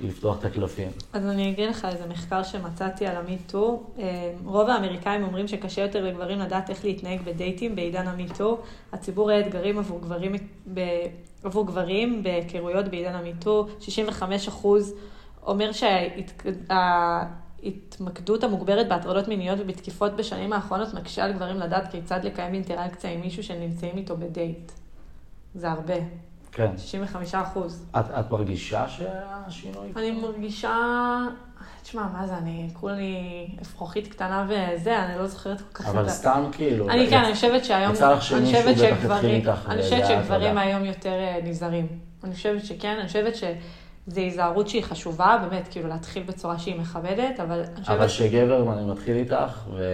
ולפתוח 0.00 0.38
את 0.38 0.44
הקלפים. 0.44 0.90
אז 1.12 1.26
אני 1.26 1.50
אגיד 1.50 1.68
לך 1.68 1.84
איזה 1.84 2.06
מחקר 2.06 2.42
שמצאתי 2.42 3.06
על 3.06 3.16
המיטו. 3.16 3.82
אה, 3.98 4.32
רוב 4.44 4.68
האמריקאים 4.68 5.24
אומרים 5.24 5.48
שקשה 5.48 5.82
יותר 5.82 6.04
לגברים 6.04 6.38
לדעת 6.38 6.70
איך 6.70 6.84
להתנהג 6.84 7.20
בדייטים 7.24 7.76
בעידן 7.76 8.08
המיטו. 8.08 8.58
הציבור 8.92 9.24
רואה 9.24 9.40
אתגרים 9.40 9.78
עבור 9.78 10.00
גברים, 10.00 10.32
ב... 10.74 10.80
עבור 11.44 11.66
גברים 11.66 12.22
בהיכרויות 12.22 12.88
בעידן 12.88 13.14
המיטו. 13.14 13.68
65 13.80 14.48
אחוז 14.48 14.94
אומר 15.46 15.70
שההתמקדות 17.62 18.44
המוגברת 18.44 18.88
בהטרדות 18.88 19.28
מיניות 19.28 19.58
ובתקיפות 19.62 20.16
בשנים 20.16 20.52
האחרונות 20.52 20.94
מקשה 20.94 21.24
על 21.24 21.32
גברים 21.32 21.56
לדעת 21.56 21.90
כיצד 21.90 22.24
לקיים 22.24 22.54
אינטראקציה 22.54 23.10
עם 23.10 23.20
מישהו 23.20 23.42
שנמצאים 23.42 23.96
איתו 23.96 24.16
בדייט. 24.16 24.72
זה 25.54 25.70
הרבה, 25.70 25.94
כן. 26.52 26.70
65 26.78 27.34
אחוז. 27.34 27.86
את, 27.98 28.04
את 28.20 28.30
מרגישה 28.30 28.88
שהשינוי? 28.88 29.92
אני 29.96 30.10
מרגישה, 30.10 30.76
תשמע, 31.82 32.06
מה 32.12 32.26
זה, 32.26 32.38
אני 32.38 32.70
כולי 32.72 33.14
אפרוחית 33.62 34.08
קטנה 34.08 34.46
וזה, 34.48 35.04
אני 35.04 35.18
לא 35.18 35.26
זוכרת 35.26 35.60
כל 35.60 35.72
כך 35.72 35.88
אבל 35.88 36.04
את 36.04 36.08
סתם 36.08 36.44
כאילו... 36.52 36.90
אני 36.90 37.10
כן, 37.10 37.24
אני 37.24 37.34
חושבת 37.34 37.64
שהיום, 37.64 37.92
יצא 37.92 38.12
לך 38.12 38.22
שמישהו 38.22 38.60
בטח 38.70 39.10
התחיל 39.10 39.30
איתך 39.30 39.68
אני 39.68 39.82
חושבת 39.82 40.06
שגברים. 40.06 40.58
היום 40.58 40.84
יותר 40.84 41.12
אה, 41.12 41.38
נזהרים. 41.44 41.86
אני 42.24 42.34
חושבת 42.34 42.64
שכן, 42.64 42.96
אני 42.98 43.06
חושבת 43.06 43.36
שזו 44.08 44.20
היזהרות 44.20 44.68
שהיא 44.68 44.82
חשובה, 44.82 45.46
באמת, 45.50 45.68
כאילו 45.70 45.88
להתחיל 45.88 46.22
בצורה 46.22 46.58
שהיא 46.58 46.80
מכבדת, 46.80 47.40
אבל 47.40 47.62
אבל 47.88 48.06
כשגבר 48.06 48.72
אני 48.72 48.90
מתחיל 48.90 49.16
איתך, 49.16 49.64
ו... 49.74 49.84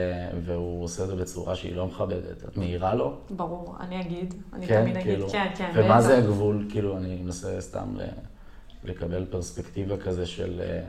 והוא 0.44 0.84
עושה 0.84 1.02
את 1.02 1.08
זה 1.08 1.16
בצורה 1.16 1.54
שהיא 1.54 1.76
לא 1.76 1.86
מכבדת, 1.86 2.44
את 2.48 2.56
מעירה 2.56 2.94
לו? 2.94 3.14
ברור, 3.30 3.74
אני 3.80 4.00
אגיד, 4.00 4.34
אני 4.52 4.66
כן, 4.66 4.80
תמיד 4.82 4.96
אגיד, 4.96 5.06
כאילו. 5.08 5.28
כן, 5.28 5.46
כן, 5.56 5.70
ומה 5.74 5.88
בטח. 5.88 6.00
זה 6.00 6.18
הגבול? 6.18 6.66
כאילו, 6.70 6.96
אני 6.96 7.16
מנסה 7.22 7.60
סתם 7.60 7.96
ל- 7.96 8.08
לקבל 8.84 9.24
פרספקטיבה 9.30 9.96
כזה 9.96 10.26
של 10.26 10.60
אה, 10.60 10.80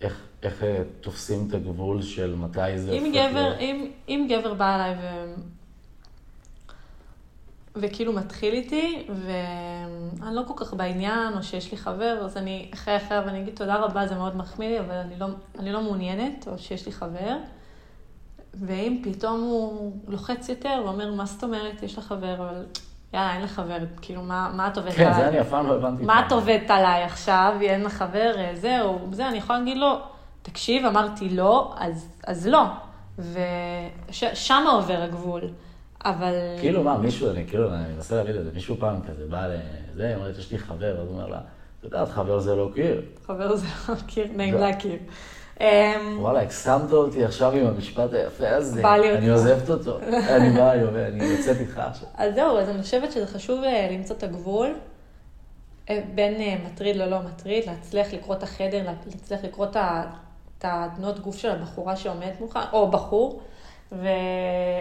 איך, 0.00 0.22
איך 0.42 0.62
אה, 0.62 0.82
תופסים 1.00 1.46
את 1.48 1.54
הגבול 1.54 2.02
של 2.02 2.34
מתי 2.34 2.78
זה 2.78 2.92
אם 2.92 3.12
גבר, 3.14 3.58
אם, 3.60 3.90
אם 4.08 4.26
גבר 4.30 4.54
בא 4.54 4.74
אליי. 4.74 4.94
וכאילו 7.76 8.12
מתחיל 8.12 8.54
איתי, 8.54 9.06
ואני 9.08 10.36
לא 10.36 10.42
כל 10.46 10.54
כך 10.56 10.74
בעניין, 10.74 11.32
או 11.36 11.42
שיש 11.42 11.70
לי 11.70 11.76
חבר, 11.76 12.18
אז 12.24 12.36
אני 12.36 12.70
אחרי 12.74 12.96
אחר 12.96 13.22
ואני 13.26 13.40
אגיד 13.40 13.54
תודה 13.54 13.76
רבה, 13.76 14.06
זה 14.06 14.14
מאוד 14.14 14.36
מחמיא 14.36 14.68
לי, 14.68 14.80
אבל 14.80 14.94
אני 14.94 15.18
לא, 15.18 15.26
אני 15.58 15.72
לא 15.72 15.82
מעוניינת, 15.82 16.48
או 16.48 16.58
שיש 16.58 16.86
לי 16.86 16.92
חבר. 16.92 17.36
ואם 18.54 19.00
פתאום 19.04 19.40
הוא 19.40 19.92
לוחץ 20.08 20.48
יותר, 20.48 20.78
הוא 20.82 20.88
אומר, 20.88 21.12
מה 21.12 21.26
זאת 21.26 21.44
אומרת, 21.44 21.82
יש 21.82 21.98
לך 21.98 22.04
חבר, 22.04 22.34
אבל 22.34 22.66
יאללה, 23.14 23.34
אין 23.34 23.42
לך 23.42 23.52
חבר, 23.52 23.78
כאילו, 24.00 24.22
מה, 24.22 24.50
מה 24.54 24.68
את 24.68 24.76
עובדת 24.76 24.94
כן, 24.94 25.02
עליי? 25.06 25.14
זה 25.14 25.28
אני 25.28 25.40
אף 25.40 25.48
פעם 25.48 25.66
לא 25.66 25.74
הבנתי. 25.74 26.04
מה. 26.04 26.26
את 26.26 26.32
עובדת 26.32 26.70
עליי 26.70 27.02
עכשיו, 27.02 27.54
אין 27.60 27.82
לך 27.82 27.92
חבר, 27.92 28.32
אה, 28.36 28.50
זהו, 28.54 28.98
זה, 29.12 29.28
אני 29.28 29.38
יכולה 29.38 29.58
להגיד 29.58 29.76
לו, 29.76 29.98
תקשיב, 30.42 30.86
אמרתי 30.86 31.28
לא, 31.28 31.74
אז, 31.78 32.08
אז 32.26 32.46
לא. 32.46 32.62
ושמה 33.18 34.70
עובר 34.70 35.02
הגבול. 35.02 35.42
אבל... 36.10 36.34
כאילו 36.60 36.82
מה, 36.82 36.98
מישהו, 36.98 37.30
אני 37.30 37.44
כאילו, 37.46 37.74
אני 37.74 37.92
מנסה 37.94 38.16
להבין 38.16 38.36
את 38.36 38.44
זה, 38.44 38.50
מישהו 38.54 38.76
פעם 38.78 39.00
כזה 39.08 39.26
בא 39.28 39.46
לזה, 39.46 40.16
אומרת, 40.16 40.38
יש 40.38 40.52
לי 40.52 40.58
חבר, 40.58 41.00
אז 41.00 41.08
הוא 41.08 41.16
אומר 41.16 41.28
לה, 41.28 41.38
את 41.78 41.84
יודעת, 41.84 42.08
חבר 42.08 42.38
זה 42.38 42.54
לא 42.54 42.70
קיר. 42.74 43.02
חבר 43.26 43.56
זה 43.56 43.66
לא 43.88 43.94
מכיר, 43.94 44.26
נעים. 44.36 44.54
להכיר. 44.54 44.98
אמ, 45.60 45.66
וואלה, 46.18 46.42
הקסמת 46.42 46.92
אותי 46.92 47.24
עכשיו 47.24 47.52
עם 47.52 47.66
המשפט 47.66 48.12
היפה 48.12 48.48
הזה. 48.48 48.82
בא 48.82 48.96
לי 48.96 49.16
אני. 49.16 49.30
עוזבת 49.30 49.70
אותו. 49.70 49.98
אני 50.36 50.50
באה, 50.50 50.74
אני 51.08 51.24
יוצאת 51.24 51.56
איתך 51.60 51.78
עכשיו. 51.78 52.08
אז 52.14 52.34
זהו, 52.34 52.58
אז 52.58 52.68
אני 52.68 52.82
חושבת 52.82 53.12
שזה 53.12 53.26
חשוב 53.26 53.64
אה, 53.64 53.88
למצוא 53.92 54.16
את 54.16 54.22
הגבול. 54.22 54.74
אה, 55.90 56.02
בין 56.14 56.34
אה, 56.34 56.56
מטריד 56.66 56.96
ללא 56.96 57.18
מטריד, 57.22 57.64
להצליח 57.66 58.12
לקרוא 58.12 58.36
את 58.36 58.42
החדר, 58.42 58.86
להצליח 58.86 59.44
לקרוא 59.44 59.66
את 59.66 60.64
התנועות 60.64 61.18
גוף 61.18 61.36
של 61.36 61.50
הבחורה 61.50 61.96
שעומדת 61.96 62.40
מולך, 62.40 62.58
או 62.72 62.90
בחור, 62.90 63.40
ו... 63.92 64.08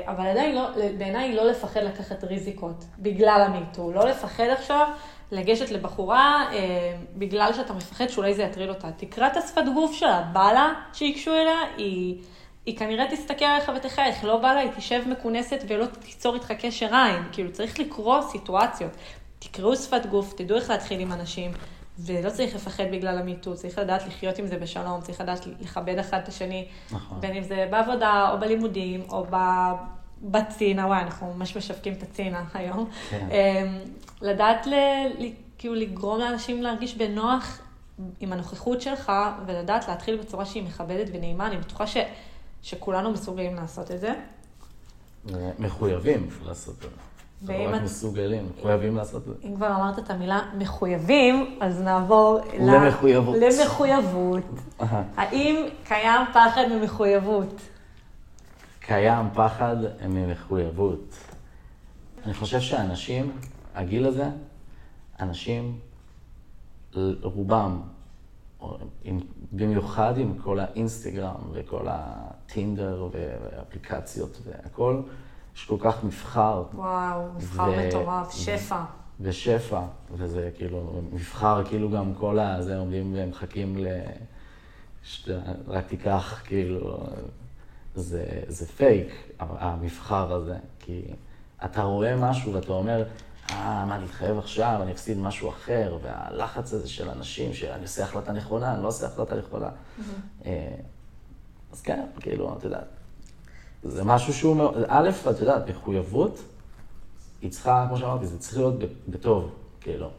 אבל 0.08 0.28
עדיין 0.28 0.56
לא, 0.56 0.68
בעיניי 0.98 1.36
לא 1.36 1.46
לפחד 1.46 1.80
לקחת 1.80 2.24
ריזיקות 2.24 2.86
בגלל 3.00 3.44
המיטו, 3.46 3.92
לא 3.92 4.08
לפחד 4.08 4.48
עכשיו 4.50 4.88
לגשת 5.32 5.72
לבחורה 5.72 6.46
אה, 6.52 6.96
בגלל 7.16 7.54
שאתה 7.54 7.74
מפחד 7.74 8.08
שאולי 8.08 8.34
זה 8.34 8.44
יטריד 8.44 8.70
אותה. 8.70 8.92
תקרא 8.98 9.28
את 9.28 9.38
השפת 9.38 9.64
גוף 9.74 9.94
שלה, 9.94 10.22
בא 10.34 10.52
לה 10.52 10.74
שייגשו 10.94 11.32
אליה, 11.32 11.60
היא, 11.78 12.22
היא 12.66 12.78
כנראה 12.78 13.06
תסתכל 13.12 13.46
עליך 13.46 13.72
ותחייך, 13.76 14.24
לא 14.24 14.38
בא 14.38 14.54
לה, 14.54 14.60
היא 14.60 14.72
תשב 14.78 15.02
מכונסת 15.08 15.64
ולא 15.68 15.86
תיצור 15.86 16.36
איתך 16.36 16.52
קשר 16.52 16.96
עין. 16.96 17.24
כאילו, 17.32 17.52
צריך 17.52 17.80
לקרוא 17.80 18.22
סיטואציות. 18.22 18.92
תקראו 19.40 19.76
שפת 19.76 20.06
גוף, 20.06 20.34
תדעו 20.34 20.58
איך 20.58 20.70
להתחיל 20.70 21.00
עם 21.00 21.12
אנשים, 21.12 21.52
ולא 22.00 22.30
צריך 22.30 22.56
לפחד 22.56 22.84
בגלל 22.92 23.18
המיטו, 23.18 23.56
צריך 23.56 23.78
לדעת 23.78 24.08
לחיות 24.08 24.38
עם 24.38 24.48
זה 24.48 24.58
בשלום, 24.58 25.02
צריך 25.02 25.22
לדעת 25.22 25.48
לכבד 25.62 25.98
אחד 26.00 26.20
את 26.24 26.28
השני, 26.28 26.68
נכון. 26.92 27.22
בין 27.22 27.36
אם 27.36 27.44
זה 27.44 27.68
בעבודה, 27.72 28.30
או 28.32 28.40
בלימודים, 28.40 29.02
או 29.10 29.26
ב... 29.30 29.36
בצינה, 30.22 30.88
וואי, 30.88 31.02
אנחנו 31.02 31.34
ממש 31.34 31.58
משווקים 31.58 31.94
את 31.94 32.04
הצינה 32.04 32.44
היום. 32.54 32.90
כן. 33.10 33.28
אמ, 33.32 33.80
לדעת 34.22 34.68
ל... 34.68 34.74
ל- 35.20 35.34
כאילו 35.58 35.76
לגרום 35.76 36.20
לאנשים 36.20 36.64
להרגיש 36.64 36.96
בנוח 36.96 37.60
עם 38.20 38.34
הנוכחות 38.34 38.82
שלך, 38.82 39.12
ולדעת 39.46 39.88
להתחיל 39.88 40.18
בצורה 40.18 40.46
שהיא 40.46 40.64
מכבדת 40.64 41.08
ונעימה, 41.14 41.48
אני 41.48 41.58
בטוחה 41.58 41.88
ש... 41.88 41.98
שכולנו 42.62 43.12
מסוגלים 43.12 43.56
לעשות 43.56 43.92
את 43.92 44.00
זה. 44.00 44.14
מחויבים 45.60 46.30
לעשות 46.46 46.76
את 46.76 46.82
זה. 46.82 46.88
ואם 47.44 47.76
את- 47.76 47.82
מסוגלים, 47.82 48.50
מחויבים 48.58 48.96
לעשות 48.96 49.22
את 49.22 49.42
זה. 49.42 49.48
אם 49.48 49.56
כבר 49.56 49.68
אמרת 49.76 50.00
את 50.00 50.10
המילה 50.10 50.42
מחויבים, 50.58 51.58
אז 51.62 51.82
נעבור 51.82 52.40
למחויבות. 52.60 53.36
למחויבות. 53.42 54.44
האם 55.18 55.56
קיים 55.84 56.22
פחד 56.34 56.64
ממחויבות? 56.80 57.62
קיים 58.80 59.26
פחד 59.34 59.76
ממחויבות. 60.10 61.16
אני 62.26 62.34
חושב 62.34 62.60
שאנשים, 62.60 63.32
הגיל 63.76 64.06
הזה, 64.06 64.30
אנשים, 65.20 65.80
רובם, 67.22 67.82
עם, 69.04 69.20
במיוחד 69.52 70.18
עם 70.18 70.38
כל 70.44 70.60
האינסטגרם 70.60 71.36
וכל 71.54 71.86
הטינדר 71.90 73.08
ואפליקציות 73.12 74.38
והכל, 74.46 75.02
יש 75.56 75.66
כל 75.66 75.78
כך 75.80 76.04
מבחר 76.04 76.64
וואו, 76.74 77.34
מבחר 77.36 77.72
ו- 77.78 77.88
מטורף, 77.88 78.32
שפע. 78.32 78.84
ושפע, 79.20 79.82
וזה 80.12 80.50
כאילו, 80.58 81.02
מבחר, 81.14 81.64
כאילו 81.66 81.92
גם 81.92 82.14
כל 82.14 82.40
הזה 82.40 82.78
עומדים 82.78 83.14
ומחכים 83.18 83.78
ל... 83.78 83.88
שאתה 85.04 85.52
רק 85.68 85.88
תיקח, 85.88 86.42
כאילו, 86.46 86.98
זה, 87.96 88.26
זה 88.48 88.68
פייק, 88.68 89.08
המבחר 89.40 90.34
הזה, 90.34 90.58
כי 90.80 91.02
אתה 91.66 91.84
רואה 91.84 92.16
משהו 92.16 92.54
ואתה 92.54 92.72
אומר, 92.72 93.04
אה, 93.50 93.86
מה, 93.86 93.96
אני 93.96 94.06
אתחייב 94.06 94.38
עכשיו, 94.38 94.80
אני 94.82 94.92
אפסיד 94.92 95.18
משהו 95.18 95.50
אחר, 95.50 95.98
והלחץ 96.04 96.74
הזה 96.74 96.90
של 96.90 97.10
אנשים, 97.10 97.54
שאני 97.54 97.82
עושה 97.82 98.04
החלטה 98.04 98.32
נכונה, 98.32 98.74
אני 98.74 98.84
לא 98.84 98.88
עושה 98.88 99.08
החלטה 99.08 99.36
נכונה. 99.36 99.70
אה, 100.46 100.76
אז 101.72 101.82
כן, 101.82 102.06
כאילו, 102.20 102.56
אתה 102.58 102.68
יודע, 102.68 102.80
זה 103.86 104.04
משהו 104.04 104.34
שהוא 104.34 104.56
מאוד, 104.56 104.84
א', 104.88 105.10
את 105.30 105.40
יודעת, 105.40 105.70
מחויבות, 105.70 106.40
היא 107.42 107.52
צריכה, 107.52 107.86
כמו 107.88 107.98
שאמרתי, 107.98 108.28
זה 108.28 108.40
צריך 108.40 108.58
להיות 108.58 108.76
בטוב, 109.08 109.50
כאילו. 109.82 110.10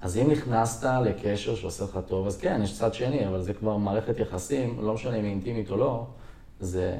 אז 0.00 0.16
אם 0.16 0.30
נכנסת 0.30 0.90
לקשר 1.04 1.54
שעושה 1.54 1.84
לך 1.84 1.98
טוב, 2.06 2.26
אז 2.26 2.38
כן, 2.38 2.60
יש 2.64 2.78
צד 2.78 2.94
שני, 2.94 3.28
אבל 3.28 3.42
זה 3.42 3.54
כבר 3.54 3.76
מערכת 3.76 4.18
יחסים, 4.18 4.78
לא 4.82 4.94
משנה 4.94 5.16
אם 5.16 5.24
היא 5.24 5.30
אינטימית 5.30 5.70
או 5.70 5.76
לא, 5.76 6.06
זה, 6.60 6.96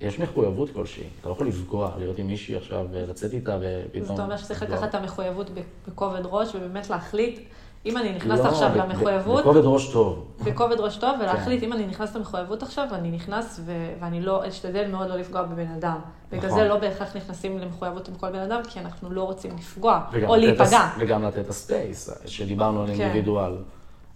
יש 0.00 0.18
מחויבות 0.18 0.70
כלשהי. 0.72 1.04
אתה 1.20 1.28
לא 1.28 1.34
יכול 1.34 1.46
לפגוע, 1.48 1.90
להיות 1.98 2.18
עם 2.18 2.26
מישהי 2.26 2.56
עכשיו, 2.56 2.86
ולצאת 2.90 3.32
איתה 3.32 3.58
ופתאום... 3.60 4.06
זאת 4.06 4.20
אומרת 4.20 4.38
שצריך. 4.38 4.62
לקחת 4.62 4.88
את 4.88 4.94
המחויבות 4.94 5.50
בכובד 5.88 6.22
ראש, 6.24 6.54
ובאמת 6.54 6.90
להחליט, 6.90 7.40
אם 7.86 7.96
אני 7.96 8.12
נכנסת 8.12 8.44
לא, 8.44 8.48
עכשיו 8.48 8.70
ב- 8.74 8.76
למחויבות, 8.76 9.40
בכובד 9.40 9.60
ראש 9.64 9.88
טוב. 9.92 10.26
בכובד 10.44 10.80
ראש 10.80 10.96
טוב, 10.96 11.10
ולהחליט 11.20 11.60
כן. 11.60 11.66
אם 11.66 11.72
אני 11.72 11.86
נכנס 11.86 12.16
למחויבות 12.16 12.62
עכשיו, 12.62 12.86
אני 12.92 13.10
נכנס 13.10 13.60
ו- 13.64 13.92
ואני 14.00 14.20
לא, 14.20 14.48
אשתדל 14.48 14.88
מאוד 14.90 15.08
לא 15.08 15.16
לפגוע 15.16 15.42
בבן 15.42 15.66
אדם. 15.70 15.98
בגלל 16.32 16.46
נכון. 16.46 16.58
זה 16.62 16.68
לא 16.68 16.76
בהכרח 16.76 17.16
נכנסים 17.16 17.58
למחויבות 17.58 18.08
עם 18.08 18.14
כל 18.14 18.30
בן 18.30 18.38
אדם, 18.38 18.60
כי 18.68 18.80
אנחנו 18.80 19.10
לא 19.10 19.22
רוצים 19.22 19.56
לפגוע, 19.58 20.00
או 20.26 20.36
להיפגע. 20.36 20.64
הס- 20.64 20.94
וגם 20.98 21.24
לתת 21.24 21.48
הספייס, 21.48 22.10
שדיברנו 22.26 22.80
על 22.82 22.86
כן. 22.86 22.92
אינדיבידואל. 23.00 23.56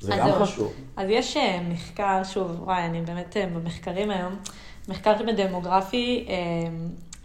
זה 0.00 0.16
גם 0.16 0.28
זהו. 0.30 0.40
חשוב. 0.44 0.72
אז 0.96 1.06
יש 1.10 1.36
אה, 1.36 1.60
מחקר, 1.68 2.20
שוב, 2.24 2.62
וואי, 2.62 2.84
אני 2.84 3.00
באמת 3.00 3.36
אה, 3.36 3.46
במחקרים 3.54 4.10
היום, 4.10 4.36
מחקר 4.88 5.12
דמוגרפי 5.36 6.26
אה, 6.28 6.34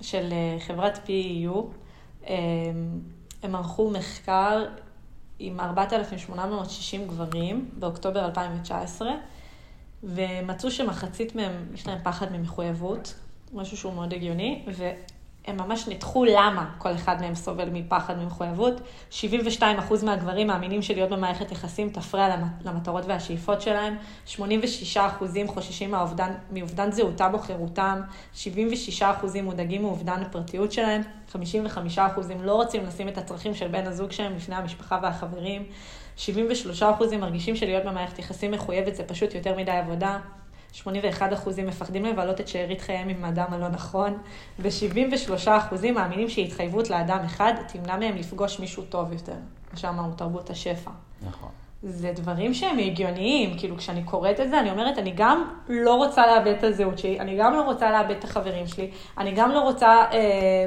של 0.02 0.34
חברת 0.68 1.00
PEU, 1.08 1.50
הם 3.44 3.56
ערכו 3.56 3.90
מחקר 3.90 4.64
עם 5.44 5.60
4,860 5.60 7.08
גברים 7.08 7.70
באוקטובר 7.80 8.26
2019, 8.26 9.12
ומצאו 10.04 10.72
שמחצית 10.72 11.36
מהם, 11.36 11.52
יש 11.74 11.88
להם 11.88 12.00
פחד 12.04 12.32
ממחויבות, 12.32 13.14
משהו 13.54 13.78
שהוא 13.78 13.94
מאוד 13.94 14.14
הגיוני, 14.14 14.66
והם 15.48 15.58
ממש 15.58 15.88
ניתחו 15.88 16.26
למה 16.26 16.70
כל 16.78 16.94
אחד 16.94 17.22
מהם 17.22 17.36
סובל 17.36 17.70
מפחד 17.70 18.18
ממחויבות. 18.20 18.82
72% 19.12 19.64
מהגברים 20.06 20.48
מאמינים 20.48 20.82
שלהיות 20.82 21.10
במערכת 21.10 21.52
יחסים 21.52 21.90
תפריע 21.90 22.30
למ- 22.30 22.48
למטרות 22.66 23.06
והשאיפות 23.08 23.62
שלהם, 23.62 23.96
86% 24.28 25.48
חוששים 25.48 25.92
מהאובדן, 25.92 26.34
מאובדן 26.52 26.92
זהותם 26.92 27.30
או 27.34 27.40
חירותם, 27.40 28.02
76% 28.34 28.42
מודאגים 29.44 29.82
מאובדן 29.82 30.22
הפרטיות 30.22 30.72
שלהם, 30.72 31.02
55% 31.32 32.42
לא 32.42 32.56
רוצים 32.56 32.86
לשים 32.86 33.08
את 33.08 33.18
הצרכים 33.18 33.56
של 33.56 33.68
בן 33.68 33.88
הזוג 33.88 34.12
שלהם 34.12 34.36
לפני 34.36 34.56
המשפחה 34.56 35.00
והחברים, 35.04 35.64
73% 36.18 37.18
מרגישים 37.20 37.56
שלהיות 37.56 37.84
במערכת 37.86 38.20
יחסים 38.20 38.52
מחויבת 38.52 38.96
זה 38.96 39.04
פשוט 39.04 39.36
יותר 39.36 39.58
מדי 39.58 39.72
עבודה. 39.72 40.20
81% 40.74 40.88
מפחדים 41.66 42.06
לבלות 42.06 42.42
את 42.42 42.48
שארית 42.48 42.82
חייהם 42.82 43.10
עם 43.10 43.26
האדם 43.26 43.46
הלא 43.50 43.68
נכון, 43.68 44.18
ו-73% 44.60 45.92
מאמינים 45.94 46.30
שהתחייבות 46.30 46.90
לאדם 46.90 47.20
אחד 47.26 47.54
תמנע 47.68 47.98
מהם 47.98 48.16
לפגוש 48.16 48.60
מישהו 48.60 48.84
טוב 48.84 49.14
יותר. 49.14 49.36
כמו 49.70 49.80
שאמרנו, 49.80 50.14
תרבות 50.14 50.50
השפע. 50.50 50.92
נכון. 51.28 51.50
זה 51.84 52.12
דברים 52.16 52.54
שהם 52.54 52.78
הגיוניים, 52.78 53.58
כאילו 53.58 53.78
כשאני 53.78 54.04
קוראת 54.04 54.40
את 54.40 54.50
זה, 54.50 54.60
אני 54.60 54.72
אומרת, 54.72 54.98
אני 54.98 55.14
גם 55.16 55.50
לא 55.70 55.96
רוצה 55.96 56.28
לאבד 56.28 56.54
את 56.58 56.64
הזהות 56.64 56.98
שלי, 56.98 57.20
אני 57.20 57.38
גם 57.38 57.54
לא 57.54 57.62
רוצה 57.62 57.92
לאבד 57.92 58.16
את 58.16 58.24
החברים 58.24 58.68
שלי, 58.68 58.92
אני 59.18 59.32
גם 59.32 59.52
לא 59.52 59.60
רוצה 59.60 60.06
אה, 60.12 60.66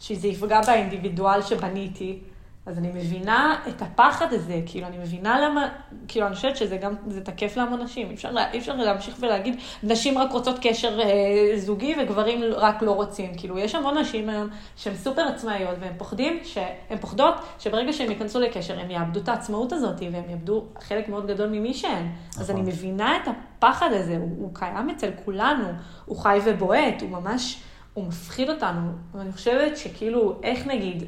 שזה 0.00 0.28
יפגע 0.28 0.60
באינדיבידואל 0.60 1.42
שבניתי, 1.42 2.18
אז 2.66 2.78
אני 2.78 2.88
מבינה 2.88 3.56
את 3.68 3.82
הפחד 3.82 4.32
הזה, 4.32 4.60
כאילו, 4.66 4.86
אני 4.86 4.98
מבינה 4.98 5.40
למה, 5.40 5.68
כאילו, 6.08 6.26
אני 6.26 6.34
חושבת 6.34 6.56
שזה 6.56 6.76
גם, 6.76 6.94
זה 7.06 7.24
תקף 7.24 7.56
להמון 7.56 7.82
נשים, 7.82 8.08
אי 8.08 8.14
אפשר, 8.14 8.30
אי 8.52 8.58
אפשר 8.58 8.76
להמשיך 8.76 9.16
ולהגיד, 9.20 9.56
נשים 9.82 10.18
רק 10.18 10.32
רוצות 10.32 10.56
קשר 10.62 11.00
אה, 11.00 11.58
זוגי 11.58 11.94
וגברים 12.00 12.40
רק 12.56 12.82
לא 12.82 12.90
רוצים, 12.90 13.34
כאילו, 13.36 13.58
יש 13.58 13.74
המון 13.74 13.98
נשים 13.98 14.28
היום 14.28 14.48
שהן 14.76 14.94
סופר 14.94 15.22
עצמאיות, 15.22 15.76
והן 15.80 15.92
פוחדים, 15.98 16.40
שהן 16.44 16.98
פוחדות 17.00 17.34
שברגע 17.58 17.92
שהן 17.92 18.10
ייכנסו 18.10 18.40
לקשר, 18.40 18.80
הן 18.80 18.90
יאבדו 18.90 19.20
את 19.20 19.28
העצמאות 19.28 19.72
הזאת, 19.72 20.00
והן 20.00 20.30
יאבדו 20.30 20.64
חלק 20.80 21.08
מאוד 21.08 21.26
גדול 21.26 21.48
ממי 21.48 21.74
שהן. 21.74 22.06
אז 22.38 22.50
נכון. 22.50 22.62
אני 22.62 22.70
מבינה 22.70 23.16
את 23.16 23.28
הפחד 23.28 23.92
הזה, 23.92 24.16
הוא, 24.16 24.30
הוא 24.38 24.50
קיים 24.54 24.90
אצל 24.90 25.10
כולנו, 25.24 25.64
הוא 26.04 26.16
חי 26.16 26.38
ובועט, 26.44 27.02
הוא 27.02 27.10
ממש, 27.10 27.62
הוא 27.94 28.04
מפחיד 28.04 28.50
אותנו, 28.50 28.90
ואני 29.14 29.32
חושבת 29.32 29.76
שכאילו, 29.76 30.40
איך 30.42 30.66
נגיד, 30.66 31.04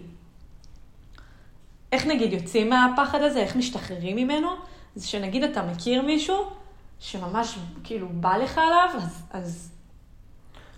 איך 1.94 2.06
נגיד 2.06 2.32
יוצאים 2.32 2.70
מהפחד 2.70 3.22
הזה, 3.22 3.38
איך 3.40 3.56
משתחררים 3.56 4.16
ממנו, 4.16 4.48
זה 4.94 5.06
שנגיד 5.08 5.42
אתה 5.42 5.62
מכיר 5.62 6.02
מישהו 6.02 6.36
שממש 7.00 7.58
כאילו 7.84 8.08
בא 8.10 8.36
לך 8.36 8.58
עליו, 8.58 9.02
אז, 9.02 9.22
אז 9.30 9.70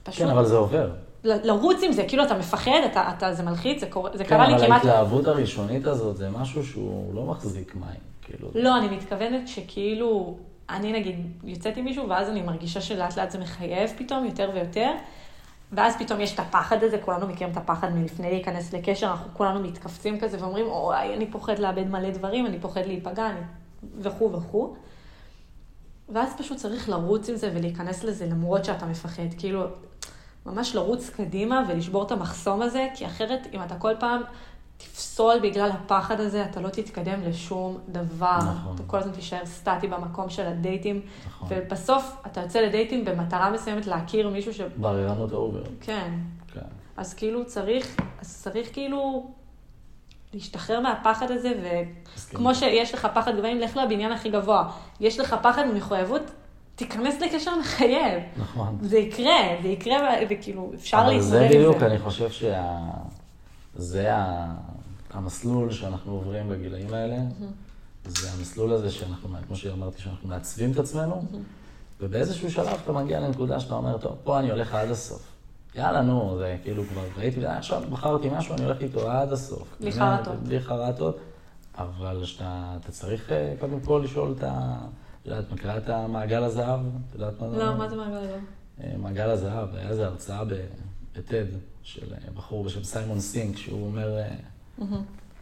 פשוט 0.02 0.22
כן, 0.22 0.30
אבל 0.30 0.44
זה 0.44 0.56
עובר. 0.56 0.90
ל- 1.24 1.46
לרוץ 1.46 1.82
עם 1.82 1.92
זה, 1.92 2.04
כאילו 2.08 2.24
אתה 2.24 2.38
מפחד, 2.38 2.80
אתה, 2.92 3.10
אתה, 3.16 3.34
זה 3.34 3.42
מלחיץ, 3.42 3.80
זה, 3.80 3.86
קורה, 3.86 4.10
זה 4.14 4.24
כן, 4.24 4.30
קרה 4.30 4.48
לי 4.48 4.54
אבל 4.54 4.66
כמעט... 4.66 4.84
ההתלהבות 4.84 5.26
הראשונית 5.26 5.86
הזאת 5.86 6.16
זה 6.16 6.30
משהו 6.30 6.66
שהוא 6.66 7.14
לא 7.14 7.22
מחזיק 7.22 7.74
מים, 7.74 8.00
כאילו. 8.22 8.48
לא, 8.54 8.78
אני 8.78 8.96
מתכוונת 8.96 9.48
שכאילו, 9.48 10.36
אני 10.70 10.92
נגיד 10.92 11.16
יוצאת 11.44 11.76
עם 11.76 11.84
מישהו, 11.84 12.08
ואז 12.08 12.28
אני 12.28 12.42
מרגישה 12.42 12.80
שלאט 12.80 13.16
לאט 13.16 13.30
זה 13.30 13.38
מחייב 13.38 13.90
פתאום 13.98 14.24
יותר 14.24 14.50
ויותר, 14.54 14.90
ואז 15.72 15.96
פתאום 15.98 16.20
יש 16.20 16.34
את 16.34 16.40
הפחד 16.40 16.84
הזה, 16.84 16.98
כולנו 16.98 17.26
מכירים 17.26 17.52
את 17.52 17.56
הפחד 17.56 17.94
מלפני 17.94 18.30
להיכנס 18.30 18.72
לקשר, 18.72 19.06
אנחנו 19.06 19.30
כולנו 19.32 19.60
מתכווצים 19.60 20.20
כזה 20.20 20.40
ואומרים, 20.40 20.66
אוי, 20.66 21.14
אני 21.14 21.30
פוחד 21.30 21.58
לאבד 21.58 21.86
מלא 21.86 22.10
דברים, 22.10 22.46
אני 22.46 22.60
פוחד 22.60 22.86
להיפגע, 22.86 23.30
אני... 23.30 23.40
וכו' 24.00 24.32
וכו'. 24.32 24.76
ואז 26.08 26.34
פשוט 26.38 26.58
צריך 26.58 26.88
לרוץ 26.88 27.28
עם 27.28 27.36
זה 27.36 27.50
ולהיכנס 27.54 28.04
לזה 28.04 28.26
למרות 28.26 28.64
שאתה 28.64 28.86
מפחד. 28.86 29.22
כאילו, 29.38 29.66
ממש 30.46 30.74
לרוץ 30.74 31.10
קדימה 31.10 31.62
ולשבור 31.68 32.02
את 32.06 32.10
המחסום 32.10 32.62
הזה, 32.62 32.88
כי 32.94 33.06
אחרת, 33.06 33.46
אם 33.52 33.62
אתה 33.62 33.78
כל 33.78 33.92
פעם 34.00 34.22
תפסול 34.76 35.34
בגלל 35.42 35.70
הפחד 35.70 36.20
הזה, 36.20 36.44
אתה 36.44 36.60
לא 36.60 36.68
תתקדם 36.68 37.22
לשום 37.22 37.78
דבר. 37.88 38.38
נכון. 38.38 38.74
אתה 38.74 38.82
כל 38.86 38.98
הזמן 38.98 39.12
תישאר 39.12 39.46
סטטי 39.46 39.86
במקום 39.86 40.30
של 40.30 40.46
הדייטים, 40.46 41.00
נכון. 41.26 41.48
ובסוף 41.50 42.16
אתה 42.26 42.40
יוצא 42.40 42.60
לדייטים 42.60 43.04
במטרה 43.04 43.50
מסוימת 43.50 43.86
להכיר 43.86 44.28
מישהו 44.28 44.54
ש... 44.54 44.60
בררנות 44.76 45.32
ה 45.32 45.37
over. 45.37 45.62
כן. 45.80 46.10
כן. 46.54 46.60
אז 46.96 47.14
כאילו 47.14 47.46
צריך, 47.46 47.96
אז 48.20 48.42
צריך 48.42 48.72
כאילו 48.72 49.30
להשתחרר 50.34 50.80
מהפחד 50.80 51.30
הזה. 51.30 51.52
וכמו 52.32 52.54
שיש 52.54 52.94
לך 52.94 53.08
פחד 53.14 53.36
גבוהים, 53.36 53.58
לך 53.58 53.76
לבניין 53.76 54.12
הכי 54.12 54.30
גבוה. 54.30 54.70
יש 55.00 55.20
לך 55.20 55.36
פחד 55.42 55.64
ממחויבות, 55.66 56.22
תיכנס 56.74 57.20
לקשר 57.20 57.58
מחייב. 57.60 58.22
נכון. 58.36 58.78
זה 58.80 58.98
יקרה, 58.98 59.56
זה 59.62 59.68
יקרה, 59.68 59.96
וכאילו, 60.30 60.70
אפשר 60.74 60.96
אבל 60.96 61.06
להתמודד 61.06 61.30
זה 61.30 61.40
עם 61.40 61.48
זה. 61.52 61.58
בדיוק, 61.58 61.82
אני 61.82 61.98
חושב 61.98 62.30
שה... 62.30 62.76
זה. 63.76 64.12
המסלול 65.10 65.72
שאנחנו 65.72 66.12
עוברים 66.12 66.48
בגילאים 66.48 66.94
האלה. 66.94 67.16
זה 68.06 68.30
המסלול 68.30 68.72
הזה 68.72 68.90
שאנחנו, 68.90 69.28
כמו 69.46 69.56
שאמרתי, 69.56 70.02
שאנחנו 70.02 70.28
מעצבים 70.28 70.72
את 70.72 70.78
עצמנו, 70.78 71.24
ובאיזשהו 72.00 72.50
שלב 72.50 72.78
אתה 72.84 72.92
מגיע 72.92 73.20
לנקודה 73.20 73.60
שאתה 73.60 73.74
אומר, 73.74 73.98
טוב, 73.98 74.16
פה 74.24 74.38
אני 74.38 74.50
הולך 74.50 74.74
עד 74.74 74.90
הסוף. 74.90 75.32
יאללה, 75.74 76.02
נו, 76.02 76.36
זה 76.38 76.56
כאילו 76.62 76.84
כבר 76.84 77.02
ראיתי, 77.16 77.46
עכשיו 77.46 77.82
בחרתי 77.90 78.28
משהו, 78.30 78.54
אני 78.54 78.64
הולך 78.64 78.80
איתו 78.80 79.10
עד 79.10 79.32
הסוף. 79.32 79.76
בלי 79.80 79.92
חרטות. 79.92 80.34
בלי 80.42 80.60
חרטות, 80.60 81.18
אבל 81.78 82.24
שאתה 82.24 82.76
אתה 82.80 82.92
צריך 82.92 83.32
אה, 83.32 83.54
קודם 83.60 83.80
כל 83.80 84.00
לשאול 84.04 84.34
את 84.38 84.42
ה... 84.42 84.78
את 85.22 85.26
יודעת, 85.26 85.52
מכירה 85.52 85.76
את 85.76 85.88
המעגל 85.88 86.42
הזהב? 86.42 86.80
את 86.80 87.14
יודעת 87.14 87.40
מה 87.40 87.50
זה? 87.50 87.58
לא, 87.58 87.76
מה 87.76 87.88
זה 87.88 87.96
מעגל 87.96 88.16
הזהב? 88.16 88.40
אה, 88.80 88.92
מעגל 88.98 89.30
הזהב, 89.30 89.74
היה 89.74 89.88
איזו 89.88 90.02
הרצאה 90.02 90.42
בטד 91.14 91.46
של 91.86 92.06
אה, 92.12 92.30
בחור 92.34 92.64
בשם 92.64 92.84
סיימון 92.84 93.20
סינק, 93.20 93.56
שהוא 93.56 93.86
אומר 93.86 94.18
אה, 94.18 94.34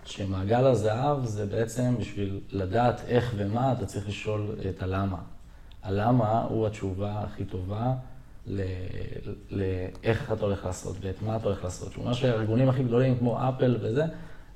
שמעגל 0.05 0.67
הזהב 0.67 1.25
זה 1.25 1.47
בעצם 1.47 1.95
בשביל 2.01 2.41
לדעת 2.51 3.01
איך 3.07 3.35
ומה, 3.37 3.73
אתה 3.73 3.87
צריך 3.87 4.09
לשאול 4.09 4.57
את 4.71 4.83
הלמה. 4.83 5.19
הלמה 5.83 6.43
הוא 6.43 6.67
התשובה 6.67 7.21
הכי 7.21 7.45
טובה 7.45 7.95
ל- 8.47 8.63
לאיך 9.51 10.33
אתה 10.33 10.45
הולך 10.45 10.65
לעשות 10.65 10.97
ואת 11.01 11.23
מה 11.23 11.37
אתה 11.37 11.45
הולך 11.45 11.65
לעשות. 11.65 11.93
שהוא 11.93 12.03
אומר 12.05 12.15
שהארגונים 12.15 12.69
הכי 12.69 12.83
גדולים 12.85 13.19
כמו 13.19 13.49
אפל 13.49 13.77
וזה, 13.81 14.05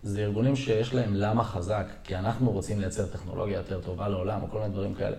זה 0.02 0.20
ארגונים 0.20 0.56
שיש 0.56 0.94
להם 0.94 1.14
למה 1.14 1.44
חזק, 1.44 1.86
כי 2.04 2.16
אנחנו 2.16 2.50
רוצים 2.50 2.80
לייצר 2.80 3.06
טכנולוגיה 3.06 3.56
יותר 3.58 3.80
טובה 3.80 4.08
לעולם, 4.08 4.42
או 4.42 4.50
כל 4.50 4.58
מיני 4.60 4.72
דברים 4.72 4.94
כאלה. 4.94 5.16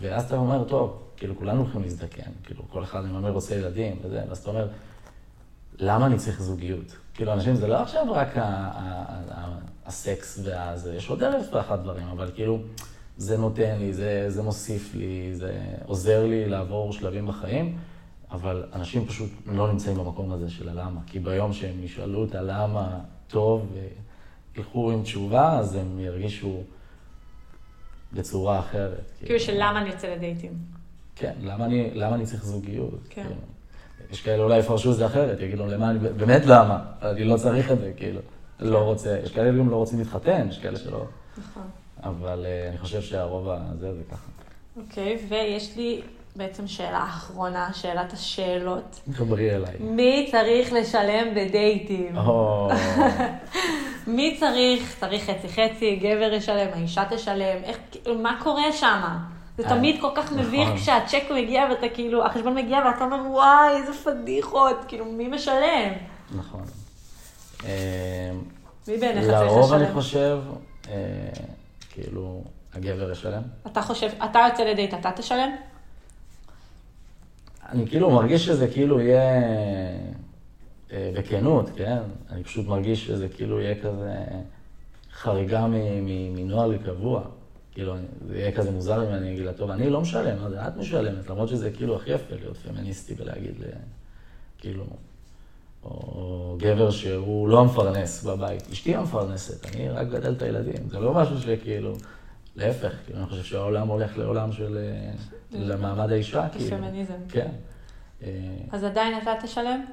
ואז 0.00 0.24
אתה 0.24 0.36
אומר, 0.36 0.64
טוב, 0.64 1.02
כאילו 1.16 1.36
כולנו 1.38 1.62
הולכים 1.62 1.82
להזדקן, 1.82 2.30
כאילו 2.44 2.62
כל 2.68 2.82
אחד 2.82 3.02
אומר 3.10 3.30
רוצה 3.30 3.54
ילדים 3.54 3.96
וזה, 4.04 4.22
ואז 4.28 4.38
אתה 4.38 4.50
אומר, 4.50 4.68
למה 5.80 6.06
אני 6.06 6.16
צריך 6.16 6.42
זוגיות? 6.42 6.96
כאילו 7.14 7.32
אנשים 7.32 7.54
זה 7.54 7.66
לא 7.66 7.82
עכשיו 7.82 8.12
רק 8.12 8.28
הסקס 9.86 10.40
והזה, 10.44 10.94
יש 10.94 11.10
עוד 11.10 11.22
אלף 11.22 11.46
ואחת 11.52 11.78
דברים, 11.78 12.06
אבל 12.08 12.30
כאילו 12.34 12.58
זה 13.16 13.38
נותן 13.38 13.78
לי, 13.78 13.92
זה, 13.92 14.24
זה 14.28 14.42
מוסיף 14.42 14.94
לי, 14.94 15.34
זה 15.34 15.60
עוזר 15.86 16.26
לי 16.26 16.48
לעבור 16.48 16.92
שלבים 16.92 17.26
בחיים, 17.26 17.78
אבל 18.30 18.64
אנשים 18.72 19.06
פשוט 19.06 19.30
לא 19.46 19.72
נמצאים 19.72 19.96
במקום 19.96 20.32
הזה 20.32 20.50
של 20.50 20.68
הלמה, 20.68 21.00
כי 21.06 21.18
ביום 21.18 21.52
שהם 21.52 21.84
ישאלו 21.84 22.24
את 22.24 22.34
הלמה 22.34 22.98
טוב 23.28 23.72
וילכו 24.54 24.90
עם 24.90 25.02
תשובה, 25.02 25.58
אז 25.58 25.74
הם 25.74 26.00
ירגישו 26.00 26.62
בצורה 28.12 28.58
אחרת. 28.58 29.10
כאילו 29.24 29.40
של 29.40 29.54
למה 29.56 29.80
אני 29.80 29.90
יוצא 29.90 30.14
לדייטים. 30.14 30.52
כן, 31.16 31.34
למה 31.42 31.64
אני, 31.64 31.90
למה 31.94 32.14
אני 32.14 32.26
צריך 32.26 32.44
זוגיות? 32.44 33.00
כן. 33.10 33.22
כאילו, 33.22 33.36
יש 34.10 34.20
כאלה 34.22 34.42
אולי 34.42 34.58
יפרשו 34.58 34.90
את 34.90 34.96
זה 34.96 35.06
אחרת, 35.06 35.40
יגידו, 35.40 35.66
למה 35.66 35.90
אני, 35.90 35.98
באמת 35.98 36.46
למה? 36.46 36.78
אני 37.02 37.24
לא 37.24 37.36
צריך 37.36 37.72
את 37.72 37.78
זה, 37.78 37.92
כאילו. 37.96 38.20
לא 38.60 38.78
רוצה, 38.78 39.18
יש 39.24 39.32
כאלה 39.32 39.58
גם 39.58 39.70
לא 39.70 39.76
רוצים 39.76 39.98
להתחתן, 39.98 40.46
יש 40.50 40.58
כאלה 40.58 40.78
שלא. 40.78 41.04
נכון. 41.38 41.62
אבל 42.02 42.46
אה, 42.46 42.68
אני 42.68 42.78
חושב 42.78 43.02
שהרוב 43.02 43.48
הזה 43.48 43.94
זה 43.94 44.02
ככה. 44.10 44.26
אוקיי, 44.76 45.18
ויש 45.28 45.76
לי 45.76 46.00
בעצם 46.36 46.66
שאלה 46.66 47.04
אחרונה, 47.04 47.72
שאלת 47.72 48.12
השאלות. 48.12 49.00
דברי 49.08 49.56
אליי. 49.56 49.74
מי 49.80 50.28
צריך 50.30 50.72
לשלם 50.72 51.34
בדייטים? 51.36 52.16
מי 54.16 54.36
צריך? 54.40 54.96
צריך 55.00 55.30
חצי-חצי, 55.30 55.96
גבר 55.96 56.32
ישלם, 56.32 56.68
האישה 56.72 57.04
תשלם, 57.10 57.64
איך, 57.64 57.78
כאילו, 57.90 58.18
מה 58.18 58.40
קורה 58.42 58.72
שם? 58.72 59.00
זה 59.60 59.68
אה, 59.68 59.76
תמיד 59.76 60.00
כל 60.00 60.10
כך 60.14 60.32
מביך 60.32 60.68
נכון. 60.68 60.76
כשהצ'ק 60.76 61.22
מגיע 61.34 61.66
ואתה 61.70 61.88
כאילו, 61.94 62.26
החשבון 62.26 62.54
מגיע 62.54 62.78
ואתה 62.78 63.04
אומר, 63.04 63.30
וואי, 63.30 63.76
איזה 63.76 63.92
פדיחות, 63.92 64.76
כאילו, 64.88 65.04
מי 65.04 65.28
משלם? 65.28 65.92
נכון. 66.36 66.62
אה, 67.64 68.30
מי 68.88 68.96
בעיניך 68.98 69.24
צריך 69.24 69.40
לרוב 69.40 69.72
אני 69.72 69.82
לשלם? 69.82 69.94
חושב, 69.94 70.38
אה, 70.88 70.94
כאילו, 71.90 72.42
הגבר 72.74 73.10
ישלם. 73.10 73.42
אתה 73.66 73.82
חושב, 73.82 74.10
אתה 74.24 74.38
יוצא 74.50 74.62
לדייט, 74.64 74.94
אתה 74.94 75.10
תשלם? 75.12 75.50
אני 77.68 77.86
כאילו 77.86 78.10
מרגיש 78.10 78.46
שזה 78.46 78.68
כאילו 78.68 79.00
יהיה 79.00 79.42
אה, 80.92 81.10
בכנות, 81.14 81.70
כן? 81.76 81.98
אני 82.30 82.44
פשוט 82.44 82.66
מרגיש 82.66 83.06
שזה 83.06 83.28
כאילו 83.28 83.60
יהיה 83.60 83.74
כזה 83.82 84.14
חריגה 85.12 85.66
מנוהל 86.06 86.78
קבוע. 86.78 87.22
כאילו, 87.80 87.94
זה 88.28 88.38
יהיה 88.38 88.52
כזה 88.52 88.70
מוזר 88.70 89.08
אם 89.08 89.14
אני 89.14 89.32
אגיד 89.32 89.44
לה, 89.44 89.52
טוב, 89.52 89.70
אני 89.70 89.90
לא 89.90 90.00
משלם, 90.00 90.42
יודע, 90.42 90.68
את 90.68 90.76
משלמת, 90.76 91.30
למרות 91.30 91.48
שזה 91.48 91.70
כאילו 91.70 91.96
הכי 91.96 92.10
יפה 92.12 92.34
להיות 92.34 92.56
פמיניסטי 92.56 93.14
ולהגיד, 93.18 93.54
ל- 93.60 93.64
כאילו, 94.58 94.84
או 95.84 96.56
גבר 96.58 96.90
שהוא 96.90 97.48
לא 97.48 97.60
המפרנס 97.60 98.24
בבית, 98.24 98.62
אשתי 98.72 98.94
המפרנסת, 98.96 99.66
אני 99.66 99.88
רק 99.88 100.08
גדל 100.08 100.32
את 100.32 100.42
הילדים, 100.42 100.88
זה 100.88 100.98
לא 101.00 101.14
משהו 101.14 101.38
שכאילו, 101.40 101.92
להפך, 102.56 102.92
כאילו, 103.06 103.18
אני 103.18 103.26
חושב 103.26 103.42
שהעולם 103.44 103.88
הולך 103.88 104.18
לעולם 104.18 104.52
של, 104.52 104.78
אה, 104.78 105.10
למעמד 105.58 106.12
האישה, 106.12 106.48
כאילו. 106.52 106.76
לפמיניזם. 106.76 107.14
כן. 107.28 107.48
אז 108.72 108.84
עדיין 108.84 109.18
אתה 109.22 109.34
תשלם? 109.42 109.84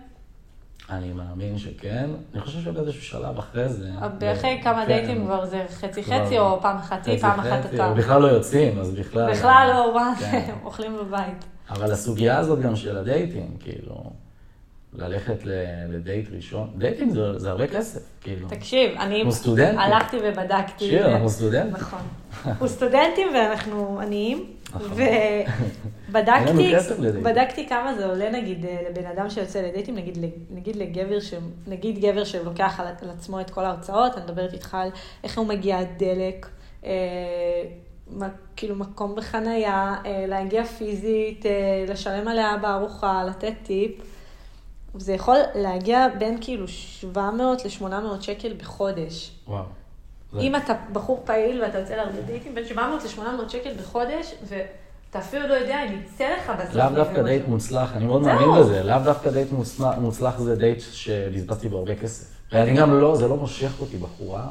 אני 0.90 1.14
מאמין 1.14 1.58
שכן. 1.58 2.10
אני 2.34 2.42
חושב 2.42 2.60
שבאיזשהו 2.62 3.02
שלב 3.04 3.38
אחרי 3.38 3.70
זה... 3.70 3.90
אחרי 4.34 4.60
כמה 4.64 4.82
כן, 4.82 4.88
דייטים 4.88 5.26
כבר 5.26 5.46
זה 5.46 5.66
חצי-חצי, 5.70 6.40
או 6.40 6.62
פעם 6.62 6.78
אחת 6.78 7.08
היא, 7.08 7.20
פעם 7.20 7.40
אחת 7.40 7.74
אתה. 7.74 7.94
בכלל 7.94 8.22
לא 8.22 8.28
יוצאים, 8.28 8.80
אז 8.80 8.92
בכלל... 8.96 9.32
בכלל 9.32 9.70
לא, 9.74 9.96
מה 9.96 10.14
זה, 10.20 10.26
כן. 10.26 10.54
אוכלים 10.64 10.98
בבית. 10.98 11.46
אבל 11.70 11.92
הסוגיה 11.92 12.38
הזאת 12.38 12.60
גם 12.60 12.76
של 12.76 12.98
הדייטים, 12.98 13.58
כאילו, 13.60 14.12
ללכת 14.94 15.38
לדייט 15.90 16.30
ראשון, 16.36 16.74
דייטים 16.78 17.10
זה, 17.10 17.40
זה 17.40 17.50
הרבה 17.50 17.68
כסף, 17.68 18.02
כאילו. 18.22 18.48
תקשיב, 18.50 18.92
אני. 19.00 19.24
הלכתי 19.78 20.18
ובדקתי. 20.24 20.88
שיר, 20.88 21.12
אנחנו 21.12 21.30
סטודנטים. 21.30 21.74
נכון. 21.74 22.00
אנחנו 22.46 22.68
סטודנטים 22.68 23.28
ואנחנו 23.36 24.00
עניים, 24.02 24.46
ובדקתי. 24.76 26.74
בדקתי 27.26 27.68
כמה 27.68 27.94
זה 27.98 28.06
עולה 28.06 28.30
נגיד 28.32 28.66
אה, 28.66 28.82
לבן 28.90 29.06
אדם 29.06 29.30
שיוצא 29.30 29.62
לדייטים, 29.62 29.96
נגיד, 29.96 30.18
נגיד 30.50 30.76
לגבר, 30.76 31.20
ש... 31.20 31.34
נגיד 31.68 32.00
גבר 32.00 32.24
שלוקח 32.24 32.80
על, 32.80 32.88
על 33.02 33.10
עצמו 33.10 33.42
את 33.42 33.50
כל 33.50 33.66
ההוצאות, 33.66 34.18
אני 34.18 34.24
מדברת 34.24 34.54
איתך 34.54 34.76
על 34.76 34.90
איך 35.24 35.38
הוא 35.38 35.48
מגיע 35.48 35.84
דלק, 35.84 36.48
אה, 36.86 36.92
מה, 38.10 38.30
כאילו 38.56 38.76
מקום 38.76 39.16
בחנייה, 39.16 39.96
אה, 40.06 40.26
להגיע 40.28 40.64
פיזית, 40.66 41.46
אה, 41.46 41.86
לשלם 41.88 42.28
עליה 42.28 42.58
בארוחה, 42.58 43.24
לתת 43.24 43.54
טיפ. 43.64 43.92
זה 44.96 45.14
יכול 45.14 45.38
להגיע 45.56 46.08
בין 46.20 46.38
כאילו 46.42 46.68
700 46.68 47.66
ל-800 47.66 48.22
שקל 48.22 48.54
בחודש. 48.58 49.32
וואו. 49.48 49.64
אם 50.40 50.56
אתה 50.56 50.74
בחור 50.94 51.22
פעיל 51.26 51.62
ואתה 51.62 51.78
יוצא 51.78 51.96
להרבה 51.96 52.22
דייטים, 52.22 52.56
בין 52.56 52.66
700 52.66 53.04
ל-800 53.04 53.50
שקל 53.50 53.70
בחודש, 53.80 54.34
ואתה 54.48 55.20
אפילו 55.20 55.48
לא 55.48 55.54
יודע 55.54 55.84
אם 55.84 56.00
יצא 56.02 56.28
לך 56.38 56.52
בסוף. 56.60 56.76
לאו 56.76 56.90
דווקא. 56.96 57.22
דייט 57.22 57.48
מוצלח, 57.48 57.94
אני 57.96 58.06
מאוד. 58.06 58.22
מאמין 58.22 58.50
בזה, 58.60 58.84
לאו 58.84 59.00
דווקא 59.04 59.30
דייט 59.30 59.52
מוצלח- 59.52 59.98
מוצלח 60.00 60.38
זה 60.40 60.56
דייט 60.56 60.80
שבזבזתי 60.92 61.70
בו 61.70 61.78
הרבה 61.78 61.96
כסף. 61.96 62.26
ואני 62.52 62.74
גם 62.78 63.00
לא, 63.00 63.16
זה 63.16 63.28
לא 63.28 63.36
מושך 63.38 63.72
אותי 63.82 63.98
בחורה. 63.98 64.48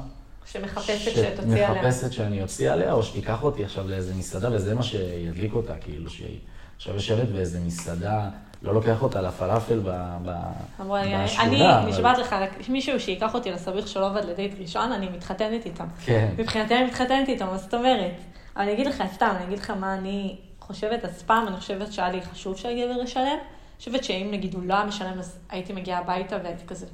שמחפשת 0.46 1.10
שתוציא 1.10 1.66
עליה. 1.66 1.82
שמחפשת 1.82 2.12
שאני 2.12 2.42
אוציא 2.42 2.70
עליה, 2.72 2.92
או 2.92 3.02
שתיקח 3.02 3.42
אותי 3.42 3.64
עכשיו 3.64 3.88
לאיזה 3.88 4.14
מסעדה, 4.14 4.48
וזה 4.52 4.74
מה 4.74 4.82
שידליק 4.82 5.54
אותה, 5.54 5.74
כאילו, 5.80 6.10
שהיא 6.10 6.38
עכשיו 6.76 6.94
יושבת 6.94 7.28
באיזה 7.28 7.60
מסעדה, 7.60 8.28
לא 8.66 8.74
לוקח 8.74 9.02
אותה 9.02 9.22
לפלאפל 9.22 9.80
בשכונה. 10.22 11.24
אני 11.40 11.90
נשבעת 11.90 12.18
לך, 12.18 12.34
מישהו 12.68 13.00
שייקח 13.00 13.34
אותי 13.34 13.50
לסביך 13.50 13.88
שלא 13.88 14.10
עובד 14.10 14.24
לדייט 14.24 14.54
ראשון, 14.60 14.92
אני 14.92 15.08
מתחתנת 15.08 15.66
איתם. 15.66 15.86
כן. 16.04 16.28
מבחינתי 16.38 16.74
אני 16.74 16.84
מתחתנת 16.84 17.28
איתם, 17.28 17.46
מה 17.46 17.58
זאת 17.58 17.74
אומרת? 17.74 18.14
אבל 18.56 18.64
אני 18.64 18.72
אגיד 18.72 18.86
לך 18.86 19.02
סתם, 19.14 19.32
אני 19.36 19.44
אגיד 19.44 19.58
לך 19.58 19.70
מה 19.70 19.94
אני 19.94 20.36
חושבת, 20.60 21.04
אז 21.04 21.22
פעם 21.22 21.48
אני 21.48 21.56
חושבת 21.56 21.92
שהיה 21.92 22.10
לי 22.10 22.22
חשוב 22.22 22.56
שהגבר 22.56 23.02
ישלם. 23.02 23.22
אני 23.26 23.78
חושבת 23.78 24.04
שאם 24.04 24.28
נגיד 24.30 24.54
הוא 24.54 24.62
לא 24.64 24.74
היה 24.74 24.84
משלם, 24.84 25.18
אז 25.18 25.38
הייתי 25.48 25.72
מגיעה 25.72 25.98
הביתה 25.98 26.36
והייתי 26.42 26.66
כזה, 26.66 26.86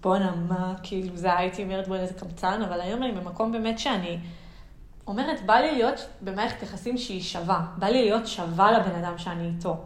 בואנה, 0.00 0.32
מה, 0.48 0.74
כאילו, 0.82 1.16
זה 1.16 1.38
הייתי 1.38 1.62
אומרת, 1.62 1.88
בואנה, 1.88 2.02
איזה 2.02 2.14
קמצן, 2.14 2.62
אבל 2.62 2.80
היום 2.80 3.02
אני 3.02 3.12
במקום 3.12 3.52
באמת 3.52 3.78
שאני 3.78 4.18
אומרת, 5.06 5.46
בא 5.46 5.54
לי 5.54 5.72
להיות 5.72 6.06
במערכת 6.20 6.62
יחסים 6.62 6.98
שהיא 6.98 7.22
שווה. 7.22 7.60
בא 7.76 7.86
לי 7.86 8.04
להיות 8.04 8.26
שווה 8.26 8.72
לבן 8.72 9.04
אדם 9.04 9.18
שאני 9.18 9.46
איתו. 9.46 9.76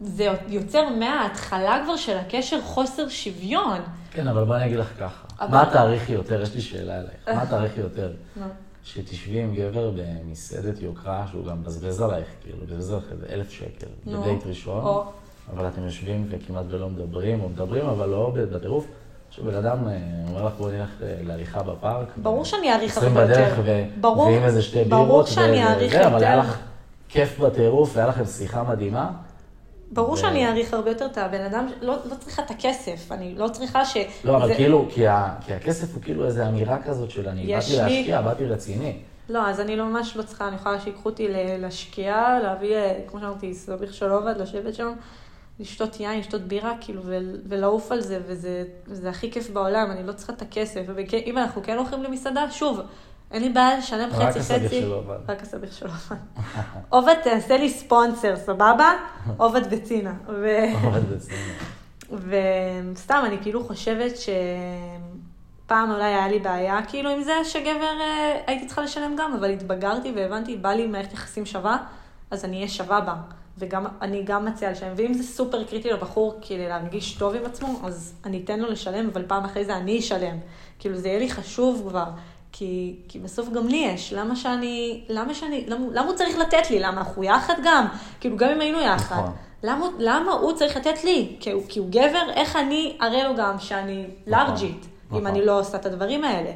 זה 0.00 0.28
יוצר 0.48 0.88
מההתחלה 0.88 1.80
כבר 1.84 1.96
של 1.96 2.16
הקשר 2.18 2.60
חוסר 2.60 3.08
שוויון. 3.08 3.78
כן, 4.10 4.28
אבל 4.28 4.44
בואי 4.44 4.56
אני 4.58 4.66
אגיד 4.66 4.78
לך 4.78 4.88
ככה. 5.00 5.24
אבל- 5.40 5.50
מה 5.50 5.70
תעריכי 5.72 6.12
יותר? 6.12 6.42
יש 6.42 6.54
לי 6.54 6.60
שאלה 6.60 6.94
אלייך. 6.98 7.28
מה 7.40 7.46
תעריכי 7.46 7.80
יותר? 7.80 8.12
שתשבי 8.84 9.40
עם 9.42 9.54
גבר 9.54 9.90
במסעדת 9.96 10.82
יוקרה, 10.82 11.24
שהוא 11.30 11.44
גם 11.46 11.60
מבזבז 11.60 12.00
עלייך, 12.00 12.26
כאילו, 12.42 12.58
מבזבז 12.62 12.90
עלייך 12.90 13.04
איזה 13.12 13.26
אלף 13.30 13.50
שקל. 13.50 13.86
בדייט 14.06 14.46
ראשון, 14.46 14.84
או. 14.84 15.04
אבל 15.54 15.68
אתם 15.68 15.84
יושבים 15.84 16.26
וכמעט 16.30 16.64
ולא 16.70 16.88
מדברים, 16.88 17.40
או 17.40 17.48
מדברים, 17.48 17.86
אבל 17.86 18.08
לא 18.08 18.32
בטירוף. 18.52 18.86
שבן 19.30 19.54
אדם 19.54 19.88
אה, 19.88 19.96
אומר 20.28 20.44
לך, 20.46 20.52
בואי 20.58 20.72
נלך 20.78 20.88
להליכה 21.00 21.62
בפארק. 21.62 22.06
ברור 22.16 22.44
שאני 22.44 22.72
אעריך 22.72 22.98
הרבה 22.98 23.20
יותר. 23.20 23.24
בדרך 23.32 23.58
ו- 23.64 23.84
ברור- 24.00 24.26
ועם 24.26 24.42
איזה 24.44 24.62
שתי 24.62 24.84
ברור 24.84 25.04
בירות. 25.06 25.26
שאני 25.26 25.56
ו- 25.64 25.66
אעריך 25.68 25.92
וזה, 25.92 26.06
אבל 26.06 26.14
יותר. 26.14 26.26
היה 26.26 26.36
לך 26.36 26.58
כיף 27.08 27.38
בטירוף, 27.40 27.90
והיה 27.96 28.08
לכם 28.08 28.24
שיחה 28.24 28.62
מדהימה. 28.62 29.10
ברור 29.90 30.12
ו- 30.12 30.16
שאני 30.16 30.46
אעריך 30.46 30.74
הרבה 30.74 30.90
יותר 30.90 31.06
את 31.06 31.18
הבן 31.18 31.40
אדם, 31.40 31.66
לא, 31.82 31.94
לא 32.10 32.14
צריכה 32.14 32.42
את 32.42 32.50
הכסף, 32.50 33.12
אני 33.12 33.34
לא 33.34 33.48
צריכה 33.48 33.84
ש... 33.84 33.96
לא, 34.24 34.36
אבל 34.36 34.48
זה- 34.48 34.54
כאילו, 34.54 34.86
כי 34.90 35.06
ה- 35.06 35.34
כי 35.46 35.52
הכסף 35.54 35.94
הוא 35.94 36.02
כאילו 36.02 36.26
איזו 36.26 36.42
אמירה 36.42 36.82
כזאת 36.82 37.10
של 37.10 37.28
אני 37.28 37.46
באתי 37.54 37.70
לי- 37.72 37.76
להשקיע, 37.78 38.22
באתי 38.22 38.44
רציני. 38.46 38.98
לא, 39.28 39.48
אז 39.48 39.60
אני 39.60 39.76
לא 39.76 39.84
ממש 39.84 40.16
לא 40.16 40.22
צריכה, 40.22 40.48
אני 40.48 40.56
יכולה 40.56 40.80
שיקחו 40.80 41.08
אותי 41.08 41.28
ל- 41.28 41.66
לשקיעה, 41.66 42.40
להביא, 42.40 42.74
אה, 42.76 43.00
כמו 43.06 43.20
שאמרתי, 43.20 43.54
סביח 43.54 43.92
של 43.92 44.10
עובד, 44.10 44.34
לשבת 44.40 44.74
שם, 44.74 44.92
לשתות 45.60 46.00
יין, 46.00 46.18
לשתות 46.20 46.40
בירה, 46.42 46.72
כאילו, 46.80 47.02
ול- 47.04 47.40
ולעוף 47.48 47.92
על 47.92 48.00
זה, 48.00 48.20
וזה, 48.26 48.64
וזה 48.88 49.10
הכי 49.10 49.30
כיף 49.30 49.50
בעולם, 49.50 49.90
אני 49.90 50.06
לא 50.06 50.12
צריכה 50.12 50.32
את 50.32 50.42
הכסף. 50.42 50.80
ואם 50.94 51.38
אנחנו 51.38 51.62
כן 51.62 51.76
הולכים 51.76 52.02
למסעדה, 52.02 52.50
שוב, 52.50 52.80
אין 53.30 53.42
לי 53.42 53.48
בעיה 53.48 53.78
לשלם 53.78 54.10
חצי 54.10 54.40
חצי. 54.40 54.84
רק 55.28 55.42
הסביח 55.42 55.72
של 55.72 55.86
עובד. 55.86 56.16
עובד, 56.88 57.14
תעשה 57.24 57.56
לי 57.56 57.70
ספונסר, 57.70 58.36
סבבה? 58.36 58.92
עובד 59.36 59.60
וצינה. 59.70 60.14
עובד 60.84 61.02
רציני. 61.10 61.38
וסתם, 62.92 63.22
אני 63.26 63.38
כאילו 63.42 63.64
חושבת 63.64 64.12
שפעם 64.16 65.90
אולי 65.90 66.04
היה 66.04 66.28
לי 66.28 66.38
בעיה 66.38 66.80
כאילו 66.88 67.10
עם 67.10 67.22
זה 67.22 67.34
שגבר 67.44 68.00
אה, 68.00 68.40
הייתי 68.46 68.66
צריכה 68.66 68.82
לשלם 68.82 69.16
גם, 69.18 69.34
אבל 69.34 69.50
התבגרתי 69.50 70.12
והבנתי, 70.16 70.56
בא 70.56 70.68
לי 70.68 70.86
מערכת 70.86 71.12
יחסים 71.12 71.46
שווה, 71.46 71.78
אז 72.30 72.44
אני 72.44 72.56
אהיה 72.56 72.68
שווה 72.68 73.00
בה. 73.00 73.14
וגם, 73.58 73.86
אני 74.02 74.22
גם 74.22 74.44
מציעה 74.44 74.72
לשלם. 74.72 74.92
ואם 74.96 75.14
זה 75.14 75.22
סופר 75.22 75.64
קריטי 75.64 75.90
לבחור 75.90 76.38
כדי 76.42 76.68
להרגיש 76.68 77.14
טוב 77.14 77.34
עם 77.34 77.44
עצמו, 77.44 77.80
אז 77.84 78.14
אני 78.24 78.42
אתן 78.44 78.60
לו 78.60 78.70
לשלם, 78.70 79.08
אבל 79.12 79.24
פעם 79.26 79.44
אחרי 79.44 79.64
זה 79.64 79.76
אני 79.76 79.98
אשלם. 79.98 80.38
כאילו, 80.78 80.96
זה 80.96 81.08
יהיה 81.08 81.18
לי 81.18 81.30
חשוב 81.30 81.86
כבר. 81.88 82.04
כי, 82.58 82.96
כי 83.08 83.18
בסוף 83.18 83.48
גם 83.48 83.68
לי 83.68 83.76
יש, 83.76 84.12
למה 84.12 84.36
שאני, 84.36 85.04
למה 85.08 85.34
שאני, 85.34 85.64
למה, 85.68 85.86
למה 85.92 86.06
הוא 86.06 86.16
צריך 86.16 86.38
לתת 86.38 86.70
לי? 86.70 86.78
למה 86.78 86.98
אנחנו 86.98 87.24
יחד 87.24 87.54
גם? 87.64 87.86
כאילו, 88.20 88.36
גם 88.36 88.48
אם 88.48 88.60
היינו 88.60 88.80
יחד. 88.80 89.16
נכון. 89.16 89.32
למה, 89.62 89.86
למה 89.98 90.32
הוא 90.32 90.52
צריך 90.52 90.76
לתת 90.76 91.04
לי? 91.04 91.36
כי 91.40 91.50
הוא, 91.50 91.62
כי 91.68 91.78
הוא 91.78 91.88
גבר, 91.90 92.30
איך 92.34 92.56
אני 92.56 92.98
אראה 93.02 93.28
לו 93.28 93.36
גם 93.36 93.58
שאני 93.58 94.06
לארג'ית, 94.26 94.86
נכון. 95.06 95.20
אם 95.20 95.26
אני 95.26 95.46
לא 95.46 95.60
עושה 95.60 95.76
את 95.76 95.86
הדברים 95.86 96.24
האלה? 96.24 96.50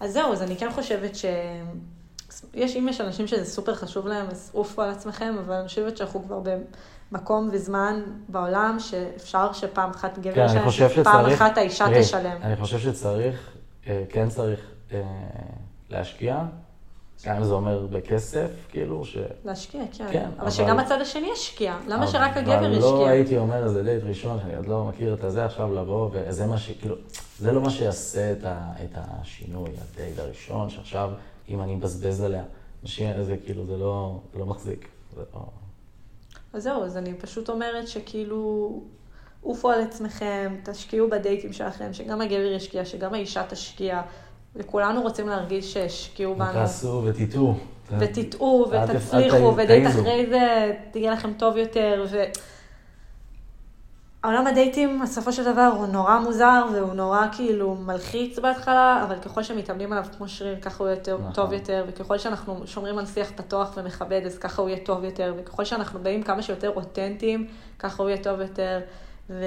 אז 0.00 0.12
זהו, 0.12 0.32
אז 0.32 0.42
אני 0.42 0.56
כן 0.56 0.70
חושבת 0.72 1.16
ש... 1.16 1.24
יש, 2.54 2.76
אם 2.76 2.88
יש 2.88 3.00
אנשים 3.00 3.26
שזה 3.26 3.44
סופר 3.44 3.74
חשוב 3.74 4.06
להם, 4.06 4.26
אז 4.30 4.50
עופו 4.54 4.82
על 4.82 4.90
עצמכם, 4.90 5.34
אבל 5.44 5.54
אני 5.54 5.68
חושבת 5.68 5.96
שאנחנו 5.96 6.22
כבר 6.22 6.40
במקום 7.12 7.48
וזמן 7.52 8.02
בעולם 8.28 8.76
שאפשר 8.80 9.52
שפעם 9.52 9.90
אחת 9.90 10.18
גבר 10.18 10.34
כן, 10.34 10.46
ישלם, 10.46 10.64
חושב 10.64 10.90
שצריך... 10.90 11.42
אחת 11.42 11.58
האישה 11.58 11.86
תשלם. 12.00 12.36
אני 12.42 12.56
חושב 12.56 12.78
שצריך, 12.78 13.50
אה, 13.86 14.04
כן 14.08 14.28
צריך 14.28 14.75
אה, 14.92 15.02
להשקיע, 15.90 16.44
גם 17.26 17.36
אם 17.36 17.44
זה 17.44 17.52
אומר 17.52 17.86
בכסף, 17.90 18.50
כאילו, 18.68 19.04
ש... 19.04 19.16
להשקיע, 19.44 19.82
כן. 19.92 20.06
כן, 20.12 20.24
אבל 20.24 20.40
אבל- 20.40 20.50
שגם 20.50 20.78
הצד 20.78 21.00
השני 21.00 21.28
ישקיע. 21.32 21.76
למה 21.88 22.06
שרק 22.06 22.36
הגבר 22.36 22.58
אבל 22.58 22.68
לא 22.68 22.76
ישקיע? 22.76 23.08
הייתי 23.08 23.38
אומר 23.38 23.64
איזה 23.64 23.82
דייט 23.82 24.02
ראשון, 24.04 24.38
שאני 24.40 24.56
עוד 24.56 24.66
לא 24.66 24.84
מכיר 24.84 25.14
את 25.14 25.24
הזה, 25.24 25.44
עכשיו 25.44 25.74
לבוא, 25.74 26.10
וזה 26.12 26.46
מה 26.46 26.58
ש... 26.58 26.70
כאילו, 26.70 26.96
זה 27.38 27.52
לא 27.52 27.60
מה 27.60 27.70
שיעשה 27.70 28.32
את, 28.32 28.44
ה, 28.44 28.72
את 28.84 28.90
השינוי, 28.94 29.70
הדייט 29.94 30.18
הראשון, 30.18 30.70
שעכשיו, 30.70 31.10
אם 31.48 31.62
אני 31.62 31.74
מבזבז 31.74 32.20
עליה, 32.20 32.42
אנשים, 32.82 33.22
זה 33.22 33.36
כאילו, 33.44 33.66
זה 33.66 33.76
לא, 33.76 34.20
זה 34.32 34.38
לא 34.38 34.46
מחזיק. 34.46 34.88
זה 35.16 35.22
לא... 35.34 35.40
אז 36.52 36.62
זהו, 36.62 36.84
אז 36.84 36.96
אני 36.96 37.14
פשוט 37.14 37.50
אומרת 37.50 37.88
שכאילו, 37.88 38.70
עופו 39.42 39.70
על 39.70 39.80
עצמכם, 39.80 40.56
תשקיעו 40.64 41.10
בדייטים 41.10 41.52
שלכם, 41.52 41.92
שגם 41.92 42.20
הגבר 42.20 42.52
ישקיע, 42.56 42.84
שגם 42.84 43.14
האישה 43.14 43.46
תשקיע, 43.48 44.02
וכולנו 44.56 45.02
רוצים 45.02 45.28
להרגיש 45.28 45.72
שהשקיעו 45.72 46.34
בנו. 46.34 46.52
תעשו 46.52 47.02
ותטעו. 47.04 47.54
ותטעו 47.98 48.66
ותצליחו, 48.70 49.56
ודייט. 49.56 49.86
אחרי 49.86 50.26
זה 50.28 50.72
תהיה 50.90 51.12
לכם 51.12 51.32
טוב 51.32 51.56
יותר, 51.56 52.06
ו... 52.10 52.22
העולם 54.26 54.46
הדייטים, 54.46 55.00
בסופו 55.02 55.32
של 55.32 55.44
דבר, 55.52 55.72
הוא 55.76 55.86
נורא 55.86 56.18
מוזר, 56.18 56.64
והוא 56.74 56.94
נורא 56.94 57.26
כאילו 57.32 57.74
מלחיץ 57.74 58.38
בהתחלה, 58.38 59.04
אבל 59.06 59.18
ככל 59.18 59.42
שמתאמנים 59.42 59.92
עליו 59.92 60.04
כמו 60.16 60.28
שריר, 60.28 60.60
ככה 60.60 60.84
הוא 60.84 60.90
יותר, 60.90 61.18
נכון. 61.18 61.32
טוב 61.32 61.52
יותר, 61.52 61.84
וככל 61.88 62.18
שאנחנו 62.18 62.66
שומרים 62.66 62.98
על 62.98 63.06
שיח 63.06 63.30
פתוח 63.36 63.72
ומכבד, 63.76 64.22
אז 64.26 64.38
ככה 64.38 64.62
הוא 64.62 64.68
יהיה 64.68 64.80
טוב 64.84 65.04
יותר, 65.04 65.34
וככל 65.38 65.64
שאנחנו 65.64 65.98
באים 65.98 66.22
כמה 66.22 66.42
שיותר 66.42 66.70
אותנטיים, 66.76 67.46
ככה 67.78 68.02
הוא 68.02 68.10
יהיה 68.10 68.22
טוב 68.22 68.40
יותר, 68.40 68.80
ו... 69.30 69.44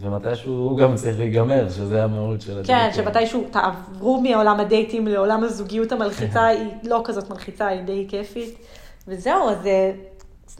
ומתישהו 0.00 0.52
הוא 0.52 0.78
גם 0.78 0.94
צריך 0.96 1.18
להיגמר, 1.18 1.68
שזה 1.70 2.04
המהות 2.04 2.40
של 2.40 2.50
הדייט. 2.58 2.66
כן, 2.66 2.90
שמתישהו 2.92 3.44
תעברו 3.50 4.20
מעולם 4.20 4.60
הדייטים 4.60 5.06
לעולם 5.06 5.44
הזוגיות 5.44 5.92
המלחיצה, 5.92 6.46
היא 6.46 6.66
לא 6.84 7.00
כזאת 7.04 7.30
מלחיצה, 7.30 7.66
היא 7.66 7.82
די 7.82 8.06
כיפית. 8.08 8.54
וזהו, 9.08 9.48
אז 9.50 9.66
אה, 9.66 9.92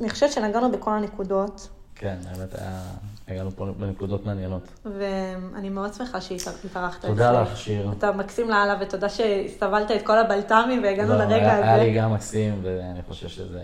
אני 0.01 0.11
חושבת 0.11 0.33
שנגענו 0.33 0.73
בכל 0.73 0.91
הנקודות, 0.91 1.69
כן, 1.95 2.17
האמת 2.29 2.55
היה, 2.59 2.81
הגענו 3.29 3.51
פה 3.51 3.67
בנקודות 3.79 4.27
מעניינות. 4.27 4.63
ואני 4.99 5.69
מאוד 5.69 5.95
שמחה 5.95 6.21
שהתארחת 6.21 7.05
תודה 7.05 7.43
לך, 7.43 7.57
שיר. 7.57 7.93
אתה 7.99 8.13
מקסים 8.13 8.51
לאללה, 8.51 8.77
ותודה 8.81 9.07
שסבלת 9.09 9.91
את 9.91 10.03
כל 10.03 10.19
הבלת"מים 10.19 10.83
והגענו 10.83 11.09
לא, 11.13 11.19
לרגע 11.19 11.35
היה- 11.35 11.57
היה 11.57 11.75
הזה. 11.75 11.83
לי 11.85 11.95
גם 11.95 12.15
מקסים, 12.15 12.61
ואני 12.63 13.01
חושב 13.09 13.29
שזה 13.29 13.63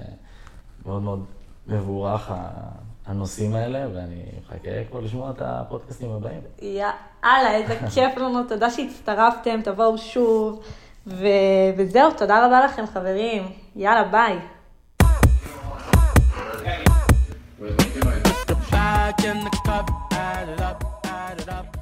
מאוד 0.87 1.03
מאוד 1.03 1.25
מבורך, 1.67 2.31
הנושאים 3.09 3.55
האלה, 3.55 3.87
ואני 3.95 4.23
מחכה 4.43 4.85
כבר 4.91 5.01
לשמוע 5.01 5.31
את 5.31 5.43
הפודקאסטים 5.45 6.11
הבאים. 6.11 6.41
יאללה, 6.63 7.55
איזה 7.55 7.79
כיף 7.95 8.17
לנו, 8.17 8.45
תודה 8.49 8.71
שהצטרפתם, 8.71 9.61
תבואו 9.65 9.99
שוב. 9.99 10.63
ו... 11.07 11.27
וזהו, 11.77 12.11
תודה 12.17 12.47
רבה 12.47 12.65
לכם, 12.65 12.85
חברים. 12.87 13.43
יאללה, 13.77 14.05
ביי. 14.05 14.39
Back 18.71 19.25
in 19.25 19.39
the 19.45 19.53
cup, 19.67 19.91
add 20.13 20.49
it 20.55 20.61
up, 20.61 20.79
add 21.05 21.39
it 21.41 21.49
up. 21.49 21.78